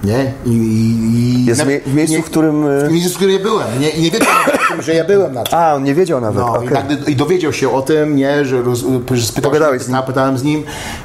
Nie? 0.04 0.32
I, 0.46 0.50
i, 0.50 1.44
Jest 1.46 1.62
w 1.62 1.66
mie- 1.66 1.80
w 1.86 1.94
miejscu, 1.94 2.22
w 2.22 2.24
którym, 2.24 2.66
y- 2.66 2.88
W 2.88 2.92
miejscu, 2.92 3.10
w 3.12 3.16
którym 3.16 3.34
ja 3.34 3.42
byłem. 3.42 3.80
Nie, 3.80 3.90
I 3.90 4.02
nie 4.02 4.10
wiedział 4.10 4.28
o 4.54 4.72
tym, 4.72 4.82
że 4.82 4.94
ja 4.94 5.04
byłem 5.04 5.34
na 5.34 5.42
tym. 5.44 5.58
A, 5.58 5.74
on 5.74 5.84
nie 5.84 5.94
wiedział 5.94 6.20
nawet. 6.20 6.38
No, 6.38 6.52
okej. 6.54 6.68
i, 6.68 6.70
nagle, 6.72 6.96
I 7.08 7.16
dowiedział 7.16 7.52
się 7.52 7.72
o 7.72 7.82
tym, 7.82 8.16
nie, 8.16 8.44
że, 8.44 8.62
roz, 8.62 8.84
że 9.12 9.26
spytał 9.26 9.50
Pogadałeś 9.50 9.82
się, 9.82 9.84
z 9.84 9.88
nim. 9.88 10.02
Pytałem 10.06 10.38
z 10.38 10.42
nim 10.42 10.62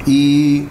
i, 0.07 0.65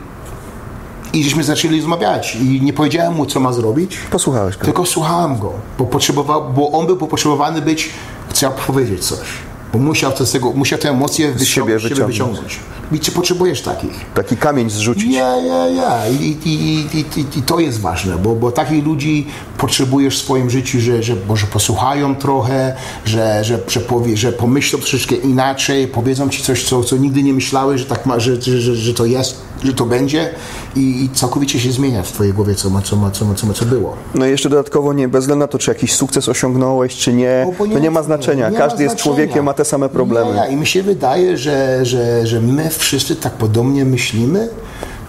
i 1.12 1.24
żeśmy 1.24 1.44
zaczęli 1.44 1.76
rozmawiać. 1.80 2.36
I 2.36 2.60
nie 2.62 2.72
powiedziałem 2.72 3.14
mu, 3.14 3.26
co 3.26 3.40
ma 3.40 3.52
zrobić, 3.52 3.96
Posłuchałeś 4.10 4.56
go. 4.56 4.64
tylko 4.64 4.86
słuchałem 4.86 5.38
go, 5.38 5.52
bo, 5.78 5.84
potrzebował, 5.84 6.52
bo 6.52 6.70
on 6.72 6.86
był 6.86 6.96
potrzebowany 6.96 7.62
być, 7.62 7.90
chciał 8.30 8.52
powiedzieć 8.66 9.04
coś. 9.04 9.26
Bo 9.72 9.78
musiał, 9.78 10.12
z 10.26 10.32
tego, 10.32 10.50
musiał 10.52 10.78
te 10.78 10.90
emocje 10.90 11.32
wycią- 11.32 11.44
siebie 11.44 11.78
wyciągnąć. 11.78 12.58
I 12.92 13.00
czy 13.00 13.12
potrzebujesz 13.12 13.62
takich? 13.62 14.04
Taki 14.14 14.36
kamień 14.36 14.70
zrzucić. 14.70 15.14
Ja, 15.14 15.36
ja, 15.36 15.68
ja. 15.68 16.08
I, 16.08 16.36
i, 16.44 16.48
i, 16.48 16.98
i, 16.98 17.38
i 17.38 17.42
to 17.42 17.60
jest 17.60 17.80
ważne, 17.80 18.18
bo, 18.18 18.34
bo 18.34 18.52
takich 18.52 18.84
ludzi 18.84 19.26
potrzebujesz 19.58 20.18
w 20.18 20.22
swoim 20.22 20.50
życiu, 20.50 20.80
że, 20.80 21.02
że 21.02 21.16
może 21.28 21.46
posłuchają 21.46 22.16
trochę, 22.16 22.76
że, 23.04 23.44
że, 23.44 23.58
że, 23.68 23.80
powie, 23.80 24.16
że 24.16 24.32
pomyślą 24.32 24.78
troszeczkę 24.78 25.14
inaczej, 25.14 25.88
powiedzą 25.88 26.28
ci 26.28 26.42
coś, 26.42 26.64
co, 26.64 26.84
co 26.84 26.96
nigdy 26.96 27.22
nie 27.22 27.32
myślałeś, 27.32 27.80
że, 27.80 27.86
tak 27.86 28.06
ma, 28.06 28.20
że, 28.20 28.42
że, 28.42 28.76
że 28.76 28.94
to 28.94 29.04
jest, 29.04 29.40
że 29.66 29.74
to 29.74 29.86
będzie 29.86 30.30
i, 30.76 31.08
całkowicie 31.14 31.60
się 31.60 31.72
zmienia 31.72 32.02
w 32.02 32.12
twojej 32.12 32.32
głowie, 32.32 32.54
co, 32.54 32.70
ma, 32.70 32.82
co, 32.82 32.96
ma, 32.96 33.10
co, 33.10 33.24
ma, 33.24 33.34
co, 33.34 33.46
ma, 33.46 33.52
co 33.52 33.64
było. 33.64 33.96
No 34.14 34.26
i 34.26 34.30
jeszcze 34.30 34.48
dodatkowo 34.48 34.92
nie, 34.92 35.08
bez 35.08 35.24
względu 35.24 35.40
na 35.40 35.48
to, 35.48 35.58
czy 35.58 35.70
jakiś 35.70 35.94
sukces 35.94 36.28
osiągnąłeś, 36.28 36.96
czy 36.96 37.12
nie, 37.12 37.46
to 37.72 37.78
nie 37.78 37.90
ma 37.90 38.02
znaczenia. 38.02 38.50
Nie 38.50 38.58
Każdy 38.58 38.76
ma 38.76 38.82
jest 38.82 38.94
znaczenia. 38.94 39.16
człowiekiem, 39.16 39.44
ma 39.44 39.54
te 39.54 39.64
same 39.64 39.88
problemy. 39.88 40.34
Nie, 40.34 40.52
I 40.54 40.56
mi 40.56 40.66
się 40.66 40.82
wydaje, 40.82 41.38
że, 41.38 41.84
że, 41.86 42.26
że 42.26 42.40
my 42.40 42.70
wszyscy 42.70 43.16
tak 43.16 43.32
podobnie 43.32 43.84
myślimy, 43.84 44.48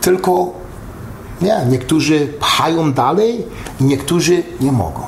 tylko 0.01 0.51
nie, 1.41 1.66
niektórzy 1.70 2.28
pchają 2.39 2.93
dalej, 2.93 3.45
niektórzy 3.82 4.43
nie 4.62 4.72
mogą. 4.72 5.01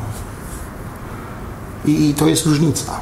I, 1.85 2.09
i 2.09 2.13
to 2.13 2.27
jest 2.27 2.45
różnica. 2.45 2.99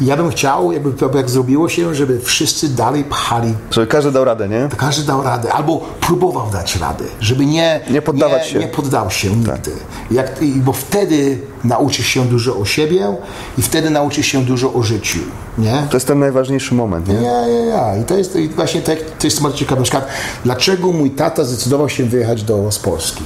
Ja 0.00 0.16
bym 0.16 0.30
chciał, 0.30 0.72
jakby 0.72 0.92
to 0.92 1.10
jak 1.16 1.30
zrobiło 1.30 1.68
się, 1.68 1.94
żeby 1.94 2.20
wszyscy 2.20 2.68
dalej 2.68 3.04
pchali 3.04 3.54
Żeby 3.70 3.86
każdy 3.86 4.12
dał 4.12 4.24
radę, 4.24 4.48
nie? 4.48 4.68
każdy 4.76 5.06
dał 5.06 5.22
radę, 5.22 5.52
albo 5.52 5.78
próbował 6.00 6.50
dać 6.52 6.76
radę, 6.76 7.04
żeby 7.20 7.46
nie, 7.46 7.80
Nie 7.90 8.02
poddawać 8.02 8.46
się. 8.48 8.58
nie 8.58 8.68
poddał 8.68 9.10
się 9.10 9.30
nigdy. 9.30 9.70
Jak, 10.10 10.42
i- 10.42 10.52
bo 10.52 10.72
wtedy 10.72 11.38
nauczysz 11.64 12.06
się 12.06 12.24
dużo 12.24 12.56
o 12.56 12.64
siebie 12.64 13.16
i 13.58 13.62
wtedy 13.62 13.90
nauczysz 13.90 14.26
się 14.26 14.44
dużo 14.44 14.72
o 14.72 14.82
życiu. 14.82 15.18
Nie? 15.58 15.86
To 15.90 15.96
jest 15.96 16.06
ten 16.06 16.18
najważniejszy 16.18 16.74
moment, 16.74 17.08
nie? 17.08 17.14
Ja, 17.14 17.48
ja, 17.48 17.64
ja. 17.64 17.96
I 17.96 18.04
to 18.04 18.14
jest 18.18 18.36
i 18.36 18.48
właśnie 18.48 18.82
tak, 18.82 18.98
to 19.18 19.26
jest 19.26 19.42
bardzo 19.42 19.58
ciekawe. 19.58 19.76
Na 19.80 19.82
przykład, 19.82 20.06
dlaczego 20.44 20.92
mój 20.92 21.10
tata 21.10 21.44
zdecydował 21.44 21.88
się 21.88 22.04
wyjechać 22.04 22.42
do 22.42 22.72
z 22.72 22.78
Polski? 22.78 23.24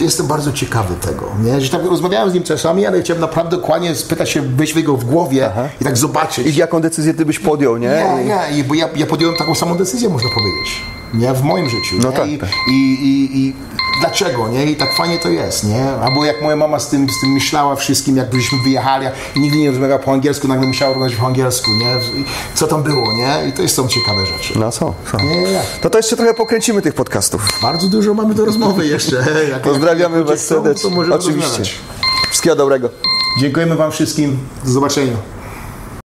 Jestem 0.00 0.26
bardzo 0.26 0.52
ciekawy 0.52 0.94
tego. 0.94 1.26
Nie? 1.44 1.60
Że 1.60 1.70
tak 1.70 1.84
rozmawiałem 1.84 2.30
z 2.30 2.34
nim 2.34 2.42
czasami, 2.42 2.86
ale 2.86 3.00
chciałem 3.02 3.20
naprawdę 3.20 3.56
dokładnie 3.56 3.94
spytać 3.94 4.30
się, 4.30 4.42
być 4.42 4.72
w 4.72 4.76
jego 4.76 4.96
w 4.96 5.04
głowie 5.04 5.50
i 5.80 5.84
tak 5.84 5.96
zobaczyć. 5.96 6.46
I 6.46 6.56
jaką 6.56 6.80
decyzję 6.80 7.14
ty 7.14 7.24
byś 7.24 7.38
podjął, 7.38 7.76
nie? 7.76 7.86
Ja, 7.86 8.20
ja, 8.20 8.64
bo 8.64 8.74
ja, 8.74 8.88
ja 8.96 9.06
podjąłem 9.06 9.36
taką 9.36 9.54
samą 9.54 9.76
decyzję, 9.76 10.08
można 10.08 10.28
powiedzieć. 10.30 10.82
Nie, 11.14 11.34
w 11.34 11.42
moim 11.42 11.68
życiu. 11.68 11.96
No 12.02 12.10
nie? 12.10 12.16
tak, 12.16 12.28
I, 12.28 12.38
tak. 12.38 12.50
I, 12.70 12.72
i, 12.72 13.38
I 13.38 13.54
dlaczego, 14.00 14.48
nie? 14.48 14.64
I 14.66 14.76
tak 14.76 14.94
fajnie 14.94 15.18
to 15.18 15.28
jest, 15.28 15.64
nie? 15.64 15.90
Albo 15.90 16.24
jak 16.24 16.42
moja 16.42 16.56
mama 16.56 16.78
z 16.78 16.88
tym, 16.88 17.06
z 17.10 17.20
tym 17.20 17.30
myślała 17.32 17.76
wszystkim, 17.76 18.16
jak 18.16 18.30
byśmy 18.30 18.58
wyjechali, 18.64 19.06
i 19.36 19.40
nigdy 19.40 19.58
nie 19.58 19.70
rozmawiała 19.70 19.98
po 19.98 20.12
angielsku, 20.12 20.48
nagle 20.48 20.66
musiała 20.66 20.90
rozmawiać 20.94 21.16
po 21.16 21.26
angielsku, 21.26 21.70
nie? 21.70 21.96
Co 22.54 22.66
tam 22.66 22.82
było, 22.82 23.12
nie? 23.12 23.48
I 23.48 23.52
to 23.52 23.68
są 23.68 23.88
ciekawe 23.88 24.26
rzeczy. 24.26 24.58
No 24.58 24.72
są, 24.72 24.94
są. 25.12 25.18
Nie, 25.18 25.40
nie, 25.40 25.50
nie. 25.52 25.62
No 25.84 25.90
to 25.90 25.98
jeszcze 25.98 26.16
trochę 26.16 26.34
pokręcimy 26.34 26.82
tych 26.82 26.94
podcastów. 26.94 27.48
Bardzo 27.62 27.88
dużo 27.88 28.14
mamy 28.14 28.34
do 28.34 28.44
rozmowy 28.44 28.86
jeszcze. 28.86 29.16
Jak, 29.50 29.62
Pozdrawiamy 29.62 30.24
Was 30.24 30.46
serdecznie. 30.46 30.90
to 30.90 31.14
Oczywiście. 31.14 31.40
rozmawiać. 31.40 31.74
Wszystkiego 32.30 32.56
dobrego. 32.56 32.88
Dziękujemy 33.40 33.76
Wam 33.76 33.92
wszystkim. 33.92 34.38
Do 34.64 34.70
zobaczenia. 34.70 35.37